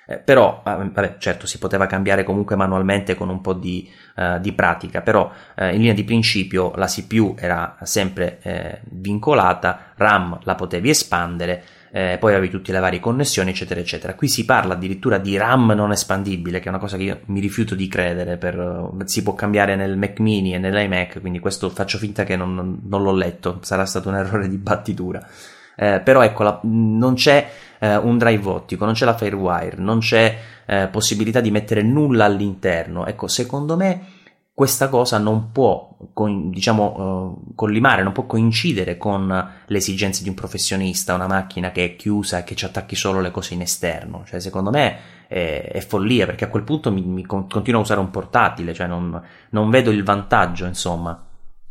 eh, 0.07 0.17
però, 0.17 0.63
eh, 0.65 0.75
vabbè, 0.75 1.15
certo, 1.19 1.45
si 1.45 1.57
poteva 1.57 1.85
cambiare 1.85 2.23
comunque 2.23 2.55
manualmente 2.55 3.15
con 3.15 3.29
un 3.29 3.39
po' 3.39 3.53
di, 3.53 3.89
uh, 4.15 4.39
di 4.39 4.51
pratica, 4.53 5.01
però 5.01 5.31
uh, 5.55 5.65
in 5.65 5.77
linea 5.77 5.93
di 5.93 6.03
principio 6.03 6.73
la 6.75 6.87
CPU 6.87 7.35
era 7.37 7.77
sempre 7.83 8.39
uh, 8.43 8.87
vincolata, 8.89 9.93
RAM 9.95 10.39
la 10.43 10.55
potevi 10.55 10.89
espandere, 10.89 11.63
poi 11.91 12.33
avevi 12.33 12.49
tutte 12.49 12.71
le 12.71 12.79
varie 12.79 13.01
connessioni, 13.01 13.49
eccetera, 13.49 13.81
eccetera. 13.81 14.15
Qui 14.15 14.29
si 14.29 14.45
parla 14.45 14.75
addirittura 14.75 15.17
di 15.17 15.35
RAM 15.35 15.71
non 15.71 15.91
espandibile, 15.91 16.59
che 16.59 16.67
è 16.67 16.69
una 16.69 16.77
cosa 16.77 16.95
che 16.95 17.03
io 17.03 17.19
mi 17.25 17.41
rifiuto 17.41 17.75
di 17.75 17.89
credere, 17.89 18.37
per, 18.37 18.91
si 19.03 19.21
può 19.23 19.35
cambiare 19.35 19.75
nel 19.75 19.97
Mac 19.97 20.19
mini 20.19 20.53
e 20.53 20.57
nell'iMac, 20.57 21.19
quindi 21.19 21.39
questo 21.39 21.69
faccio 21.69 21.97
finta 21.97 22.23
che 22.23 22.37
non, 22.37 22.79
non 22.81 23.03
l'ho 23.03 23.13
letto, 23.13 23.59
sarà 23.61 23.85
stato 23.85 24.07
un 24.07 24.15
errore 24.15 24.47
di 24.47 24.55
battitura. 24.55 25.27
Però 26.03 26.21
ecco, 26.21 26.43
la, 26.43 26.59
non 26.63 27.15
c'è 27.15 27.49
eh, 27.79 27.95
un 27.97 28.17
drive 28.17 28.47
ottico, 28.49 28.85
non 28.85 28.93
c'è 28.93 29.05
la 29.05 29.15
Firewire, 29.15 29.75
non 29.77 29.99
c'è 29.99 30.37
eh, 30.65 30.87
possibilità 30.91 31.41
di 31.41 31.51
mettere 31.51 31.81
nulla 31.81 32.25
all'interno. 32.25 33.05
Ecco, 33.05 33.27
secondo 33.27 33.75
me 33.75 34.19
questa 34.53 34.89
cosa 34.89 35.17
non 35.17 35.51
può, 35.51 35.97
diciamo, 36.49 36.99
uh, 36.99 37.55
collimare, 37.55 38.03
non 38.03 38.11
può 38.11 38.27
coincidere 38.27 38.95
con 38.95 39.49
le 39.65 39.77
esigenze 39.77 40.21
di 40.21 40.29
un 40.29 40.35
professionista, 40.35 41.15
una 41.15 41.25
macchina 41.25 41.71
che 41.71 41.83
è 41.85 41.95
chiusa 41.95 42.37
e 42.37 42.43
che 42.43 42.53
ci 42.53 42.65
attacchi 42.65 42.95
solo 42.95 43.21
le 43.21 43.31
cose 43.31 43.55
in 43.55 43.61
esterno. 43.61 44.23
Cioè, 44.25 44.39
secondo 44.39 44.69
me 44.69 44.97
è, 45.27 45.71
è 45.73 45.79
follia, 45.79 46.27
perché 46.27 46.45
a 46.45 46.49
quel 46.49 46.63
punto 46.63 46.91
mi, 46.91 47.01
mi 47.01 47.25
continuo 47.25 47.79
a 47.79 47.83
usare 47.83 48.01
un 48.01 48.11
portatile, 48.11 48.75
cioè 48.75 48.85
non, 48.85 49.19
non 49.49 49.69
vedo 49.71 49.89
il 49.89 50.03
vantaggio, 50.03 50.65
insomma. 50.67 51.19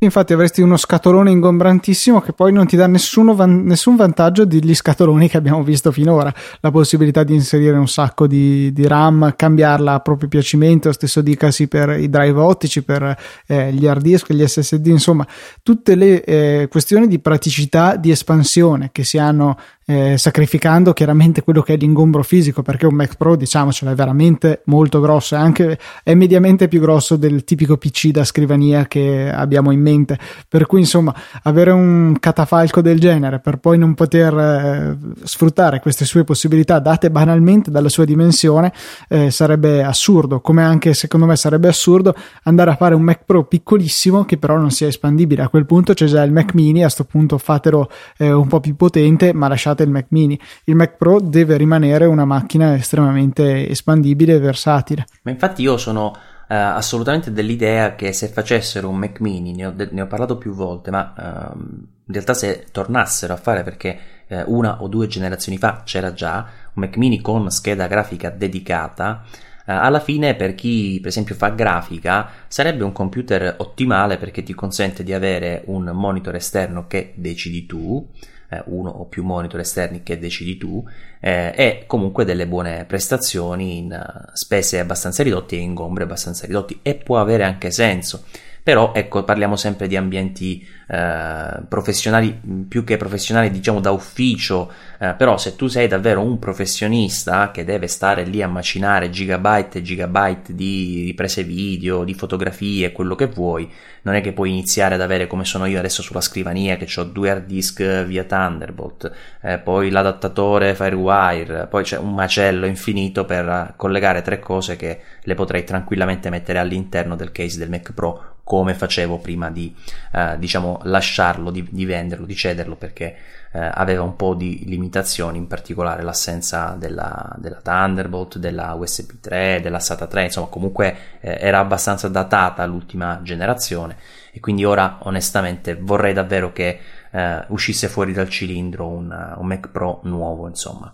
Infatti 0.03 0.32
avresti 0.32 0.62
uno 0.62 0.78
scatolone 0.78 1.30
ingombrantissimo 1.30 2.22
che 2.22 2.32
poi 2.32 2.55
non 2.55 2.66
ti 2.66 2.74
dà 2.74 2.88
van- 3.34 3.64
nessun 3.64 3.96
vantaggio 3.96 4.46
degli 4.46 4.74
scatoloni 4.74 5.28
che 5.28 5.36
abbiamo 5.36 5.62
visto 5.62 5.92
finora. 5.92 6.32
La 6.61 6.70
possibilità 6.70 7.22
di 7.22 7.34
inserire 7.34 7.76
un 7.76 7.86
sacco 7.86 8.26
di, 8.26 8.72
di 8.72 8.86
RAM, 8.86 9.34
cambiarla 9.36 9.92
a 9.92 10.01
proprio 10.01 10.30
piacimento, 10.30 10.90
stesso 10.92 11.20
dicasi 11.20 11.68
per 11.68 11.90
i 12.01 12.09
drive 12.09 12.40
ottici, 12.40 12.82
per 12.82 13.14
eh, 13.46 13.72
gli 13.74 13.86
hard 13.86 14.01
disk, 14.01 14.32
gli 14.32 14.46
SSD, 14.46 14.86
insomma, 14.86 15.26
tutte 15.62 15.94
le 15.94 16.24
eh, 16.24 16.68
questioni 16.70 17.07
di 17.07 17.18
praticità, 17.18 17.96
di 17.96 18.11
espansione 18.11 18.88
che 18.92 19.05
si 19.05 19.18
hanno 19.18 19.59
eh, 19.91 20.16
sacrificando 20.16 20.93
chiaramente 20.93 21.43
quello 21.43 21.62
che 21.62 21.74
è 21.74 21.76
l'ingombro 21.76 22.22
fisico, 22.22 22.62
perché 22.62 22.86
un 22.86 22.95
Mac 22.95 23.16
Pro, 23.16 23.34
diciamocelo, 23.34 23.91
è 23.91 23.95
veramente 23.97 24.62
molto 24.66 25.01
grosso, 25.01 25.34
è 25.34 25.38
anche 25.38 25.76
è 26.05 26.14
mediamente 26.14 26.68
più 26.68 26.78
grosso 26.80 27.16
del 27.16 27.43
tipico 27.43 27.76
PC 27.76 28.11
da 28.11 28.22
scrivania 28.22 28.86
che 28.86 29.28
abbiamo 29.34 29.72
in 29.72 29.80
mente. 29.80 30.16
Per 30.49 30.66
cui, 30.66 30.78
insomma, 30.78 31.12
avere 31.43 31.72
un 31.72 32.16
catafalco 32.20 32.80
del 32.80 33.01
genere 33.01 33.41
per 33.41 33.57
poi 33.57 33.78
non 33.78 33.95
poter 33.95 34.32
eh, 34.32 34.97
sfruttare 35.24 35.80
queste 35.80 36.05
sue 36.05 36.22
possibilità 36.22 36.78
date 36.78 37.11
banalmente 37.11 37.72
dalla 37.72 37.88
sua 37.88 38.05
dimensione 38.05 38.72
eh, 39.09 39.32
sarebbe 39.32 39.82
assurdo, 39.82 40.41
come 40.41 40.62
anche 40.62 40.95
secondo 40.95 41.26
me 41.26 41.34
sarebbe 41.34 41.66
assurdo 41.66 42.14
andare 42.45 42.70
a 42.70 42.76
fare 42.76 42.95
un 42.95 43.03
Mac 43.03 43.24
Pro 43.26 43.43
piccolissimo 43.43 44.24
che 44.24 44.38
però 44.38 44.57
non 44.57 44.70
sia 44.70 44.86
espandibile. 44.86 45.43
A 45.43 45.49
quel 45.49 45.66
punto 45.66 45.95
c'è 45.95 46.07
già 46.07 46.22
il 46.22 46.30
Mac 46.30 46.55
mini, 46.55 46.78
a 46.78 46.82
questo 46.82 47.03
punto 47.03 47.38
fatelo 47.38 47.91
eh, 48.18 48.30
un 48.30 48.47
po' 48.47 48.61
più 48.61 48.76
potente, 48.76 49.32
ma 49.32 49.49
lasciate 49.49 49.78
il 49.83 49.91
Mac 49.91 50.07
mini. 50.11 50.39
Il 50.64 50.76
Mac 50.76 50.97
Pro 50.97 51.20
deve 51.20 51.57
rimanere 51.57 52.07
una 52.07 52.24
macchina 52.24 52.74
estremamente 52.74 53.68
espandibile 53.68 54.35
e 54.35 54.39
versatile. 54.39 55.07
Ma 55.22 55.31
infatti 55.31 55.62
io 55.62 55.76
sono 55.76 56.07
uh, 56.07 56.16
assolutamente 56.49 57.33
dell'idea 57.33 57.95
che 57.95 58.12
se 58.12 58.28
facessero 58.28 58.89
un 58.89 58.97
Mac 58.97 59.20
mini, 59.20 59.55
ne 59.55 59.66
ho, 59.66 59.74
ne 59.76 60.01
ho 60.01 60.07
parlato 60.07 60.37
più 60.37 60.53
volte, 60.53 60.91
ma 60.91 61.14
uh, 61.16 61.59
in 61.59 62.12
realtà 62.12 62.35
se 62.35 62.66
tornassero 62.72 63.33
a 63.33 63.37
fare 63.37 63.62
perché 63.62 63.99
uh, 64.28 64.43
una 64.47 64.83
o 64.83 64.89
due 64.89 65.07
generazioni 65.07 65.59
fa 65.59 65.83
c'era 65.85 66.12
già 66.12 66.47
un 66.72 66.83
Mac 66.83 66.97
mini 66.97 67.20
con 67.20 67.51
scheda 67.51 67.87
grafica 67.87 68.31
dedicata, 68.31 69.24
alla 69.66 70.01
fine 70.01 70.35
per 70.35 70.55
chi 70.55 70.99
per 71.01 71.11
esempio 71.11 71.35
fa 71.37 71.51
grafica 71.51 72.28
sarebbe 72.49 72.83
un 72.83 72.91
computer 72.91 73.55
ottimale 73.59 74.16
perché 74.16 74.43
ti 74.43 74.53
consente 74.53 75.05
di 75.05 75.12
avere 75.12 75.62
un 75.66 75.85
monitor 75.95 76.35
esterno 76.35 76.87
che 76.89 77.12
decidi 77.14 77.66
tu 77.66 78.09
eh, 78.51 78.62
uno 78.66 78.90
o 78.90 79.07
più 79.07 79.24
monitor 79.24 79.61
esterni 79.61 80.03
che 80.03 80.18
decidi 80.18 80.57
tu 80.57 80.84
eh, 81.20 81.53
e 81.57 81.84
comunque 81.86 82.24
delle 82.24 82.46
buone 82.46 82.84
prestazioni 82.84 83.78
in 83.78 83.92
uh, 83.92 84.30
spese 84.32 84.78
abbastanza 84.78 85.22
ridotte 85.22 85.57
e 85.57 85.61
ingombri 85.61 86.03
abbastanza 86.03 86.46
ridotti 86.46 86.80
e 86.82 86.96
può 86.96 87.20
avere 87.20 87.44
anche 87.44 87.70
senso 87.70 88.24
però 88.62 88.92
ecco 88.94 89.24
parliamo 89.24 89.56
sempre 89.56 89.86
di 89.86 89.96
ambienti 89.96 90.66
eh, 90.88 91.62
professionali 91.68 92.38
più 92.68 92.84
che 92.84 92.96
professionali 92.96 93.50
diciamo 93.50 93.80
da 93.80 93.90
ufficio. 93.90 94.70
Eh, 94.98 95.14
però 95.16 95.38
se 95.38 95.56
tu 95.56 95.66
sei 95.68 95.86
davvero 95.86 96.20
un 96.20 96.38
professionista 96.38 97.50
che 97.52 97.64
deve 97.64 97.86
stare 97.86 98.24
lì 98.24 98.42
a 98.42 98.48
macinare 98.48 99.08
gigabyte 99.08 99.78
e 99.78 99.82
gigabyte 99.82 100.54
di 100.54 101.04
riprese 101.06 101.44
video 101.44 102.04
di 102.04 102.14
fotografie 102.14 102.92
quello 102.92 103.14
che 103.14 103.26
vuoi 103.26 103.70
non 104.02 104.14
è 104.14 104.20
che 104.20 104.32
puoi 104.32 104.50
iniziare 104.50 104.94
ad 104.94 105.00
avere 105.00 105.26
come 105.26 105.44
sono 105.44 105.66
io 105.66 105.78
adesso 105.78 106.02
sulla 106.02 106.20
scrivania 106.20 106.76
che 106.76 106.88
ho 106.98 107.04
due 107.04 107.30
hard 107.30 107.46
disk 107.46 108.04
via 108.04 108.24
Thunderbolt 108.24 109.12
eh, 109.42 109.58
poi 109.58 109.90
l'adattatore 109.90 110.74
Firewire 110.74 111.66
poi 111.68 111.84
c'è 111.84 111.98
un 111.98 112.14
macello 112.14 112.66
infinito 112.66 113.24
per 113.24 113.74
collegare 113.76 114.22
tre 114.22 114.38
cose 114.38 114.76
che 114.76 115.00
le 115.22 115.34
potrei 115.34 115.64
tranquillamente 115.64 116.30
mettere 116.30 116.58
all'interno 116.58 117.16
del 117.16 117.32
case 117.32 117.58
del 117.58 117.70
Mac 117.70 117.92
Pro 117.92 118.38
come 118.51 118.74
facevo 118.74 119.18
prima 119.18 119.48
di 119.48 119.72
eh, 120.11 120.36
diciamo 120.36 120.80
lasciarlo, 120.82 121.53
di, 121.53 121.64
di, 121.70 121.84
venderlo, 121.84 122.26
di 122.26 122.34
cederlo 122.34 122.74
perché 122.74 123.14
eh, 123.53 123.61
aveva 123.61 124.03
un 124.03 124.16
po' 124.16 124.34
di 124.34 124.64
limitazioni, 124.66 125.38
in 125.38 125.46
particolare 125.46 126.03
l'assenza 126.03 126.74
della, 126.76 127.32
della 127.38 127.61
Thunderbolt, 127.62 128.38
della 128.38 128.74
USB 128.74 129.20
3, 129.20 129.61
della 129.62 129.78
SATA 129.78 130.09
3, 130.09 130.24
insomma 130.24 130.48
comunque 130.48 130.96
eh, 131.20 131.38
era 131.40 131.61
abbastanza 131.61 132.09
datata 132.09 132.66
l'ultima 132.66 133.20
generazione 133.22 133.96
e 134.32 134.40
quindi 134.40 134.64
ora 134.64 134.98
onestamente 135.03 135.76
vorrei 135.76 136.12
davvero 136.12 136.53
che 136.53 136.80
eh, 137.09 137.44
uscisse 137.51 137.86
fuori 137.86 138.12
dal 138.12 138.28
cilindro 138.28 138.88
un, 138.88 139.34
un 139.36 139.46
Mac 139.46 139.68
Pro 139.68 140.01
nuovo 140.03 140.48
insomma. 140.48 140.92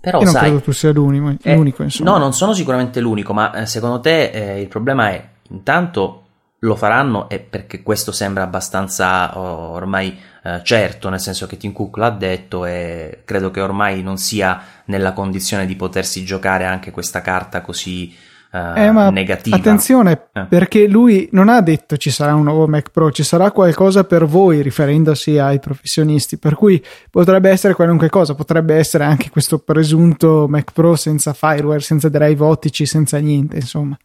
Però, 0.00 0.20
Io 0.20 0.24
non 0.24 0.32
sai, 0.32 0.44
credo 0.44 0.60
tu 0.60 0.72
sia 0.72 0.90
l'unico, 0.90 1.34
eh, 1.42 1.54
l'unico 1.54 1.82
insomma. 1.82 2.12
No, 2.12 2.16
non 2.16 2.32
sono 2.32 2.54
sicuramente 2.54 2.98
l'unico, 2.98 3.34
ma 3.34 3.52
eh, 3.52 3.66
secondo 3.66 4.00
te 4.00 4.56
il 4.58 4.68
problema 4.68 5.10
è 5.10 5.36
Intanto 5.48 6.24
lo 6.60 6.74
faranno 6.74 7.28
e 7.28 7.38
perché 7.38 7.82
questo 7.82 8.10
sembra 8.10 8.42
abbastanza 8.42 9.38
oh, 9.38 9.70
ormai 9.70 10.18
eh, 10.42 10.60
certo, 10.64 11.08
nel 11.08 11.20
senso 11.20 11.46
che 11.46 11.56
Tim 11.56 11.72
Cook 11.72 11.96
l'ha 11.96 12.10
detto 12.10 12.64
e 12.64 13.22
credo 13.24 13.50
che 13.50 13.60
ormai 13.60 14.02
non 14.02 14.16
sia 14.16 14.60
nella 14.86 15.12
condizione 15.12 15.66
di 15.66 15.76
potersi 15.76 16.24
giocare 16.24 16.64
anche 16.64 16.90
questa 16.90 17.20
carta 17.20 17.60
così 17.60 18.12
eh, 18.50 18.86
eh, 18.86 18.90
ma 18.90 19.10
negativa. 19.10 19.56
Attenzione, 19.56 20.28
eh. 20.32 20.46
perché 20.48 20.88
lui 20.88 21.28
non 21.32 21.48
ha 21.48 21.60
detto 21.60 21.96
ci 21.96 22.10
sarà 22.10 22.34
un 22.34 22.44
nuovo 22.44 22.66
Mac 22.66 22.90
Pro, 22.90 23.12
ci 23.12 23.22
sarà 23.22 23.50
qualcosa 23.50 24.04
per 24.04 24.24
voi 24.24 24.62
riferendosi 24.62 25.38
ai 25.38 25.60
professionisti, 25.60 26.38
per 26.38 26.54
cui 26.54 26.82
potrebbe 27.10 27.50
essere 27.50 27.74
qualunque 27.74 28.08
cosa, 28.08 28.34
potrebbe 28.34 28.74
essere 28.74 29.04
anche 29.04 29.28
questo 29.30 29.58
presunto 29.58 30.46
Mac 30.48 30.72
Pro 30.72 30.96
senza 30.96 31.34
fireware, 31.34 31.80
senza 31.80 32.08
drive 32.08 32.42
ottici, 32.42 32.86
senza 32.86 33.18
niente, 33.18 33.56
insomma. 33.56 33.96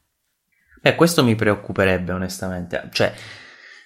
Eh, 0.85 0.95
questo 0.95 1.23
mi 1.23 1.33
preoccuperebbe 1.33 2.11
onestamente. 2.11 2.89
Cioè, 2.91 3.13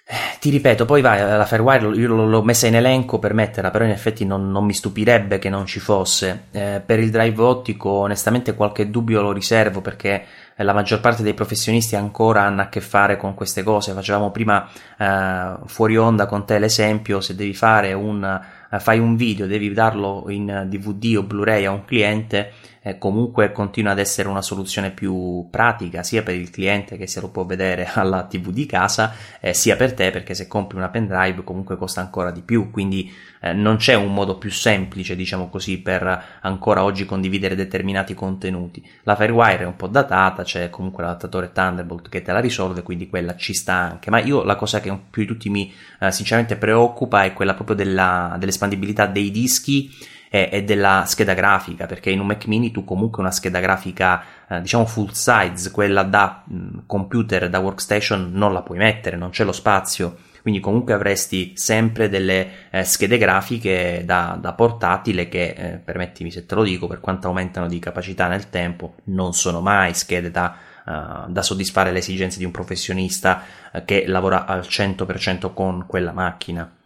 eh, 0.04 0.16
ti 0.40 0.50
ripeto, 0.50 0.86
poi 0.86 1.02
vai, 1.02 1.20
la 1.20 1.46
Firewire 1.46 1.90
io 1.96 2.08
l'ho 2.08 2.42
messa 2.42 2.66
in 2.66 2.74
elenco 2.74 3.20
per 3.20 3.36
metterla, 3.36 3.70
però 3.70 3.86
in 3.86 3.92
effetti 3.92 4.26
non, 4.26 4.50
non 4.50 4.66
mi 4.66 4.74
stupirebbe 4.74 5.38
che 5.38 5.48
non 5.50 5.68
ci 5.68 5.80
fosse. 5.80 6.46
Eh, 6.50 6.82
per 6.84 6.98
il 6.98 7.12
drive 7.12 7.40
ottico, 7.40 7.90
onestamente, 7.92 8.56
qualche 8.56 8.90
dubbio 8.90 9.22
lo 9.22 9.32
riservo 9.32 9.80
perché 9.80 10.26
eh, 10.56 10.64
la 10.64 10.74
maggior 10.74 11.00
parte 11.00 11.22
dei 11.22 11.36
professionisti 11.36 11.96
ancora 11.96 12.42
hanno 12.42 12.62
a 12.62 12.68
che 12.68 12.82
fare 12.82 13.16
con 13.16 13.36
queste 13.36 13.62
cose. 13.62 13.94
Facevamo 13.94 14.32
prima 14.32 14.68
eh, 14.98 15.56
fuori 15.68 15.98
onda 15.98 16.26
con 16.26 16.48
te 16.48 16.58
l'esempio: 16.58 17.22
se 17.22 17.36
devi 17.36 17.54
fare 17.54 17.94
un, 17.94 18.24
eh, 18.72 18.80
fai 18.80 18.98
un 18.98 19.16
video, 19.16 19.46
devi 19.46 19.72
darlo 19.72 20.26
in 20.30 20.66
DVD 20.68 21.16
o 21.18 21.22
Blu-ray 21.22 21.66
a 21.66 21.72
un 21.72 21.86
cliente 21.86 22.54
eh, 22.88 22.98
comunque 22.98 23.52
continua 23.52 23.92
ad 23.92 24.00
essere 24.00 24.30
una 24.30 24.42
soluzione 24.42 24.92
più 24.92 25.48
pratica 25.52 26.04
sia 26.04 26.24
per 26.24 26.36
il 26.36 26.50
cliente 26.50 26.96
che 26.96 27.06
se 27.06 27.20
lo 27.20 27.28
può 27.30 27.46
vedere 27.46 27.90
alla 27.96 28.24
TV 28.24 28.52
di 28.52 28.66
casa, 28.66 29.14
eh, 29.42 29.54
sia 29.54 29.76
per 29.76 29.94
te 29.94 30.10
perché 30.10 30.34
se 30.34 30.48
compri 30.48 30.78
una 30.78 30.88
pendrive 30.88 31.44
comunque 31.44 31.76
costa 31.76 32.00
ancora 32.00 32.32
di 32.32 32.42
più, 32.42 32.72
quindi 32.72 33.12
eh, 33.42 33.52
non 33.52 33.76
c'è 33.76 33.94
un 33.94 34.14
modo 34.14 34.38
più 34.38 34.50
semplice, 34.50 35.16
diciamo 35.16 35.50
così, 35.50 35.80
per 35.80 36.24
ancora 36.42 36.84
oggi 36.84 37.06
condividere 37.06 37.56
determinati 37.56 38.14
contenuti. 38.14 38.86
La 39.04 39.16
Firewire 39.16 39.64
è 39.64 39.66
un 39.66 39.76
po' 39.76 39.88
datata, 39.88 40.44
c'è 40.44 40.70
comunque 40.70 41.04
l'adattatore 41.04 41.52
Thunderbolt 41.52 42.08
che 42.08 42.22
te 42.22 42.32
la 42.32 42.40
risolve, 42.40 42.84
quindi 42.84 43.10
quella 43.10 43.36
ci 43.36 43.54
sta 43.54 43.74
anche, 43.74 44.10
ma 44.10 44.20
io 44.20 44.44
la 44.44 44.56
cosa 44.56 44.80
che 44.80 44.98
più 45.10 45.24
di 45.24 45.28
tutti 45.28 45.50
mi 45.50 45.74
eh, 46.00 46.12
sinceramente 46.12 46.56
preoccupa 46.56 47.24
è 47.24 47.34
quella 47.34 47.54
proprio 47.54 47.76
della, 47.76 48.36
dell'espandibilità 48.40 49.08
dei 49.08 49.30
dischi 49.30 50.16
e, 50.30 50.50
e, 50.52 50.64
della 50.64 51.04
scheda 51.06 51.34
grafica, 51.34 51.86
perché 51.86 52.10
in 52.10 52.20
un 52.20 52.28
Mac 52.28 52.46
mini 52.46 52.72
tu 52.72 52.84
comunque 52.84 53.22
una 53.22 53.32
scheda 53.32 53.60
grafica, 53.60 54.24
eh, 54.48 54.62
diciamo 54.62 54.86
full 54.86 55.10
size, 55.12 55.72
quella 55.72 56.04
da 56.04 56.44
mh, 56.46 56.80
computer, 56.86 57.50
da 57.50 57.60
workstation, 57.60 58.32
non 58.34 58.54
la 58.54 58.62
puoi 58.62 58.78
mettere, 58.78 59.18
non 59.18 59.30
c'è 59.30 59.44
lo 59.44 59.52
spazio. 59.52 60.18
Quindi 60.42 60.64
comunque 60.64 60.94
avresti 60.94 61.52
sempre 61.56 62.08
delle 62.08 62.70
eh, 62.70 62.86
schede 62.86 63.18
grafiche 63.18 64.04
da, 64.06 64.38
da 64.40 64.54
portatile 64.54 65.28
che, 65.28 65.48
eh, 65.50 65.78
permettimi 65.84 66.32
se 66.32 66.46
te 66.46 66.56
lo 66.56 66.64
dico, 66.64 66.88
per 66.88 67.02
quanto 67.02 67.28
aumentano 67.28 67.68
di 67.68 67.80
capacità 67.80 68.28
nel 68.28 68.50
tempo, 68.50 68.96
non 69.06 69.34
sono 69.34 69.60
mai 69.60 69.94
schede 69.94 70.32
da, 70.32 70.56
uh, 70.86 71.30
da 71.30 71.42
soddisfare 71.42 71.92
le 71.92 72.00
esigenze 72.00 72.38
di 72.38 72.46
un 72.46 72.52
professionista 72.52 73.44
uh, 73.74 73.84
che 73.84 74.06
lavora 74.08 74.46
al 74.46 74.62
100% 74.62 75.54
con 75.54 75.86
quella 75.86 76.14
macchina. 76.14 76.77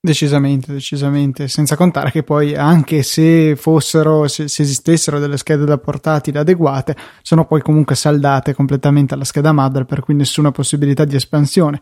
Decisamente, 0.00 0.72
decisamente, 0.72 1.48
senza 1.48 1.74
contare 1.74 2.12
che 2.12 2.22
poi 2.22 2.54
anche 2.54 3.02
se 3.02 3.56
fossero, 3.56 4.28
se, 4.28 4.46
se, 4.46 4.62
esistessero 4.62 5.18
delle 5.18 5.36
schede 5.36 5.64
da 5.64 5.76
portatile 5.76 6.38
adeguate, 6.38 6.96
sono 7.20 7.44
poi 7.46 7.60
comunque 7.62 7.96
saldate 7.96 8.54
completamente 8.54 9.14
alla 9.14 9.24
scheda 9.24 9.50
madre, 9.50 9.86
per 9.86 10.00
cui 10.00 10.14
nessuna 10.14 10.52
possibilità 10.52 11.04
di 11.04 11.16
espansione 11.16 11.80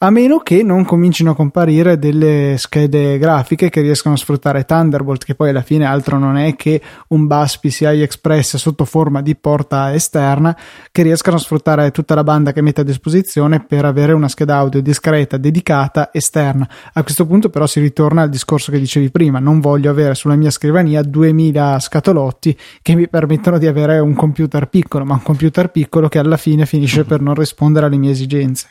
a 0.00 0.10
meno 0.10 0.38
che 0.38 0.62
non 0.62 0.84
comincino 0.84 1.32
a 1.32 1.34
comparire 1.34 1.98
delle 1.98 2.54
schede 2.56 3.18
grafiche 3.18 3.68
che 3.68 3.80
riescano 3.80 4.14
a 4.14 4.18
sfruttare 4.18 4.64
Thunderbolt, 4.64 5.24
che 5.24 5.34
poi 5.34 5.48
alla 5.48 5.62
fine 5.62 5.86
altro 5.86 6.18
non 6.18 6.36
è 6.36 6.54
che 6.54 6.80
un 7.08 7.26
bus 7.26 7.58
PCI 7.58 8.02
Express 8.02 8.56
sotto 8.56 8.84
forma 8.84 9.22
di 9.22 9.34
porta 9.34 9.92
esterna, 9.92 10.56
che 10.92 11.02
riescano 11.02 11.36
a 11.36 11.40
sfruttare 11.40 11.90
tutta 11.90 12.14
la 12.14 12.22
banda 12.22 12.52
che 12.52 12.60
mette 12.60 12.82
a 12.82 12.84
disposizione 12.84 13.64
per 13.64 13.84
avere 13.84 14.12
una 14.12 14.28
scheda 14.28 14.54
audio 14.58 14.80
discreta, 14.80 15.36
dedicata, 15.36 16.10
esterna. 16.12 16.68
A 16.92 17.02
questo 17.02 17.26
punto 17.26 17.50
però 17.50 17.66
si 17.66 17.80
ritorna 17.80 18.22
al 18.22 18.28
discorso 18.28 18.70
che 18.70 18.78
dicevi 18.78 19.10
prima, 19.10 19.40
non 19.40 19.58
voglio 19.58 19.90
avere 19.90 20.14
sulla 20.14 20.36
mia 20.36 20.50
scrivania 20.50 21.02
2000 21.02 21.80
scatolotti 21.80 22.56
che 22.82 22.94
mi 22.94 23.08
permettono 23.08 23.58
di 23.58 23.66
avere 23.66 23.98
un 23.98 24.14
computer 24.14 24.68
piccolo, 24.68 25.04
ma 25.04 25.14
un 25.14 25.22
computer 25.22 25.72
piccolo 25.72 26.08
che 26.08 26.20
alla 26.20 26.36
fine 26.36 26.66
finisce 26.66 27.02
per 27.04 27.20
non 27.20 27.34
rispondere 27.34 27.86
alle 27.86 27.96
mie 27.96 28.12
esigenze. 28.12 28.68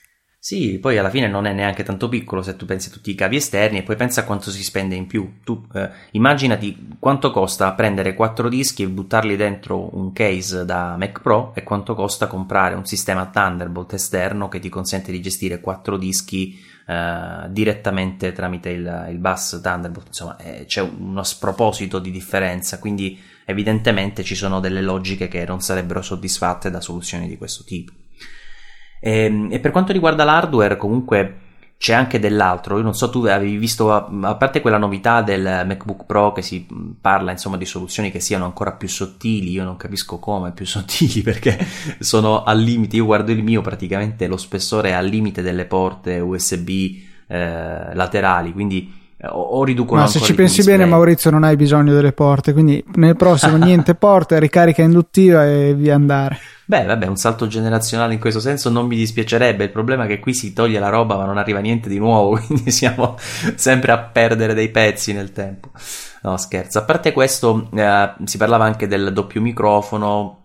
Sì, 0.48 0.80
poi 0.80 0.98
alla 0.98 1.10
fine 1.10 1.28
non 1.28 1.46
è 1.46 1.52
neanche 1.52 1.84
tanto 1.84 2.08
piccolo 2.08 2.42
se 2.42 2.56
tu 2.56 2.66
pensi 2.66 2.88
a 2.88 2.94
tutti 2.94 3.12
i 3.12 3.16
cavi 3.16 3.36
esterni 3.36 3.80
e 3.80 3.84
poi 3.84 3.98
pensa 3.98 4.22
a 4.22 4.24
quanto 4.24 4.50
si 4.50 4.64
spende 4.64 4.96
in 4.96 5.06
più. 5.06 5.40
Tu 5.44 5.62
eh, 5.74 5.90
immaginati 6.12 6.96
quanto 7.00 7.32
costa 7.32 7.74
prendere 7.74 8.14
quattro 8.14 8.48
dischi 8.48 8.84
e 8.84 8.88
buttarli 8.88 9.36
dentro 9.36 9.94
un 9.98 10.14
case 10.14 10.64
da 10.64 10.96
Mac 10.98 11.20
Pro 11.20 11.52
e 11.54 11.64
quanto 11.64 11.96
costa 11.96 12.28
comprare 12.28 12.76
un 12.76 12.86
sistema 12.86 13.26
Thunderbolt 13.26 13.92
esterno 13.92 14.48
che 14.48 14.60
ti 14.60 14.70
consente 14.70 15.12
di 15.12 15.22
gestire 15.22 15.60
quattro 15.60 15.98
dischi 15.98 16.58
eh, 16.88 17.48
direttamente 17.50 18.32
tramite 18.32 18.70
il, 18.70 19.08
il 19.10 19.18
bus 19.18 19.60
Thunderbolt. 19.62 20.08
Insomma, 20.08 20.38
eh, 20.38 20.64
c'è 20.66 20.80
uno 20.80 21.24
sproposito 21.24 22.00
di 22.00 22.10
differenza, 22.10 22.80
quindi 22.80 23.20
evidentemente 23.44 24.24
ci 24.24 24.36
sono 24.36 24.62
delle 24.62 24.82
logiche 24.82 25.28
che 25.28 25.44
non 25.46 25.60
sarebbero 25.60 26.02
soddisfatte 26.02 26.70
da 26.70 26.80
soluzioni 26.80 27.28
di 27.28 27.36
questo 27.36 27.66
tipo. 27.66 27.92
E, 29.00 29.26
ehm, 29.26 29.48
e 29.52 29.60
per 29.60 29.72
quanto 29.72 29.92
riguarda 29.92 30.24
l'hardware, 30.24 30.78
comunque 30.78 31.36
c'è 31.78 31.94
anche 31.94 32.20
dell'altro. 32.20 32.78
Io 32.78 32.84
non 32.84 32.96
so, 32.96 33.10
tu 33.10 33.24
avevi 33.26 33.58
visto, 33.58 33.94
a 33.94 34.36
parte 34.36 34.62
quella 34.62 34.78
novità 34.78 35.22
del 35.22 35.44
MacBook 35.66 36.06
Pro 36.06 36.32
che 36.32 36.42
si 36.42 36.68
parla 37.00 37.32
insomma 37.32 37.58
di 37.58 37.66
soluzioni 37.66 38.10
che 38.12 38.20
siano 38.20 38.46
ancora 38.46 38.72
più 38.72 38.88
sottili. 38.88 39.52
Io 39.52 39.64
non 39.64 39.78
capisco 39.78 40.18
come 40.18 40.52
più 40.52 40.66
sottili 40.68 41.22
perché 41.22 41.58
sono 42.00 42.44
al 42.44 42.60
limite. 42.60 42.96
Io 42.96 43.06
guardo 43.06 43.32
il 43.32 43.44
mio, 43.44 43.62
praticamente 43.62 44.28
lo 44.28 44.38
spessore 44.38 44.90
è 44.90 44.94
al 44.94 45.06
limite 45.06 45.42
delle 45.42 45.66
porte 45.66 46.20
USB 46.20 46.70
eh, 47.28 47.94
laterali, 47.94 48.54
quindi 48.54 49.06
o 49.30 49.64
riducono 49.64 50.02
ma 50.02 50.08
se 50.08 50.20
ci 50.20 50.36
pensi 50.36 50.64
bene 50.64 50.86
Maurizio 50.86 51.32
non 51.32 51.44
hai 51.44 51.56
bisogno 51.56 51.92
delle 51.92 52.14
porte 52.14 52.54
quindi 52.54 52.84
nel 52.96 53.16
prossimo 53.16 53.58
niente 53.64 53.96
porte 53.96 54.40
ricarica 54.40 54.84
induttiva 54.84 55.46
e 55.46 55.74
via 55.74 55.96
andare. 55.96 56.38
Beh 56.66 56.84
vabbè 56.86 57.08
un 57.08 57.16
salto 57.16 57.48
generazionale 57.48 58.14
in 58.14 58.20
questo 58.20 58.40
senso 58.40 58.70
non 58.70 58.86
mi 58.86 58.96
dispiacerebbe 58.96 59.64
il 59.64 59.72
problema 59.72 60.04
è 60.04 60.08
che 60.08 60.20
qui 60.20 60.34
si 60.34 60.54
toglie 60.54 60.80
la 60.80 60.90
roba 60.90 61.16
ma 61.16 61.26
non 61.26 61.38
arriva 61.38 61.60
niente 61.60 61.90
di 61.90 61.98
nuovo 61.98 62.38
quindi 62.46 62.70
siamo 62.70 63.18
sempre 63.56 63.92
a 63.92 63.98
perdere 63.98 64.54
dei 64.54 64.70
pezzi 64.70 65.14
nel 65.14 65.32
tempo. 65.32 65.72
No 66.22 66.38
scherzo. 66.38 66.78
A 66.80 66.84
parte 66.84 67.12
questo 67.12 67.70
eh, 67.74 68.14
si 68.26 68.38
parlava 68.38 68.66
anche 68.66 68.88
del 68.88 69.14
doppio 69.14 69.42
microfono 69.42 70.44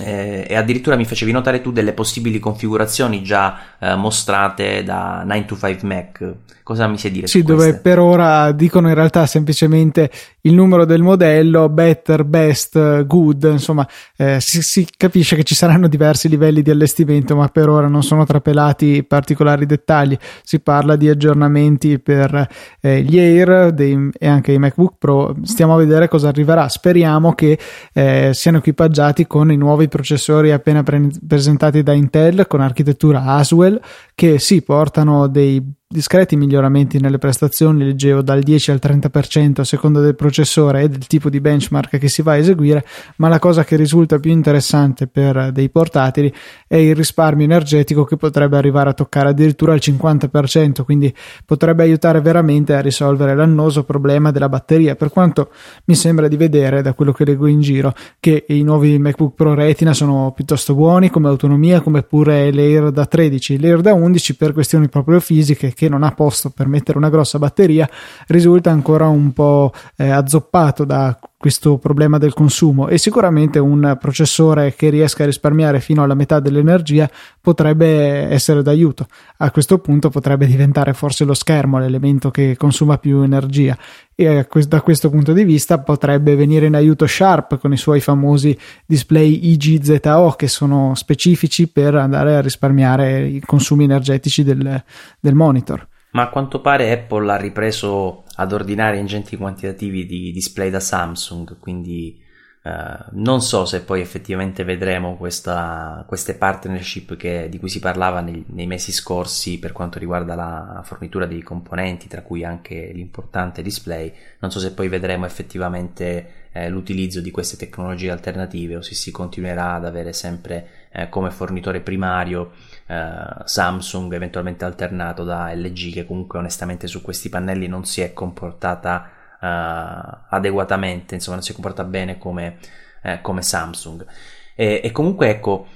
eh, 0.00 0.46
e 0.46 0.54
addirittura 0.54 0.96
mi 0.96 1.06
facevi 1.06 1.32
notare 1.32 1.62
tu 1.62 1.72
delle 1.72 1.94
possibili 1.94 2.38
configurazioni 2.38 3.22
già 3.22 3.58
eh, 3.78 3.94
mostrate 3.94 4.82
da 4.82 5.24
9to5 5.24 5.86
Mac. 5.86 6.34
Cosa 6.68 6.86
mi 6.86 6.98
sai 6.98 7.10
dire? 7.10 7.26
Sì, 7.26 7.42
dove 7.42 7.78
per 7.78 7.98
ora 7.98 8.52
dicono 8.52 8.88
in 8.88 8.94
realtà 8.94 9.24
semplicemente 9.24 10.10
il 10.42 10.52
numero 10.52 10.84
del 10.84 11.00
modello, 11.00 11.70
better, 11.70 12.24
best, 12.24 13.06
good, 13.06 13.48
insomma, 13.52 13.88
eh, 14.18 14.36
si, 14.38 14.60
si, 14.60 14.86
capisce 14.94 15.34
che 15.34 15.44
ci 15.44 15.54
saranno 15.54 15.88
diversi 15.88 16.28
livelli 16.28 16.60
di 16.60 16.70
allestimento, 16.70 17.34
ma 17.34 17.48
per 17.48 17.70
ora 17.70 17.88
non 17.88 18.02
sono 18.02 18.26
trapelati 18.26 19.02
particolari 19.02 19.64
dettagli. 19.64 20.14
Si 20.42 20.60
parla 20.60 20.96
di 20.96 21.08
aggiornamenti 21.08 21.98
per 22.00 22.46
eh, 22.82 23.00
gli 23.00 23.18
Air 23.18 23.72
dei, 23.72 24.10
e 24.18 24.28
anche 24.28 24.52
i 24.52 24.58
MacBook 24.58 24.96
Pro. 24.98 25.36
Stiamo 25.44 25.72
a 25.72 25.78
vedere 25.78 26.06
cosa 26.06 26.28
arriverà. 26.28 26.68
Speriamo 26.68 27.32
che 27.32 27.58
eh, 27.94 28.32
siano 28.34 28.58
equipaggiati 28.58 29.26
con 29.26 29.50
i 29.50 29.56
nuovi 29.56 29.88
processori 29.88 30.52
appena 30.52 30.82
pre- 30.82 31.08
presentati 31.26 31.82
da 31.82 31.94
Intel 31.94 32.46
con 32.46 32.60
architettura 32.60 33.22
Aswell 33.22 33.80
che 34.18 34.40
sì, 34.40 34.62
portano 34.62 35.28
dei 35.28 35.62
discreti 35.90 36.36
miglioramenti 36.36 37.00
nelle 37.00 37.16
prestazioni, 37.16 37.82
leggevo 37.82 38.20
dal 38.20 38.42
10 38.42 38.72
al 38.72 38.80
30% 38.82 39.60
a 39.60 39.64
seconda 39.64 40.00
del 40.00 40.16
processore 40.16 40.82
e 40.82 40.88
del 40.90 41.06
tipo 41.06 41.30
di 41.30 41.40
benchmark 41.40 41.96
che 41.96 42.08
si 42.08 42.20
va 42.20 42.32
a 42.32 42.36
eseguire, 42.36 42.84
ma 43.16 43.28
la 43.28 43.38
cosa 43.38 43.64
che 43.64 43.76
risulta 43.76 44.18
più 44.18 44.30
interessante 44.30 45.06
per 45.06 45.50
dei 45.50 45.70
portatili 45.70 46.30
è 46.66 46.76
il 46.76 46.94
risparmio 46.94 47.46
energetico 47.46 48.04
che 48.04 48.16
potrebbe 48.16 48.58
arrivare 48.58 48.90
a 48.90 48.92
toccare 48.92 49.30
addirittura 49.30 49.72
il 49.72 49.80
50%, 49.82 50.82
quindi 50.82 51.14
potrebbe 51.46 51.84
aiutare 51.84 52.20
veramente 52.20 52.74
a 52.74 52.80
risolvere 52.80 53.34
l'annoso 53.34 53.84
problema 53.84 54.30
della 54.30 54.50
batteria, 54.50 54.94
per 54.94 55.08
quanto 55.08 55.50
mi 55.86 55.94
sembra 55.94 56.28
di 56.28 56.36
vedere 56.36 56.82
da 56.82 56.92
quello 56.92 57.12
che 57.12 57.24
leggo 57.24 57.46
in 57.46 57.60
giro 57.60 57.94
che 58.20 58.44
i 58.48 58.62
nuovi 58.62 58.98
MacBook 58.98 59.34
Pro 59.34 59.54
Retina 59.54 59.94
sono 59.94 60.32
piuttosto 60.34 60.74
buoni 60.74 61.08
come 61.08 61.28
autonomia, 61.28 61.80
come 61.80 62.02
pure 62.02 62.52
l'Air 62.52 62.90
da 62.90 63.06
13, 63.06 63.58
l'Air 63.58 63.80
da 63.80 63.94
11 63.94 64.06
per 64.36 64.52
questioni 64.52 64.88
proprio 64.88 65.20
fisiche 65.20 65.72
che 65.74 65.88
non 65.88 66.02
ha 66.02 66.12
posto 66.12 66.50
per 66.50 66.66
mettere 66.66 66.98
una 66.98 67.10
grossa 67.10 67.38
batteria, 67.38 67.88
risulta 68.28 68.70
ancora 68.70 69.06
un 69.06 69.32
po' 69.32 69.72
eh, 69.96 70.08
azzoppato 70.10 70.84
da 70.84 71.18
questo 71.38 71.78
problema 71.78 72.18
del 72.18 72.34
consumo 72.34 72.88
e 72.88 72.98
sicuramente 72.98 73.60
un 73.60 73.96
processore 74.00 74.74
che 74.74 74.90
riesca 74.90 75.22
a 75.22 75.26
risparmiare 75.26 75.78
fino 75.78 76.02
alla 76.02 76.14
metà 76.14 76.40
dell'energia 76.40 77.08
potrebbe 77.40 78.26
essere 78.28 78.60
d'aiuto. 78.60 79.06
A 79.36 79.52
questo 79.52 79.78
punto 79.78 80.10
potrebbe 80.10 80.46
diventare 80.46 80.94
forse 80.94 81.24
lo 81.24 81.34
schermo 81.34 81.78
l'elemento 81.78 82.32
che 82.32 82.56
consuma 82.58 82.98
più 82.98 83.22
energia 83.22 83.78
e 84.16 84.48
da 84.66 84.80
questo 84.80 85.10
punto 85.10 85.32
di 85.32 85.44
vista 85.44 85.78
potrebbe 85.78 86.34
venire 86.34 86.66
in 86.66 86.74
aiuto 86.74 87.06
Sharp 87.06 87.58
con 87.58 87.72
i 87.72 87.76
suoi 87.76 88.00
famosi 88.00 88.58
display 88.84 89.52
IGZO 89.52 90.34
che 90.36 90.48
sono 90.48 90.96
specifici 90.96 91.68
per 91.68 91.94
andare 91.94 92.34
a 92.34 92.40
risparmiare 92.40 93.20
i 93.20 93.40
consumi 93.40 93.84
energetici 93.84 94.42
del, 94.42 94.82
del 95.20 95.34
monitor. 95.34 95.86
Ma 96.10 96.22
a 96.22 96.28
quanto 96.30 96.60
pare 96.60 96.90
Apple 96.90 97.30
ha 97.30 97.36
ripreso 97.36 98.24
ad 98.40 98.52
ordinare 98.52 98.98
ingenti 98.98 99.36
quantitativi 99.36 100.06
di 100.06 100.32
display 100.32 100.70
da 100.70 100.80
Samsung, 100.80 101.58
quindi 101.58 102.26
Uh, 102.60 103.04
non 103.12 103.40
so 103.40 103.64
se 103.64 103.82
poi 103.82 104.00
effettivamente 104.00 104.64
vedremo 104.64 105.16
questa, 105.16 106.04
queste 106.06 106.34
partnership 106.34 107.16
che, 107.16 107.48
di 107.48 107.58
cui 107.58 107.68
si 107.68 107.78
parlava 107.78 108.20
nei, 108.20 108.44
nei, 108.48 108.66
mesi 108.66 108.90
scorsi 108.92 109.60
per 109.60 109.72
quanto 109.72 109.98
riguarda 109.98 110.34
la 110.34 110.82
fornitura 110.84 111.24
dei 111.24 111.40
componenti, 111.40 112.08
tra 112.08 112.20
cui 112.20 112.44
anche 112.44 112.90
l'importante 112.92 113.62
display. 113.62 114.12
Non 114.40 114.50
so 114.50 114.58
se 114.58 114.72
poi 114.72 114.88
vedremo 114.88 115.24
effettivamente 115.24 116.48
eh, 116.52 116.68
l'utilizzo 116.68 117.20
di 117.20 117.30
queste 117.30 117.56
tecnologie 117.56 118.10
alternative 118.10 118.76
o 118.76 118.82
se 118.82 118.94
si 118.94 119.12
continuerà 119.12 119.74
ad 119.74 119.86
avere 119.86 120.12
sempre 120.12 120.88
eh, 120.92 121.08
come 121.08 121.30
fornitore 121.30 121.80
primario 121.80 122.50
eh, 122.88 123.44
Samsung, 123.44 124.14
eventualmente 124.14 124.64
alternato 124.64 125.22
da 125.22 125.52
LG, 125.52 125.92
che 125.92 126.06
comunque 126.06 126.38
onestamente 126.38 126.86
su 126.86 127.02
questi 127.02 127.28
pannelli 127.28 127.66
non 127.66 127.84
si 127.84 128.00
è 128.00 128.14
comportata 128.14 129.10
uh, 129.40 130.34
adeguatamente, 130.34 131.14
insomma 131.14 131.36
non 131.36 131.44
si 131.44 131.52
comporta 131.52 131.84
bene 131.84 132.16
come, 132.16 132.56
eh, 133.02 133.20
come 133.20 133.42
Samsung. 133.42 134.06
E, 134.54 134.80
e, 134.82 134.90
comunque 134.90 135.28
ecco, 135.28 135.66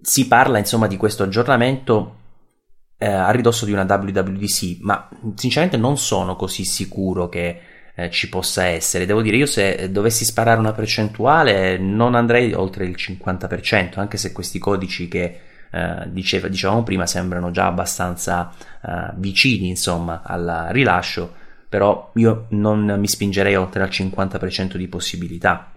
si 0.00 0.26
parla 0.26 0.58
insomma 0.58 0.86
di 0.86 0.96
questo 0.96 1.24
aggiornamento 1.24 2.16
eh, 2.96 3.06
a 3.06 3.30
ridosso 3.30 3.66
di 3.66 3.72
una 3.72 3.84
WWDC, 3.84 4.78
ma 4.80 5.08
sinceramente 5.34 5.76
non 5.76 5.98
sono 5.98 6.36
così 6.36 6.64
sicuro 6.64 7.28
che 7.28 7.60
eh, 7.94 8.10
ci 8.10 8.30
possa 8.30 8.64
essere. 8.64 9.04
Devo 9.04 9.20
dire, 9.20 9.36
io 9.36 9.46
se 9.46 9.90
dovessi 9.90 10.24
sparare 10.24 10.58
una 10.58 10.72
percentuale 10.72 11.76
non 11.78 12.14
andrei 12.14 12.54
oltre 12.54 12.86
il 12.86 12.96
50%, 12.98 13.98
anche 13.98 14.16
se 14.16 14.32
questi 14.32 14.58
codici 14.58 15.08
che 15.08 15.40
eh, 15.70 16.04
diceva, 16.06 16.48
dicevamo 16.48 16.82
prima 16.82 17.06
sembrano 17.06 17.50
già 17.50 17.66
abbastanza 17.66 18.52
eh, 18.82 19.10
vicini 19.16 19.68
insomma 19.68 20.22
al 20.24 20.68
rilascio 20.70 21.44
però 21.68 22.12
io 22.14 22.46
non 22.50 22.94
mi 22.98 23.08
spingerei 23.08 23.56
oltre 23.56 23.82
al 23.82 23.88
50% 23.88 24.76
di 24.76 24.88
possibilità. 24.88 25.72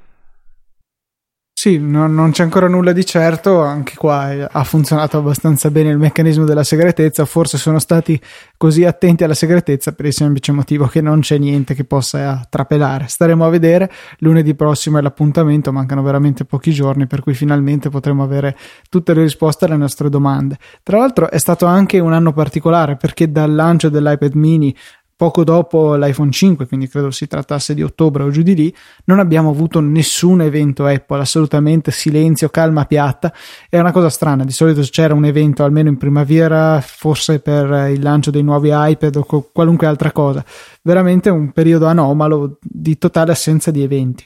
Sì, 1.61 1.77
non, 1.77 2.13
non, 2.13 2.31
c'è 2.31 2.43
ancora 2.43 2.69
nulla 2.69 2.93
di 2.93 3.05
certo, 3.05 3.61
anche 3.61 3.95
qua 3.95 4.47
ha 4.49 4.63
funzionato 4.63 5.17
abbastanza 5.17 5.69
bene 5.69 5.89
il 5.89 5.97
meccanismo 5.97 6.45
della 6.45 6.63
segretezza, 6.63 7.25
forse 7.25 7.57
sono 7.57 7.79
stati 7.79 8.17
così 8.55 8.85
attenti 8.85 9.25
alla 9.25 9.33
segretezza 9.33 9.91
per 9.91 10.05
il 10.05 10.13
semplice 10.13 10.53
motivo 10.53 10.87
che 10.87 11.01
non 11.01 11.19
c'è 11.19 11.37
niente 11.37 11.73
che 11.73 11.83
possa 11.83 12.47
trapelare. 12.49 13.09
Staremo 13.09 13.45
a 13.45 13.49
vedere, 13.49 13.91
lunedì 14.19 14.55
prossimo 14.55 14.99
è 14.99 15.01
l'appuntamento, 15.01 15.73
mancano 15.73 16.01
veramente 16.01 16.45
pochi 16.45 16.71
giorni 16.71 17.07
per 17.07 17.23
cui 17.23 17.33
finalmente 17.33 17.89
potremo 17.89 18.23
avere 18.23 18.55
tutte 18.87 19.13
le 19.13 19.23
risposte 19.23 19.65
alle 19.65 19.75
nostre 19.75 20.09
domande. 20.09 20.57
Tra 20.81 20.99
l'altro 20.99 21.29
è 21.29 21.39
stato 21.39 21.65
anche 21.65 21.99
un 21.99 22.13
anno 22.13 22.31
particolare 22.31 22.95
perché 22.95 23.33
dal 23.33 23.53
lancio 23.53 23.89
dell'iPad 23.89 24.33
mini 24.33 24.73
poco 25.19 25.43
dopo 25.43 25.95
l'iPhone 25.95 26.31
5, 26.31 26.65
quindi 26.65 26.87
credo 26.87 27.11
si 27.11 27.27
trattasse 27.27 27.73
di 27.73 27.83
ottobre 27.83 28.23
o 28.23 28.29
giù 28.29 28.41
di 28.41 28.55
lì, 28.55 28.73
non 29.03 29.19
abbiamo 29.19 29.49
avuto 29.49 29.81
nessun 29.81 30.39
evento 30.39 30.85
Apple, 30.85 31.19
assolutamente 31.19 31.91
silenzio, 31.91 32.47
calma 32.47 32.85
piatta. 32.85 33.33
È 33.67 33.77
una 33.77 33.91
cosa 33.91 34.07
strana, 34.07 34.45
di 34.45 34.53
solito 34.53 34.79
c'era 34.79 35.13
un 35.13 35.25
evento 35.25 35.65
almeno 35.65 35.89
in 35.89 35.97
primavera, 35.97 36.79
forse 36.79 37.41
per 37.41 37.89
il 37.91 38.01
lancio 38.01 38.31
dei 38.31 38.43
nuovi 38.43 38.69
iPad 38.71 39.17
o 39.17 39.49
qualunque 39.51 39.87
altra 39.87 40.13
cosa. 40.13 40.41
Veramente 40.83 41.29
un 41.29 41.51
periodo 41.51 41.87
anomalo 41.87 42.57
di 42.61 42.97
totale 42.97 43.33
assenza 43.33 43.71
di 43.71 43.83
eventi. 43.83 44.25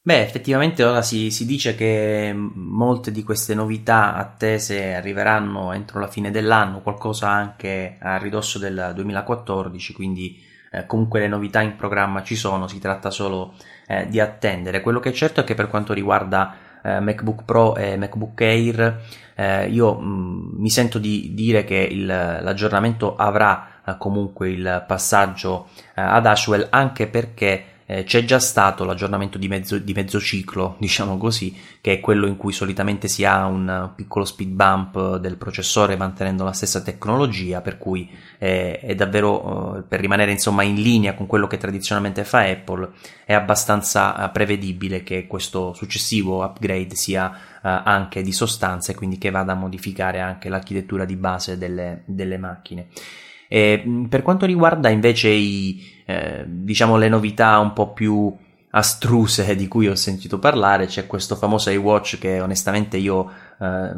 Beh, 0.00 0.22
effettivamente 0.22 0.84
ora 0.84 1.02
si, 1.02 1.30
si, 1.30 1.44
dice 1.44 1.74
che 1.74 2.32
molte 2.34 3.10
di 3.10 3.22
queste 3.22 3.54
novità 3.54 4.14
attese 4.14 4.94
arriveranno 4.94 5.72
entro 5.72 6.00
la 6.00 6.06
fine 6.08 6.30
dell'anno, 6.30 6.80
qualcosa 6.80 7.28
anche 7.28 7.96
a 8.00 8.16
ridosso 8.16 8.58
del 8.58 8.92
2014, 8.94 9.92
quindi 9.92 10.42
eh, 10.70 10.86
comunque 10.86 11.20
le 11.20 11.28
novità 11.28 11.60
in 11.60 11.76
programma 11.76 12.22
ci 12.22 12.36
sono, 12.36 12.68
si 12.68 12.78
tratta 12.78 13.10
solo 13.10 13.54
eh, 13.86 14.06
di 14.08 14.18
attendere. 14.18 14.80
Quello 14.80 15.00
che 15.00 15.10
è 15.10 15.12
certo 15.12 15.40
è 15.40 15.44
che 15.44 15.54
per 15.54 15.68
quanto 15.68 15.92
riguarda 15.92 16.56
eh, 16.82 17.00
MacBook 17.00 17.44
Pro 17.44 17.76
e 17.76 17.96
MacBook 17.96 18.40
Air, 18.40 19.02
eh, 19.34 19.68
io 19.68 19.94
mh, 19.94 20.54
mi 20.56 20.70
sento 20.70 20.98
di 20.98 21.32
dire 21.34 21.64
che 21.64 21.76
il, 21.76 22.06
l'aggiornamento 22.06 23.14
avrà 23.16 23.80
eh, 23.84 23.96
comunque 23.98 24.50
il 24.50 24.84
passaggio 24.86 25.68
eh, 25.94 26.00
ad 26.00 26.24
Ashwell 26.24 26.66
anche 26.70 27.08
perché 27.08 27.64
eh, 27.90 28.04
c'è 28.04 28.22
già 28.24 28.38
stato 28.38 28.84
l'aggiornamento 28.84 29.38
di 29.38 29.48
mezzo, 29.48 29.78
di 29.78 29.94
mezzo, 29.94 30.20
ciclo, 30.20 30.76
diciamo 30.78 31.16
così, 31.16 31.56
che 31.80 31.94
è 31.94 32.00
quello 32.00 32.26
in 32.26 32.36
cui 32.36 32.52
solitamente 32.52 33.08
si 33.08 33.24
ha 33.24 33.46
un 33.46 33.92
piccolo 33.96 34.26
speed 34.26 34.50
bump 34.50 35.16
del 35.16 35.38
processore 35.38 35.96
mantenendo 35.96 36.44
la 36.44 36.52
stessa 36.52 36.82
tecnologia, 36.82 37.62
per 37.62 37.78
cui 37.78 38.10
eh, 38.36 38.78
è 38.78 38.94
davvero, 38.94 39.78
eh, 39.78 39.82
per 39.88 40.00
rimanere 40.00 40.32
insomma 40.32 40.64
in 40.64 40.74
linea 40.74 41.14
con 41.14 41.26
quello 41.26 41.46
che 41.46 41.56
tradizionalmente 41.56 42.24
fa 42.24 42.40
Apple, 42.40 42.90
è 43.24 43.32
abbastanza 43.32 44.22
eh, 44.22 44.30
prevedibile 44.32 45.02
che 45.02 45.26
questo 45.26 45.72
successivo 45.72 46.44
upgrade 46.44 46.94
sia 46.94 47.32
eh, 47.32 47.36
anche 47.62 48.20
di 48.20 48.32
sostanza 48.32 48.92
e 48.92 48.96
quindi 48.96 49.16
che 49.16 49.30
vada 49.30 49.52
a 49.52 49.56
modificare 49.56 50.20
anche 50.20 50.50
l'architettura 50.50 51.06
di 51.06 51.16
base 51.16 51.56
delle, 51.56 52.02
delle 52.04 52.36
macchine. 52.36 52.88
E, 53.48 54.06
per 54.10 54.20
quanto 54.20 54.44
riguarda 54.44 54.90
invece 54.90 55.30
i, 55.30 55.97
eh, 56.08 56.42
diciamo 56.46 56.96
le 56.96 57.10
novità 57.10 57.58
un 57.58 57.74
po' 57.74 57.92
più 57.92 58.34
astruse 58.70 59.54
di 59.54 59.68
cui 59.68 59.88
ho 59.88 59.94
sentito 59.94 60.38
parlare, 60.38 60.86
c'è 60.86 61.06
questo 61.06 61.36
famoso 61.36 61.68
iWatch 61.68 62.18
che 62.18 62.40
onestamente 62.40 62.96
io 62.96 63.30
eh, 63.60 63.90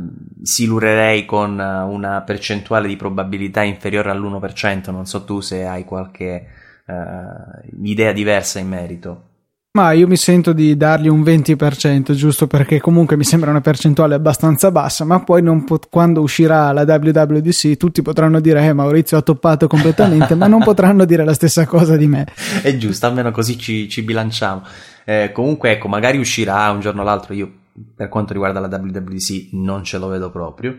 silurerei 0.42 1.24
con 1.24 1.56
una 1.56 2.22
percentuale 2.22 2.88
di 2.88 2.96
probabilità 2.96 3.62
inferiore 3.62 4.10
all'1%, 4.10 4.90
non 4.90 5.06
so 5.06 5.24
tu 5.24 5.40
se 5.40 5.64
hai 5.64 5.84
qualche 5.84 6.46
eh, 6.84 7.84
idea 7.84 8.10
diversa 8.10 8.58
in 8.58 8.68
merito. 8.68 9.29
Ma 9.72 9.92
io 9.92 10.08
mi 10.08 10.16
sento 10.16 10.52
di 10.52 10.76
dargli 10.76 11.06
un 11.06 11.22
20%, 11.22 12.12
giusto 12.14 12.48
perché 12.48 12.80
comunque 12.80 13.16
mi 13.16 13.22
sembra 13.22 13.50
una 13.50 13.60
percentuale 13.60 14.16
abbastanza 14.16 14.72
bassa, 14.72 15.04
ma 15.04 15.22
poi 15.22 15.44
pot- 15.64 15.86
quando 15.88 16.22
uscirà 16.22 16.72
la 16.72 16.82
WWDC 16.82 17.76
tutti 17.76 18.02
potranno 18.02 18.40
dire 18.40 18.66
eh 18.66 18.72
Maurizio 18.72 19.16
ha 19.16 19.22
toppato 19.22 19.68
completamente, 19.68 20.34
ma 20.34 20.48
non 20.48 20.64
potranno 20.64 21.04
dire 21.04 21.24
la 21.24 21.34
stessa 21.34 21.66
cosa 21.66 21.96
di 21.96 22.08
me. 22.08 22.26
È 22.62 22.76
giusto, 22.76 23.06
almeno 23.06 23.30
così 23.30 23.56
ci, 23.56 23.88
ci 23.88 24.02
bilanciamo. 24.02 24.64
Eh, 25.04 25.30
comunque 25.32 25.70
ecco, 25.70 25.86
magari 25.86 26.18
uscirà 26.18 26.68
un 26.72 26.80
giorno 26.80 27.02
o 27.02 27.04
l'altro, 27.04 27.32
io 27.32 27.48
per 27.94 28.08
quanto 28.08 28.32
riguarda 28.32 28.58
la 28.58 28.66
WWDC 28.66 29.50
non 29.52 29.84
ce 29.84 29.98
lo 29.98 30.08
vedo 30.08 30.32
proprio. 30.32 30.78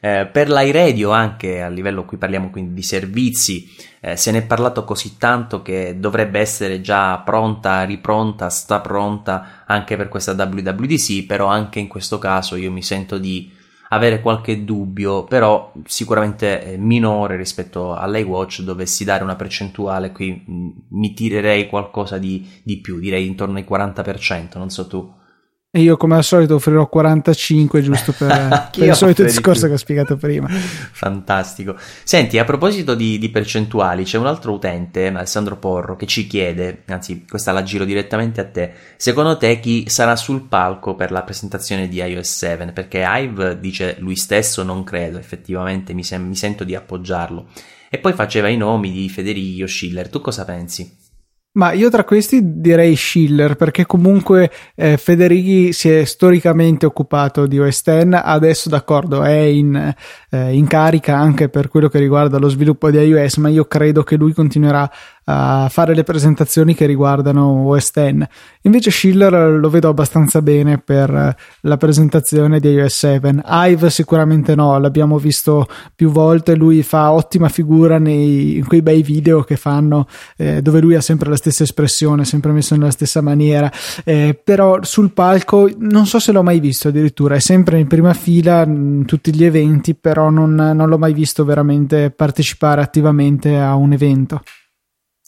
Eh, 0.00 0.26
per 0.30 0.50
l'iRadio 0.50 1.10
anche 1.10 1.62
a 1.62 1.68
livello 1.68 2.04
qui 2.04 2.18
parliamo 2.18 2.50
quindi 2.50 2.74
di 2.74 2.82
servizi 2.82 3.74
eh, 4.00 4.14
se 4.16 4.30
ne 4.30 4.38
è 4.38 4.46
parlato 4.46 4.84
così 4.84 5.16
tanto 5.16 5.62
che 5.62 5.96
dovrebbe 5.98 6.38
essere 6.38 6.82
già 6.82 7.18
pronta, 7.18 7.82
ripronta, 7.84 8.50
sta 8.50 8.80
pronta 8.80 9.64
anche 9.66 9.96
per 9.96 10.08
questa 10.08 10.32
WWDC 10.32 11.24
però 11.24 11.46
anche 11.46 11.78
in 11.78 11.88
questo 11.88 12.18
caso 12.18 12.56
io 12.56 12.70
mi 12.70 12.82
sento 12.82 13.16
di 13.16 13.50
avere 13.88 14.20
qualche 14.20 14.64
dubbio 14.64 15.24
però 15.24 15.72
sicuramente 15.86 16.76
minore 16.78 17.36
rispetto 17.36 17.94
all'iWatch 17.94 18.62
dovessi 18.62 19.02
dare 19.04 19.22
una 19.22 19.36
percentuale 19.36 20.12
qui 20.12 20.44
mm, 20.48 20.68
mi 20.90 21.14
tirerei 21.14 21.68
qualcosa 21.68 22.18
di, 22.18 22.46
di 22.62 22.80
più 22.80 22.98
direi 22.98 23.26
intorno 23.26 23.56
ai 23.56 23.66
40% 23.68 24.58
non 24.58 24.70
so 24.70 24.86
tu 24.86 25.10
e 25.76 25.80
io 25.80 25.98
come 25.98 26.16
al 26.16 26.24
solito 26.24 26.54
offrirò 26.54 26.88
45 26.88 27.82
giusto 27.82 28.12
per, 28.12 28.70
per 28.74 28.88
il 28.88 28.94
solito 28.94 29.22
discorso 29.22 29.66
che 29.66 29.74
ho 29.74 29.76
spiegato 29.76 30.16
prima. 30.16 30.48
Fantastico. 30.48 31.76
Senti, 32.02 32.38
a 32.38 32.44
proposito 32.44 32.94
di, 32.94 33.18
di, 33.18 33.28
percentuali, 33.28 34.04
c'è 34.04 34.16
un 34.16 34.26
altro 34.26 34.52
utente, 34.52 35.08
Alessandro 35.08 35.58
Porro, 35.58 35.96
che 35.96 36.06
ci 36.06 36.26
chiede, 36.26 36.82
anzi 36.86 37.26
questa 37.28 37.52
la 37.52 37.62
giro 37.62 37.84
direttamente 37.84 38.40
a 38.40 38.46
te, 38.46 38.72
secondo 38.96 39.36
te 39.36 39.60
chi 39.60 39.84
sarà 39.90 40.16
sul 40.16 40.46
palco 40.48 40.94
per 40.94 41.10
la 41.10 41.22
presentazione 41.22 41.88
di 41.88 41.98
iOS 41.98 42.36
7? 42.36 42.72
Perché 42.72 43.04
Ive 43.06 43.60
dice 43.60 43.96
lui 43.98 44.16
stesso 44.16 44.62
non 44.62 44.82
credo, 44.82 45.18
effettivamente 45.18 45.92
mi, 45.92 46.04
sem- 46.04 46.26
mi 46.26 46.36
sento 46.36 46.64
di 46.64 46.74
appoggiarlo. 46.74 47.48
E 47.90 47.98
poi 47.98 48.14
faceva 48.14 48.48
i 48.48 48.56
nomi 48.56 48.90
di 48.90 49.10
Federico 49.10 49.66
Schiller, 49.66 50.08
tu 50.08 50.22
cosa 50.22 50.46
pensi? 50.46 51.04
Ma 51.56 51.72
io 51.72 51.88
tra 51.88 52.04
questi 52.04 52.60
direi 52.60 52.94
Schiller, 52.94 53.56
perché 53.56 53.86
comunque 53.86 54.50
eh, 54.74 54.98
Federighi 54.98 55.72
si 55.72 55.88
è 55.88 56.04
storicamente 56.04 56.84
occupato 56.84 57.46
di 57.46 57.58
OS 57.58 57.82
X, 57.82 58.08
adesso 58.12 58.68
d'accordo 58.68 59.22
è 59.22 59.38
in, 59.38 59.94
eh, 60.30 60.52
in 60.52 60.66
carica 60.66 61.16
anche 61.16 61.48
per 61.48 61.68
quello 61.68 61.88
che 61.88 61.98
riguarda 61.98 62.36
lo 62.36 62.50
sviluppo 62.50 62.90
di 62.90 62.98
iOS, 62.98 63.38
ma 63.38 63.48
io 63.48 63.64
credo 63.64 64.02
che 64.02 64.16
lui 64.16 64.34
continuerà 64.34 64.90
a 65.28 65.68
fare 65.70 65.94
le 65.94 66.04
presentazioni 66.04 66.74
che 66.74 66.86
riguardano 66.86 67.66
OS 67.66 67.90
X. 67.92 68.26
Invece 68.62 68.90
Schiller 68.90 69.58
lo 69.58 69.68
vedo 69.70 69.88
abbastanza 69.88 70.40
bene 70.40 70.78
per 70.78 71.36
la 71.60 71.76
presentazione 71.76 72.60
di 72.60 72.68
iOS 72.68 72.96
7. 72.96 73.42
Ive 73.44 73.90
sicuramente 73.90 74.54
no, 74.54 74.78
l'abbiamo 74.78 75.18
visto 75.18 75.66
più 75.94 76.10
volte, 76.10 76.54
lui 76.54 76.82
fa 76.82 77.12
ottima 77.12 77.48
figura 77.48 77.98
nei, 77.98 78.58
in 78.58 78.66
quei 78.66 78.82
bei 78.82 79.02
video 79.02 79.42
che 79.42 79.56
fanno 79.56 80.06
eh, 80.36 80.62
dove 80.62 80.80
lui 80.80 80.94
ha 80.94 81.00
sempre 81.00 81.28
la 81.28 81.36
stessa 81.36 81.64
espressione, 81.64 82.24
sempre 82.24 82.52
messo 82.52 82.76
nella 82.76 82.90
stessa 82.90 83.20
maniera, 83.20 83.70
eh, 84.04 84.38
però 84.42 84.78
sul 84.82 85.12
palco 85.12 85.68
non 85.78 86.06
so 86.06 86.20
se 86.20 86.30
l'ho 86.32 86.42
mai 86.42 86.60
visto 86.60 86.88
addirittura, 86.88 87.34
è 87.34 87.40
sempre 87.40 87.78
in 87.78 87.88
prima 87.88 88.14
fila 88.14 88.64
in 88.64 89.04
tutti 89.06 89.34
gli 89.34 89.44
eventi, 89.44 89.94
però 89.94 90.30
non, 90.30 90.54
non 90.54 90.88
l'ho 90.88 90.98
mai 90.98 91.12
visto 91.12 91.44
veramente 91.44 92.10
partecipare 92.10 92.80
attivamente 92.80 93.56
a 93.58 93.74
un 93.74 93.92
evento. 93.92 94.42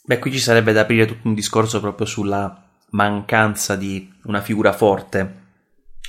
Beh, 0.08 0.18
qui 0.20 0.32
ci 0.32 0.38
sarebbe 0.38 0.72
da 0.72 0.80
aprire 0.80 1.04
tutto 1.04 1.28
un 1.28 1.34
discorso 1.34 1.80
proprio 1.80 2.06
sulla 2.06 2.64
mancanza 2.92 3.76
di 3.76 4.10
una 4.22 4.40
figura 4.40 4.72
forte, 4.72 5.34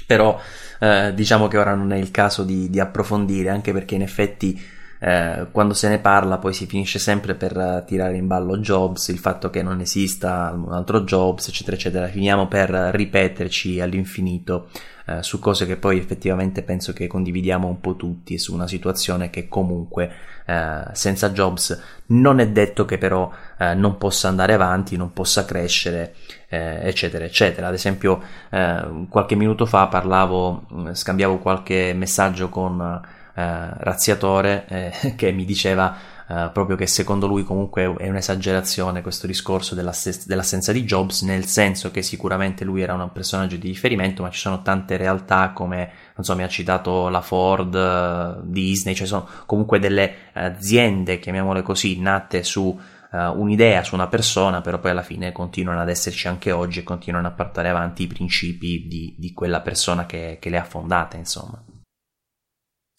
però 0.08 0.40
eh, 0.80 1.12
diciamo 1.14 1.50
che 1.50 1.58
ora 1.58 1.76
non 1.76 1.92
è 1.92 1.98
il 1.98 2.10
caso 2.10 2.46
di, 2.46 2.70
di 2.70 2.80
approfondire, 2.80 3.50
anche 3.50 3.74
perché 3.74 3.96
in 3.96 4.02
effetti 4.02 4.58
eh, 5.02 5.48
quando 5.52 5.74
se 5.74 5.90
ne 5.90 6.00
parla 6.00 6.38
poi 6.38 6.54
si 6.54 6.66
finisce 6.66 6.98
sempre 6.98 7.36
per 7.36 7.84
tirare 7.86 8.16
in 8.16 8.28
ballo 8.28 8.60
Jobs, 8.60 9.10
il 9.10 9.20
fatto 9.20 9.50
che 9.50 9.62
non 9.62 9.82
esista 9.82 10.54
un 10.56 10.72
altro 10.72 11.02
Jobs, 11.02 11.50
eccetera, 11.50 11.76
eccetera. 11.76 12.08
Finiamo 12.08 12.48
per 12.48 12.70
ripeterci 12.70 13.82
all'infinito 13.82 14.70
eh, 15.10 15.24
su 15.24 15.40
cose 15.40 15.66
che 15.66 15.76
poi 15.76 15.98
effettivamente 15.98 16.62
penso 16.62 16.94
che 16.94 17.08
condividiamo 17.08 17.68
un 17.68 17.80
po' 17.82 17.96
tutti, 17.96 18.38
su 18.38 18.54
una 18.54 18.68
situazione 18.68 19.30
che 19.30 19.48
comunque 19.48 20.12
eh, 20.46 20.84
senza 20.94 21.32
Jobs 21.32 21.82
non 22.08 22.40
è 22.40 22.48
detto 22.50 22.86
che 22.86 22.98
però 22.98 23.32
eh, 23.58 23.74
non 23.74 23.98
possa 23.98 24.28
andare 24.28 24.54
avanti, 24.54 24.98
non 24.98 25.12
possa 25.12 25.46
crescere, 25.46 26.14
eh, 26.48 26.80
eccetera, 26.84 27.26
eccetera. 27.26 27.68
Ad 27.68 27.74
esempio, 27.74 28.22
eh, 28.50 29.06
qualche 29.10 29.36
minuto 29.36 29.66
fa 29.66 29.88
parlavo, 29.88 30.66
mm, 30.72 30.92
scambiavo 30.92 31.40
qualche 31.40 31.94
messaggio 31.94 32.50
con 32.50 33.18
razziatore 33.42 34.92
che 35.16 35.32
mi 35.32 35.46
diceva 35.46 35.96
eh, 36.32 36.52
proprio 36.54 36.76
che 36.76 36.86
secondo 36.86 37.26
lui 37.26 37.44
comunque 37.44 37.92
è 37.98 38.08
un'esagerazione 38.08 39.02
questo 39.02 39.26
discorso 39.26 39.74
dell'ass- 39.74 40.28
dell'assenza 40.28 40.72
di 40.72 40.84
Jobs, 40.84 41.24
nel 41.24 41.46
senso 41.46 41.90
che 41.90 42.04
sicuramente 42.04 42.64
lui 42.64 42.82
era 42.84 42.94
un 42.94 43.12
personaggio 43.12 43.56
di 43.56 43.68
riferimento, 43.68 44.22
ma 44.22 44.30
ci 44.30 44.40
sono 44.40 44.62
tante 44.62 44.96
realtà 44.96 45.50
come, 45.54 45.92
non 46.16 46.24
so, 46.24 46.36
mi 46.36 46.44
ha 46.44 46.48
citato 46.48 47.10
la 47.10 47.22
Ford, 47.22 48.44
Disney, 48.44 48.94
cioè 48.94 49.08
sono 49.08 49.28
comunque 49.48 49.80
delle 49.80 50.14
aziende, 50.34 51.18
chiamiamole 51.18 51.64
così, 51.64 52.00
nate 52.00 52.44
su 52.44 52.80
Uh, 53.12 53.36
un'idea 53.42 53.84
su 53.84 53.96
una 53.96 54.06
persona, 54.06 54.62
però 54.62 54.78
poi 54.78 54.92
alla 54.92 55.02
fine 55.02 55.32
continuano 55.32 55.82
ad 55.82 55.90
esserci 55.90 56.28
anche 56.28 56.52
oggi 56.52 56.78
e 56.78 56.84
continuano 56.84 57.26
a 57.26 57.32
portare 57.32 57.68
avanti 57.68 58.04
i 58.04 58.08
principi 58.08 58.86
di, 58.88 59.16
di 59.18 59.34
quella 59.34 59.62
persona 59.62 60.06
che, 60.06 60.38
che, 60.40 60.52
le 60.52 60.60
ha 60.60 60.64
fondate, 60.64 61.18
insomma. 61.18 61.60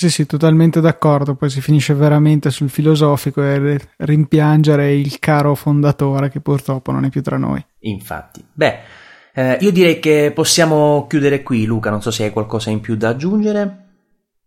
Sì, 0.00 0.08
sì, 0.08 0.24
totalmente 0.24 0.80
d'accordo. 0.80 1.34
Poi 1.34 1.50
si 1.50 1.60
finisce 1.60 1.92
veramente 1.92 2.48
sul 2.48 2.70
filosofico 2.70 3.42
e 3.42 3.78
rimpiangere 3.98 4.94
il 4.94 5.18
caro 5.18 5.54
fondatore 5.54 6.30
che 6.30 6.40
purtroppo 6.40 6.90
non 6.90 7.04
è 7.04 7.10
più 7.10 7.20
tra 7.20 7.36
noi. 7.36 7.62
Infatti. 7.80 8.42
Beh, 8.50 8.78
eh, 9.34 9.58
io 9.60 9.70
direi 9.70 10.00
che 10.00 10.32
possiamo 10.34 11.06
chiudere 11.06 11.42
qui, 11.42 11.66
Luca. 11.66 11.90
Non 11.90 12.00
so 12.00 12.10
se 12.10 12.24
hai 12.24 12.30
qualcosa 12.30 12.70
in 12.70 12.80
più 12.80 12.96
da 12.96 13.10
aggiungere. 13.10 13.88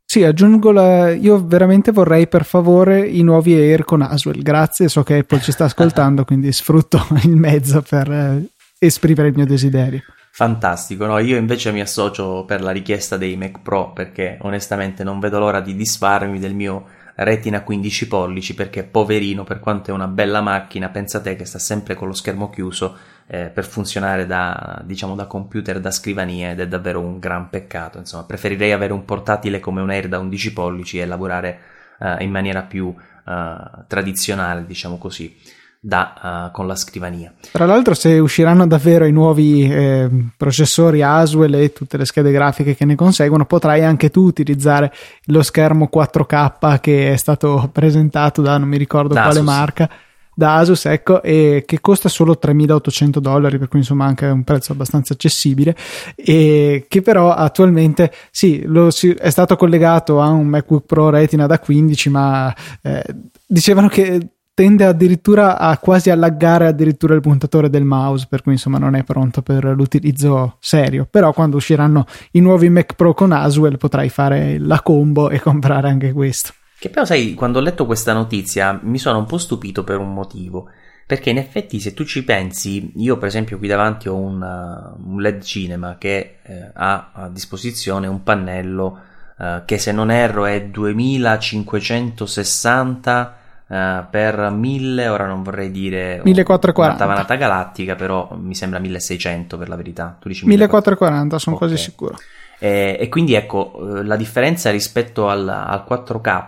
Sì, 0.03 0.23
aggiungo 0.23 0.71
la... 0.71 1.11
io 1.11 1.45
veramente 1.45 1.91
vorrei 1.91 2.27
per 2.27 2.45
favore 2.45 3.07
i 3.07 3.21
nuovi 3.21 3.53
Air 3.53 3.85
con 3.85 4.01
Aswell. 4.01 4.41
Grazie, 4.41 4.87
so 4.87 5.03
che 5.03 5.17
Apple 5.17 5.41
ci 5.41 5.51
sta 5.51 5.65
ascoltando, 5.65 6.25
quindi 6.25 6.51
sfrutto 6.51 6.99
il 7.25 7.35
mezzo 7.35 7.83
per 7.87 8.11
eh, 8.11 8.43
esprimere 8.79 9.27
il 9.27 9.35
mio 9.35 9.45
desiderio. 9.45 10.01
Fantastico, 10.35 11.05
no? 11.05 11.19
Io 11.19 11.37
invece 11.37 11.71
mi 11.71 11.79
associo 11.79 12.43
per 12.43 12.63
la 12.63 12.71
richiesta 12.71 13.17
dei 13.17 13.37
Mac 13.37 13.59
Pro 13.61 13.93
perché 13.93 14.39
onestamente 14.41 15.03
non 15.03 15.19
vedo 15.19 15.37
l'ora 15.37 15.59
di 15.61 15.75
disfarmi 15.75 16.39
del 16.39 16.55
mio 16.55 16.87
retina 17.17 17.61
15 17.61 18.07
pollici 18.07 18.55
perché 18.55 18.83
poverino 18.83 19.43
per 19.43 19.59
quanto 19.59 19.91
è 19.91 19.93
una 19.93 20.07
bella 20.07 20.41
macchina 20.41 20.89
pensate 20.89 21.35
che 21.35 21.45
sta 21.45 21.59
sempre 21.59 21.93
con 21.93 22.07
lo 22.07 22.15
schermo 22.15 22.49
chiuso 22.49 22.97
eh, 23.27 23.51
per 23.53 23.63
funzionare 23.63 24.25
da 24.25 24.81
diciamo 24.83 25.13
da 25.13 25.27
computer 25.27 25.79
da 25.79 25.91
scrivania 25.91 26.49
ed 26.49 26.61
è 26.61 26.67
davvero 26.67 26.99
un 26.99 27.19
gran 27.19 27.49
peccato 27.51 27.99
insomma 27.99 28.23
preferirei 28.23 28.71
avere 28.71 28.91
un 28.93 29.05
portatile 29.05 29.59
come 29.59 29.81
un 29.81 29.91
Air 29.91 30.07
da 30.07 30.17
11 30.17 30.51
pollici 30.53 30.97
e 30.97 31.05
lavorare 31.05 31.59
eh, 31.99 32.23
in 32.23 32.31
maniera 32.31 32.63
più 32.63 32.91
eh, 32.91 33.55
tradizionale 33.85 34.65
diciamo 34.65 34.97
così 34.97 35.61
da, 35.85 36.45
uh, 36.47 36.51
con 36.51 36.65
la 36.65 36.77
scrivania. 36.77 37.33
Tra 37.51 37.65
l'altro, 37.65 37.93
se 37.93 38.17
usciranno 38.17 38.65
davvero 38.65 39.03
i 39.03 39.11
nuovi 39.11 39.69
eh, 39.69 40.09
processori 40.37 41.01
Aswell 41.01 41.55
e 41.55 41.73
tutte 41.73 41.97
le 41.97 42.05
schede 42.05 42.31
grafiche 42.31 42.73
che 42.73 42.85
ne 42.85 42.95
conseguono, 42.95 43.45
potrai 43.45 43.83
anche 43.83 44.09
tu 44.09 44.21
utilizzare 44.21 44.93
lo 45.25 45.41
schermo 45.41 45.89
4K 45.93 46.79
che 46.79 47.11
è 47.11 47.17
stato 47.17 47.69
presentato 47.69 48.41
da 48.41 48.57
non 48.57 48.69
mi 48.69 48.77
ricordo 48.77 49.13
da 49.13 49.23
quale 49.23 49.39
Asus. 49.39 49.53
marca. 49.53 49.89
Da 50.35 50.55
Asus, 50.55 50.85
ecco, 50.85 51.21
e 51.21 51.63
che 51.67 51.81
costa 51.81 52.07
solo 52.07 52.39
3.800 52.41 53.19
dollari, 53.19 53.59
per 53.59 53.67
cui 53.67 53.79
insomma 53.79 54.05
anche 54.05 54.25
un 54.25 54.45
prezzo 54.45 54.71
abbastanza 54.71 55.13
accessibile. 55.13 55.75
E 56.15 56.85
che 56.87 57.01
però 57.01 57.33
attualmente 57.33 58.11
sì, 58.31 58.63
lo, 58.65 58.89
si, 58.89 59.11
è 59.11 59.29
stato 59.29 59.57
collegato 59.57 60.21
a 60.21 60.29
un 60.29 60.47
MacBook 60.47 60.85
Pro 60.85 61.09
Retina 61.09 61.45
da 61.45 61.59
15, 61.59 62.09
ma 62.09 62.55
eh, 62.81 63.03
dicevano 63.45 63.89
che 63.89 64.29
tende 64.53 64.85
addirittura 64.85 65.57
a 65.57 65.79
quasi 65.79 66.11
allaggare 66.11 66.67
addirittura 66.67 67.15
il 67.15 67.21
puntatore 67.21 67.69
del 67.69 67.85
mouse, 67.85 68.27
per 68.29 68.43
cui 68.43 68.51
insomma 68.53 68.77
non 68.77 68.95
è 68.95 69.03
pronto 69.03 69.41
per 69.41 69.65
l'utilizzo 69.65 70.57
serio. 70.59 71.05
Però 71.09 71.33
quando 71.33 71.57
usciranno 71.57 72.05
i 72.31 72.39
nuovi 72.39 72.69
Mac 72.69 72.95
Pro 72.95 73.13
con 73.13 73.31
Aswell 73.31 73.77
potrai 73.77 74.09
fare 74.09 74.57
la 74.59 74.81
combo 74.81 75.29
e 75.29 75.39
comprare 75.39 75.89
anche 75.89 76.11
questo. 76.11 76.53
Che 76.77 76.89
però 76.89 77.05
sai, 77.05 77.33
quando 77.33 77.59
ho 77.59 77.61
letto 77.61 77.85
questa 77.85 78.11
notizia 78.13 78.79
mi 78.83 78.99
sono 78.99 79.17
un 79.17 79.25
po' 79.25 79.37
stupito 79.37 79.83
per 79.83 79.97
un 79.97 80.13
motivo. 80.13 80.69
Perché 81.05 81.31
in 81.31 81.37
effetti 81.37 81.81
se 81.81 81.93
tu 81.93 82.05
ci 82.05 82.23
pensi, 82.23 82.93
io 82.95 83.17
per 83.17 83.27
esempio 83.27 83.57
qui 83.57 83.67
davanti 83.67 84.07
ho 84.07 84.15
un, 84.15 84.41
uh, 84.41 84.95
un 85.11 85.19
LED 85.19 85.41
cinema 85.41 85.97
che 85.97 86.37
eh, 86.41 86.71
ha 86.73 87.11
a 87.13 87.27
disposizione 87.27 88.07
un 88.07 88.23
pannello 88.23 88.99
uh, 89.37 89.65
che 89.65 89.77
se 89.77 89.91
non 89.91 90.11
erro 90.11 90.45
è 90.45 90.65
2560 90.65 93.39
Uh, 93.73 94.05
per 94.07 94.51
1000, 94.51 95.07
ora 95.07 95.25
non 95.25 95.41
vorrei 95.41 95.71
dire 95.71 96.21
1440 96.23 97.05
una 97.05 97.11
tavanata 97.15 97.33
galattica, 97.33 97.95
però 97.95 98.37
mi 98.39 98.53
sembra 98.53 98.77
1600 98.77 99.57
per 99.57 99.67
la 99.67 99.75
verità. 99.75 100.15
Tu 100.19 100.27
dici 100.27 100.45
1440, 100.45 101.39
sono 101.39 101.55
okay. 101.55 101.67
quasi 101.67 101.83
sicuro. 101.83 102.15
E, 102.59 102.97
e, 102.99 103.09
quindi 103.09 103.33
ecco, 103.33 103.97
eh, 103.97 104.03
la 104.03 104.15
differenza 104.15 104.69
rispetto 104.69 105.27
al, 105.27 105.49
al 105.49 105.83
4K 105.89 106.45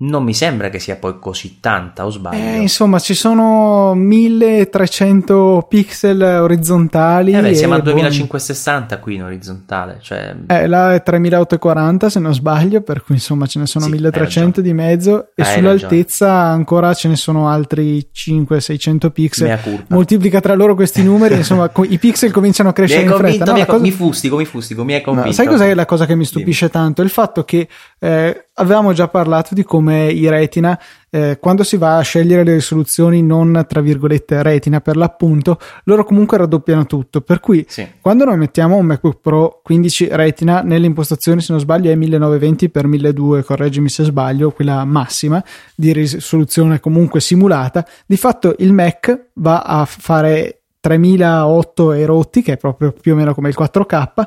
non 0.00 0.22
mi 0.22 0.32
sembra 0.32 0.68
che 0.68 0.78
sia 0.78 0.94
poi 0.94 1.18
così 1.18 1.58
tanta, 1.58 2.06
o 2.06 2.10
sbaglio? 2.10 2.38
Eh, 2.38 2.58
insomma, 2.58 3.00
ci 3.00 3.14
sono 3.14 3.94
1300 3.94 5.66
pixel 5.68 6.22
orizzontali. 6.22 7.32
Eh 7.32 7.40
beh, 7.40 7.54
siamo 7.54 7.74
a 7.74 7.80
2560 7.80 8.94
bon... 8.94 9.02
qui 9.02 9.14
in 9.16 9.24
orizzontale. 9.24 9.98
Cioè... 10.00 10.36
Eh, 10.46 10.66
là 10.68 10.94
è 10.94 11.02
3840 11.02 12.10
se 12.10 12.20
non 12.20 12.32
sbaglio, 12.32 12.80
per 12.82 13.02
cui 13.02 13.16
insomma 13.16 13.46
ce 13.46 13.58
ne 13.58 13.66
sono 13.66 13.86
sì, 13.86 13.90
1300 13.90 14.60
di 14.60 14.72
mezzo 14.72 15.30
e 15.34 15.42
hai 15.42 15.54
sull'altezza 15.54 16.26
ragione. 16.26 16.52
ancora 16.52 16.94
ce 16.94 17.08
ne 17.08 17.16
sono 17.16 17.48
altri 17.48 18.08
500-600 18.14 19.10
pixel. 19.10 19.58
Moltiplica 19.88 20.38
tra 20.40 20.54
loro 20.54 20.76
questi 20.76 21.02
numeri, 21.02 21.34
insomma, 21.42 21.68
i 21.88 21.98
pixel 21.98 22.30
cominciano 22.30 22.68
a 22.68 22.72
crescere 22.72 23.02
in 23.02 23.16
fretta. 23.16 23.46
No, 23.46 23.52
mi, 23.54 23.64
cosa... 23.64 23.78
mi 23.78 23.90
fustico, 23.90 24.36
mi 24.36 24.44
fustico, 24.44 24.84
mi 24.84 24.94
hai 24.94 25.00
convinto. 25.00 25.28
No, 25.28 25.34
sai 25.34 25.46
cos'è 25.48 25.74
la 25.74 25.86
cosa 25.86 26.06
che 26.06 26.14
mi 26.14 26.24
stupisce 26.24 26.68
Dimmi. 26.68 26.84
tanto? 26.84 27.02
Il 27.02 27.10
fatto 27.10 27.42
che 27.42 27.66
eh, 27.98 28.47
avevamo 28.58 28.92
già 28.92 29.08
parlato 29.08 29.54
di 29.54 29.64
come 29.64 30.10
i 30.10 30.28
retina, 30.28 30.78
eh, 31.10 31.38
quando 31.40 31.62
si 31.62 31.76
va 31.76 31.96
a 31.96 32.02
scegliere 32.02 32.44
le 32.44 32.54
risoluzioni 32.54 33.22
non 33.22 33.64
tra 33.66 33.80
virgolette 33.80 34.42
retina 34.42 34.80
per 34.80 34.96
l'appunto, 34.96 35.58
loro 35.84 36.04
comunque 36.04 36.38
raddoppiano 36.38 36.86
tutto. 36.86 37.20
Per 37.20 37.40
cui 37.40 37.64
sì. 37.68 37.86
quando 38.00 38.24
noi 38.24 38.36
mettiamo 38.36 38.76
un 38.76 38.86
MacBook 38.86 39.20
Pro 39.20 39.60
15 39.62 40.08
retina, 40.12 40.60
nelle 40.62 40.86
impostazioni, 40.86 41.40
se 41.40 41.52
non 41.52 41.60
sbaglio, 41.60 41.90
è 41.90 41.94
1920 41.94 42.68
x 42.68 42.82
1200, 42.82 43.44
correggimi 43.46 43.88
se 43.88 44.04
sbaglio, 44.04 44.50
quella 44.50 44.84
massima 44.84 45.42
di 45.74 45.92
risoluzione 45.92 46.80
comunque 46.80 47.20
simulata, 47.20 47.86
di 48.06 48.16
fatto 48.16 48.54
il 48.58 48.72
Mac 48.72 49.26
va 49.34 49.62
a 49.62 49.84
fare 49.84 50.58
3008 50.80 51.92
e 51.92 52.06
rotti, 52.06 52.42
che 52.42 52.52
è 52.52 52.56
proprio 52.56 52.92
più 52.92 53.12
o 53.12 53.16
meno 53.16 53.34
come 53.34 53.48
il 53.48 53.56
4K, 53.58 54.26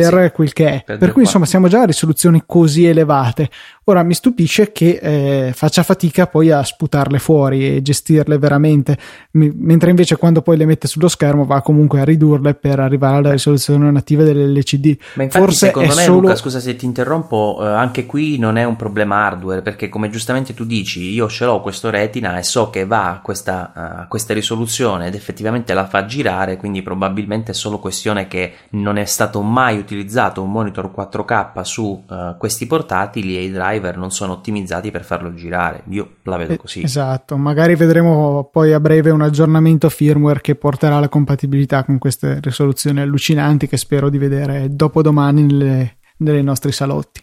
per 0.00 0.24
sì, 0.24 0.30
quel 0.32 0.52
che 0.52 0.68
è. 0.68 0.82
Per, 0.84 0.98
per 0.98 1.12
cui 1.12 1.22
insomma 1.22 1.44
siamo 1.44 1.68
già 1.68 1.82
a 1.82 1.84
risoluzioni 1.84 2.42
così 2.46 2.86
elevate. 2.86 3.50
Ora 3.84 4.02
mi 4.04 4.14
stupisce 4.14 4.70
che 4.70 5.00
eh, 5.02 5.52
faccia 5.52 5.82
fatica 5.82 6.28
poi 6.28 6.50
a 6.52 6.62
sputarle 6.62 7.18
fuori 7.18 7.76
e 7.76 7.82
gestirle 7.82 8.38
veramente, 8.38 8.96
M- 9.32 9.50
mentre 9.56 9.90
invece 9.90 10.16
quando 10.16 10.40
poi 10.40 10.56
le 10.56 10.66
mette 10.66 10.86
sullo 10.86 11.08
schermo 11.08 11.44
va 11.44 11.62
comunque 11.62 12.00
a 12.00 12.04
ridurle 12.04 12.54
per 12.54 12.78
arrivare 12.78 13.16
alla 13.16 13.32
risoluzione 13.32 13.90
nativa 13.90 14.22
dell'LCD. 14.22 14.96
Ma 15.14 15.24
infatti 15.24 15.44
Forse 15.44 15.66
secondo 15.66 15.94
me 15.94 16.02
solo... 16.02 16.20
Luca, 16.20 16.36
scusa 16.36 16.60
se 16.60 16.76
ti 16.76 16.84
interrompo, 16.84 17.58
eh, 17.60 17.66
anche 17.66 18.06
qui 18.06 18.38
non 18.38 18.56
è 18.56 18.64
un 18.64 18.76
problema 18.76 19.26
hardware 19.26 19.62
perché 19.62 19.88
come 19.88 20.10
giustamente 20.10 20.54
tu 20.54 20.64
dici 20.64 21.10
io 21.10 21.28
ce 21.28 21.44
l'ho 21.44 21.60
questo 21.60 21.90
retina 21.90 22.38
e 22.38 22.44
so 22.44 22.70
che 22.70 22.86
va 22.86 23.10
a 23.10 23.20
questa, 23.20 23.72
a 23.74 24.06
questa 24.06 24.32
risoluzione 24.32 25.08
ed 25.08 25.14
effettivamente 25.14 25.74
la 25.74 25.86
fa 25.86 26.04
girare, 26.04 26.56
quindi 26.56 26.82
probabilmente 26.82 27.50
è 27.50 27.54
solo 27.54 27.80
questione 27.80 28.28
che 28.28 28.54
non 28.70 28.96
è 28.96 29.04
stato 29.04 29.42
mai 29.42 29.81
utilizzato 29.82 30.42
un 30.42 30.50
monitor 30.50 30.90
4K 30.94 31.60
su 31.62 32.04
uh, 32.08 32.36
questi 32.38 32.66
portatili 32.66 33.36
e 33.36 33.44
i 33.44 33.50
driver 33.50 33.96
non 33.96 34.10
sono 34.10 34.32
ottimizzati 34.32 34.90
per 34.90 35.04
farlo 35.04 35.34
girare. 35.34 35.82
Io 35.88 36.16
la 36.22 36.36
vedo 36.36 36.54
eh, 36.54 36.56
così. 36.56 36.82
Esatto, 36.82 37.36
magari 37.36 37.74
vedremo 37.74 38.48
poi 38.50 38.72
a 38.72 38.80
breve 38.80 39.10
un 39.10 39.22
aggiornamento 39.22 39.88
firmware 39.88 40.40
che 40.40 40.54
porterà 40.54 40.98
la 40.98 41.08
compatibilità 41.08 41.84
con 41.84 41.98
queste 41.98 42.40
risoluzioni 42.40 43.00
allucinanti 43.00 43.66
che 43.66 43.76
spero 43.76 44.08
di 44.08 44.18
vedere 44.18 44.68
dopodomani 44.70 45.42
nelle, 45.42 45.96
nei 46.18 46.42
nostri 46.42 46.72
salotti. 46.72 47.20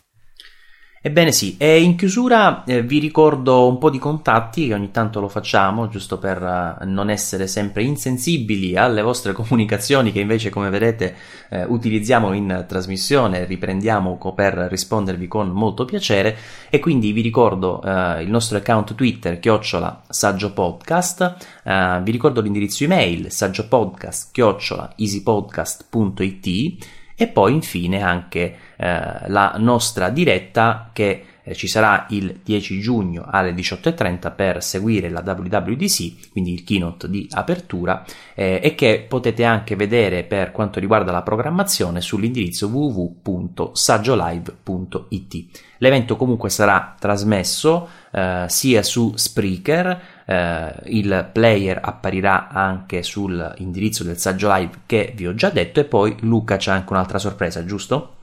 Ebbene 1.02 1.32
sì, 1.32 1.56
e 1.58 1.82
in 1.82 1.96
chiusura 1.96 2.66
eh, 2.66 2.84
vi 2.84 3.00
ricordo 3.00 3.70
un 3.70 3.78
po' 3.78 3.90
di 3.90 4.00
contatti 4.00 4.68
che 4.68 4.74
ogni 4.74 4.92
tanto 4.92 5.22
lo 5.22 5.30
facciamo, 5.30 5.88
giusto 5.88 6.20
per 6.20 6.42
uh, 6.42 6.86
non 6.90 7.10
essere 7.10 7.48
sempre 7.48 7.84
insensibili 7.84 8.76
alle 8.76 9.02
vostre 9.02 9.32
comunicazioni 9.42 10.12
che 10.12 10.20
invece 10.20 10.50
come 10.50 10.70
vedete 10.70 11.16
eh, 11.52 11.64
utilizziamo 11.64 12.34
in 12.34 12.66
trasmissione, 12.68 13.46
riprendiamo 13.46 14.20
per 14.36 14.68
rispondervi 14.70 15.26
con 15.30 15.48
molto 15.52 15.86
piacere. 15.86 16.36
E 16.70 16.80
quindi 16.80 17.14
vi 17.14 17.22
ricordo 17.22 17.80
uh, 17.82 18.20
il 18.20 18.30
nostro 18.30 18.58
account 18.58 18.94
Twitter 18.94 19.40
chiocciola 19.40 20.04
saggio 20.10 20.52
podcast, 20.52 21.36
uh, 21.64 22.04
vi 22.04 22.12
ricordo 22.12 22.42
l'indirizzo 22.42 22.84
email 22.84 23.32
saggiopodcast 23.32 24.34
chiocciola 24.34 24.96
easypodcast.it 24.98 26.99
e 27.22 27.28
poi 27.28 27.52
infine 27.52 28.02
anche 28.02 28.56
eh, 28.78 29.28
la 29.28 29.56
nostra 29.58 30.08
diretta 30.08 30.90
che 30.94 31.26
eh, 31.44 31.56
ci 31.56 31.68
sarà 31.68 32.06
il 32.10 32.42
10 32.44 32.80
giugno 32.80 33.26
alle 33.30 33.54
18.30 33.54 34.36
per 34.36 34.64
seguire 34.64 35.10
la 35.10 35.24
WWDC, 35.26 36.32
quindi 36.32 36.54
il 36.54 36.64
keynote 36.64 37.10
di 37.10 37.28
apertura, 37.32 38.06
eh, 38.36 38.60
e 38.64 38.76
che 38.76 39.04
potete 39.08 39.44
anche 39.44 39.76
vedere 39.76 40.24
per 40.24 40.52
quanto 40.52 40.80
riguarda 40.80 41.12
la 41.12 41.24
programmazione 41.24 42.02
sull'indirizzo 42.02 42.68
www.saggiolive.it. 42.68 45.46
L'evento 45.78 46.18
comunque 46.18 46.50
sarà 46.50 46.96
trasmesso 47.00 47.88
eh, 48.12 48.44
sia 48.48 48.84
su 48.84 49.14
Spreaker, 49.16 50.02
eh, 50.26 50.74
il 50.88 51.30
player 51.32 51.80
apparirà 51.82 52.50
anche 52.50 53.02
sull'indirizzo 53.02 54.04
del 54.04 54.18
saggio 54.18 54.54
live 54.54 54.82
che 54.86 55.14
vi 55.16 55.26
ho 55.26 55.34
già 55.34 55.50
detto 55.50 55.80
e 55.80 55.86
poi 55.86 56.18
Luca 56.22 56.58
c'ha 56.60 56.74
anche 56.74 56.92
un'altra 56.92 57.18
sorpresa, 57.18 57.64
giusto? 57.66 58.18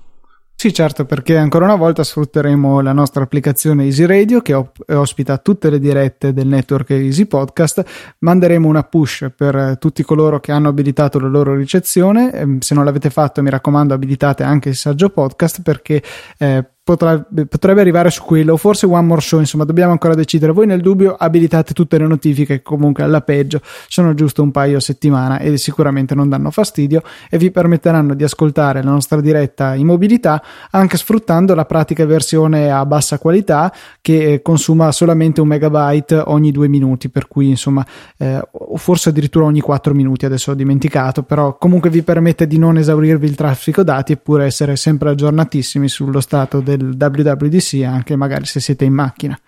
Sì, 0.59 0.73
certo, 0.73 1.05
perché 1.05 1.37
ancora 1.37 1.67
una 1.67 1.77
volta 1.77 2.03
sfrutteremo 2.03 2.81
la 2.81 2.95
nostra 2.95 3.23
applicazione 3.23 3.85
Easy 3.85 4.07
Radio 4.07 4.41
che 4.41 4.55
ospita 4.87 5.37
tutte 5.37 5.69
le 5.69 5.79
dirette 5.79 6.33
del 6.33 6.47
network 6.47 6.89
Easy 6.91 7.27
Podcast. 7.27 7.85
Manderemo 8.21 8.67
una 8.67 8.83
push 8.83 9.31
per 9.37 9.77
tutti 9.79 10.03
coloro 10.03 10.41
che 10.41 10.53
hanno 10.53 10.69
abilitato 10.69 11.21
la 11.21 11.29
loro 11.29 11.55
ricezione. 11.55 12.33
Ehm, 12.33 12.61
se 12.61 12.75
non 12.75 12.87
l'avete 12.87 13.11
fatto, 13.11 13.43
mi 13.43 13.51
raccomando, 13.51 13.93
abilitate 13.93 14.45
anche 14.45 14.71
il 14.71 14.77
saggio 14.77 15.11
podcast 15.11 15.61
perché 15.61 16.03
eh, 16.39 16.65
potrebbe, 16.87 17.47
potrebbe 17.47 17.81
arrivare 17.81 18.11
su 18.11 18.23
quello, 18.23 18.57
forse 18.57 18.87
One 18.87 19.03
More 19.03 19.21
Show, 19.21 19.41
insomma, 19.41 19.65
dobbiamo 19.65 19.91
ancora 19.91 20.15
decidere. 20.15 20.53
Voi 20.53 20.67
nel 20.67 20.81
dubbio 20.81 21.17
abilitate 21.19 21.73
tutte 21.75 21.99
le 21.99 22.07
notifiche, 22.07 22.59
che 22.59 22.63
comunque 22.63 23.03
alla 23.03 23.23
peggio 23.23 23.61
sono 23.89 24.15
giusto 24.15 24.41
un 24.41 24.53
paio 24.53 24.77
a 24.77 24.81
settimana 24.81 25.39
e 25.39 25.59
sicuramente 25.59 26.15
non 26.15 26.29
danno 26.29 26.53
fastidio 26.53 27.03
e 27.29 27.39
vi 27.39 27.51
permetteranno 27.51 28.15
di 28.15 28.23
ascoltare 28.23 28.85
la 28.85 28.91
nostra 28.93 29.21
diretta 29.21 29.75
in 29.75 29.85
mobilità 29.87 30.41
anche 30.71 30.97
sfruttando 30.97 31.57
la 31.57 31.65
pratica 31.65 32.07
versione 32.07 32.71
a 32.71 32.87
bassa 32.87 33.19
qualità 33.19 33.73
che 34.01 34.41
consuma 34.41 34.93
solamente 34.93 35.41
un 35.41 35.49
megabyte 35.49 36.23
ogni 36.27 36.53
due 36.53 36.69
minuti, 36.69 37.09
per 37.09 37.27
cui 37.27 37.49
insomma, 37.49 37.85
eh, 38.17 38.41
forse 38.77 39.09
addirittura 39.09 39.47
ogni 39.47 39.61
quattro 39.61 39.93
minuti, 39.93 40.25
adesso 40.25 40.53
ho 40.53 40.55
dimenticato, 40.55 41.25
però 41.25 41.59
comunque 41.59 41.91
vi 41.91 42.03
permette 42.03 42.47
di 42.47 42.59
non 42.59 42.79
esaurirvi 42.79 43.27
il 43.27 43.35
traffico 43.35 43.83
dati 43.83 44.13
eppure 44.13 44.45
essere 44.45 44.77
sempre 44.77 45.11
aggiornatissimi 45.11 45.89
sullo 45.89 46.21
stato 46.21 46.61
del 46.61 46.76
del 46.77 46.97
WWDC 46.99 47.83
anche 47.85 48.17
magari 48.17 48.45
se 48.47 48.61
siete 48.61 48.85
in 48.85 48.93
macchina. 48.93 49.39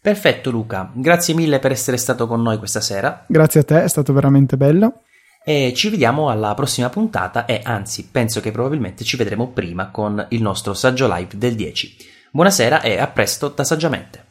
Perfetto 0.00 0.50
Luca, 0.50 0.90
grazie 0.94 1.34
mille 1.34 1.58
per 1.58 1.72
essere 1.72 1.96
stato 1.96 2.26
con 2.26 2.40
noi 2.40 2.58
questa 2.58 2.80
sera. 2.80 3.24
Grazie 3.26 3.60
a 3.60 3.64
te, 3.64 3.82
è 3.82 3.88
stato 3.88 4.12
veramente 4.12 4.56
bello. 4.56 5.02
E 5.44 5.72
ci 5.74 5.88
vediamo 5.88 6.28
alla 6.28 6.54
prossima 6.54 6.88
puntata 6.88 7.46
e 7.46 7.60
anzi 7.64 8.08
penso 8.10 8.40
che 8.40 8.50
probabilmente 8.50 9.02
ci 9.02 9.16
vedremo 9.16 9.48
prima 9.48 9.90
con 9.90 10.24
il 10.30 10.42
nostro 10.42 10.74
saggio 10.74 11.12
live 11.12 11.36
del 11.36 11.54
10. 11.54 11.96
Buonasera 12.30 12.82
e 12.82 12.98
a 12.98 13.06
presto 13.06 13.48
da 13.48 13.64
Saggiamente. 13.64 14.27